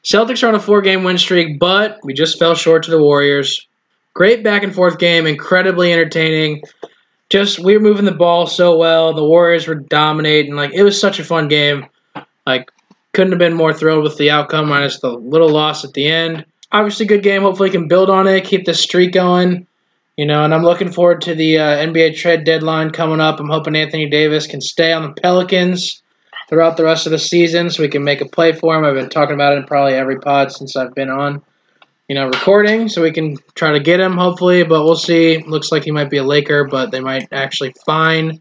Celtics 0.02 0.42
are 0.42 0.48
on 0.48 0.54
a 0.54 0.60
four 0.60 0.80
game 0.80 1.04
win 1.04 1.18
streak, 1.18 1.58
but 1.58 1.98
we 2.02 2.14
just 2.14 2.38
fell 2.38 2.54
short 2.54 2.82
to 2.84 2.90
the 2.90 3.02
Warriors. 3.02 3.66
Great 4.14 4.44
back 4.44 4.62
and 4.62 4.74
forth 4.74 4.98
game, 4.98 5.26
incredibly 5.26 5.92
entertaining. 5.92 6.62
Just 7.28 7.58
we 7.58 7.76
were 7.76 7.82
moving 7.82 8.04
the 8.04 8.12
ball 8.12 8.46
so 8.46 8.76
well. 8.76 9.12
The 9.12 9.24
Warriors 9.24 9.66
were 9.66 9.74
dominating. 9.74 10.54
Like 10.54 10.72
it 10.72 10.82
was 10.82 10.98
such 10.98 11.18
a 11.18 11.24
fun 11.24 11.48
game. 11.48 11.86
Like 12.46 12.70
couldn't 13.14 13.32
have 13.32 13.38
been 13.38 13.54
more 13.54 13.72
thrilled 13.72 14.02
with 14.02 14.18
the 14.18 14.30
outcome, 14.30 14.68
minus 14.68 15.00
the 15.00 15.10
little 15.10 15.48
loss 15.48 15.84
at 15.84 15.94
the 15.94 16.06
end. 16.06 16.44
Obviously, 16.72 17.06
good 17.06 17.22
game. 17.22 17.42
Hopefully, 17.42 17.70
can 17.70 17.88
build 17.88 18.10
on 18.10 18.26
it, 18.26 18.44
keep 18.44 18.64
this 18.66 18.80
streak 18.80 19.12
going. 19.12 19.66
You 20.16 20.26
know, 20.26 20.44
and 20.44 20.54
I'm 20.54 20.62
looking 20.62 20.92
forward 20.92 21.22
to 21.22 21.34
the 21.34 21.58
uh, 21.58 21.76
NBA 21.78 22.16
trade 22.16 22.44
deadline 22.44 22.90
coming 22.90 23.20
up. 23.20 23.40
I'm 23.40 23.48
hoping 23.48 23.74
Anthony 23.74 24.08
Davis 24.08 24.46
can 24.46 24.60
stay 24.60 24.92
on 24.92 25.02
the 25.02 25.20
Pelicans 25.20 26.02
throughout 26.48 26.76
the 26.76 26.84
rest 26.84 27.06
of 27.06 27.10
the 27.10 27.18
season 27.18 27.70
so 27.70 27.82
we 27.82 27.88
can 27.88 28.04
make 28.04 28.20
a 28.20 28.28
play 28.28 28.52
for 28.52 28.76
him. 28.76 28.84
I've 28.84 28.94
been 28.94 29.08
talking 29.08 29.34
about 29.34 29.54
it 29.54 29.58
in 29.58 29.64
probably 29.64 29.94
every 29.94 30.20
pod 30.20 30.52
since 30.52 30.76
I've 30.76 30.94
been 30.94 31.10
on, 31.10 31.42
you 32.08 32.14
know, 32.14 32.28
recording, 32.28 32.88
so 32.88 33.02
we 33.02 33.10
can 33.10 33.36
try 33.54 33.72
to 33.72 33.80
get 33.80 33.98
him 33.98 34.16
hopefully, 34.16 34.62
but 34.62 34.84
we'll 34.84 34.94
see. 34.94 35.42
Looks 35.46 35.72
like 35.72 35.82
he 35.82 35.90
might 35.90 36.10
be 36.10 36.18
a 36.18 36.24
Laker, 36.24 36.64
but 36.64 36.92
they 36.92 37.00
might 37.00 37.26
actually 37.32 37.74
fine 37.84 38.40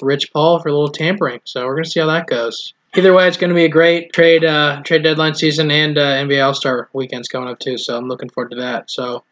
Rich 0.00 0.32
Paul 0.32 0.60
for 0.60 0.68
a 0.68 0.72
little 0.72 0.90
tampering. 0.90 1.40
So 1.44 1.66
we're 1.66 1.74
going 1.74 1.84
to 1.84 1.90
see 1.90 2.00
how 2.00 2.06
that 2.06 2.26
goes. 2.26 2.74
Either 2.94 3.14
way, 3.14 3.26
it's 3.26 3.38
going 3.38 3.48
to 3.48 3.54
be 3.54 3.64
a 3.64 3.68
great 3.70 4.12
trade 4.12 4.44
uh, 4.44 4.82
trade 4.82 5.02
deadline 5.02 5.34
season 5.34 5.70
and 5.70 5.96
uh, 5.96 6.16
NBA 6.24 6.44
All 6.44 6.54
Star 6.54 6.88
weekends 6.92 7.28
coming 7.28 7.48
up 7.48 7.58
too. 7.58 7.78
So 7.78 7.96
I'm 7.96 8.06
looking 8.08 8.28
forward 8.28 8.50
to 8.50 8.56
that. 8.56 8.90
So 8.90 9.24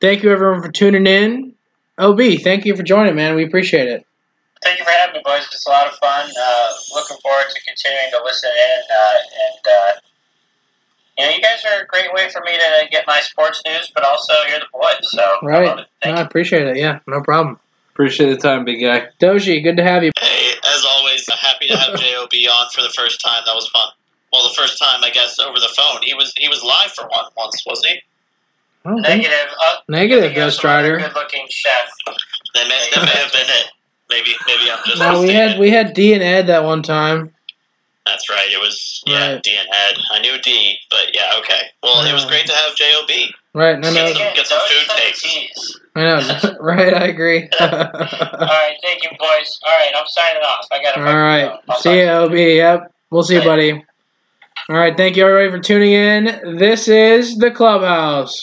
thank 0.00 0.22
you 0.22 0.30
everyone 0.30 0.62
for 0.62 0.70
tuning 0.70 1.06
in. 1.06 1.54
Ob, 1.98 2.20
thank 2.42 2.64
you 2.64 2.76
for 2.76 2.82
joining, 2.82 3.14
man. 3.16 3.34
We 3.34 3.44
appreciate 3.44 3.88
it. 3.88 4.06
Thank 4.62 4.78
you 4.78 4.84
for 4.84 4.90
having 4.92 5.16
me, 5.16 5.22
boys. 5.24 5.44
It's 5.52 5.66
a 5.66 5.70
lot 5.70 5.86
of 5.86 5.94
fun. 5.98 6.30
Uh, 6.40 6.68
looking 6.94 7.16
forward 7.18 7.46
to 7.50 7.60
continuing 7.64 8.10
to 8.12 8.20
listen 8.24 8.50
in. 8.50 8.80
Uh, 8.90 9.18
and, 9.18 9.66
uh, 9.66 10.00
you 11.18 11.24
know, 11.26 11.30
you 11.36 11.42
guys 11.42 11.62
are 11.66 11.82
a 11.82 11.86
great 11.86 12.12
way 12.14 12.30
for 12.30 12.40
me 12.44 12.52
to 12.52 12.88
get 12.90 13.04
my 13.06 13.20
sports 13.20 13.60
news, 13.66 13.90
but 13.94 14.04
also 14.04 14.32
you're 14.48 14.60
the 14.60 14.66
boys. 14.72 14.96
So, 15.02 15.22
I 15.22 15.24
love 15.24 15.42
Right. 15.42 15.78
it. 15.80 15.86
No, 16.06 16.12
I 16.14 16.20
appreciate 16.22 16.66
it. 16.66 16.76
Yeah, 16.76 17.00
no 17.06 17.20
problem. 17.20 17.60
Appreciate 17.94 18.30
the 18.30 18.36
time, 18.36 18.64
big 18.64 18.80
guy. 18.80 19.06
Doji, 19.20 19.62
good 19.62 19.76
to 19.76 19.84
have 19.84 20.02
you. 20.02 20.10
Hey, 20.18 20.50
as 20.74 20.84
always, 20.84 21.24
I'm 21.30 21.38
happy 21.38 21.68
to 21.68 21.76
have 21.76 21.94
Job 22.00 22.28
on 22.50 22.68
for 22.74 22.82
the 22.82 22.88
first 22.88 23.20
time. 23.20 23.42
That 23.46 23.54
was 23.54 23.68
fun. 23.68 23.88
Well, 24.32 24.48
the 24.48 24.54
first 24.54 24.80
time, 24.80 25.04
I 25.04 25.10
guess, 25.10 25.38
over 25.38 25.60
the 25.60 25.72
phone. 25.76 26.02
He 26.02 26.12
was 26.12 26.32
he 26.36 26.48
was 26.48 26.64
live 26.64 26.90
for 26.90 27.02
one 27.02 27.26
once, 27.36 27.62
wasn't 27.64 27.92
he? 27.92 28.00
I 28.84 28.94
Negative. 29.00 29.54
Uh, 29.64 29.76
Negative, 29.88 30.34
Ghost 30.34 30.64
Rider. 30.64 30.98
Good-looking 30.98 31.46
chef. 31.48 31.88
That 32.54 32.66
may, 32.66 32.88
that 32.94 33.04
may 33.04 33.22
have 33.22 33.32
been 33.32 33.46
it. 33.46 33.66
Maybe 34.10 34.34
maybe 34.48 34.72
I'm 34.72 34.78
just. 34.84 34.98
No, 34.98 35.20
we 35.20 35.26
mistaken. 35.26 35.48
had 35.50 35.58
we 35.60 35.70
had 35.70 35.94
D 35.94 36.14
and 36.14 36.22
Ed 36.22 36.48
that 36.48 36.64
one 36.64 36.82
time. 36.82 37.32
That's 38.06 38.28
right. 38.28 38.50
It 38.50 38.58
was 38.60 39.04
yeah, 39.06 39.34
Right. 39.34 39.42
D 39.42 39.56
and 39.56 39.68
Ed. 39.68 40.02
I 40.10 40.18
knew 40.18 40.36
D, 40.42 40.76
but 40.90 41.14
yeah, 41.14 41.38
okay. 41.38 41.68
Well, 41.84 42.04
it 42.04 42.12
was 42.12 42.24
great 42.24 42.46
to 42.46 42.52
have 42.52 42.74
Job. 42.74 43.08
Right, 43.54 43.78
no, 43.78 43.92
no, 43.92 44.06
Yeah. 44.08 44.34
get 44.34 44.46
some 44.48 44.58
food 44.66 44.90
are 44.90 44.96
takes. 44.96 45.78
I 45.94 46.00
know. 46.02 46.56
Right, 46.60 46.92
I 46.92 47.06
agree. 47.06 47.48
All 47.60 47.68
right, 47.68 48.74
thank 48.82 49.04
you, 49.04 49.10
boys. 49.18 49.60
All 49.64 49.78
right, 49.78 49.92
I'm 49.96 50.06
signing 50.08 50.42
off. 50.42 50.66
I 50.72 50.82
got 50.82 50.94
to. 50.94 51.06
All 51.06 51.16
right, 51.16 51.52
see 51.78 52.00
you, 52.00 52.06
Ob. 52.06 52.32
Yep, 52.34 52.92
we'll 53.10 53.22
see 53.22 53.36
you, 53.36 53.42
buddy. 53.44 53.84
All 54.68 54.76
right, 54.76 54.96
thank 54.96 55.16
you 55.16 55.26
everybody 55.26 55.56
for 55.56 55.62
tuning 55.62 55.92
in. 55.92 56.58
This 56.58 56.88
is 56.88 57.36
the 57.36 57.50
clubhouse. 57.50 58.34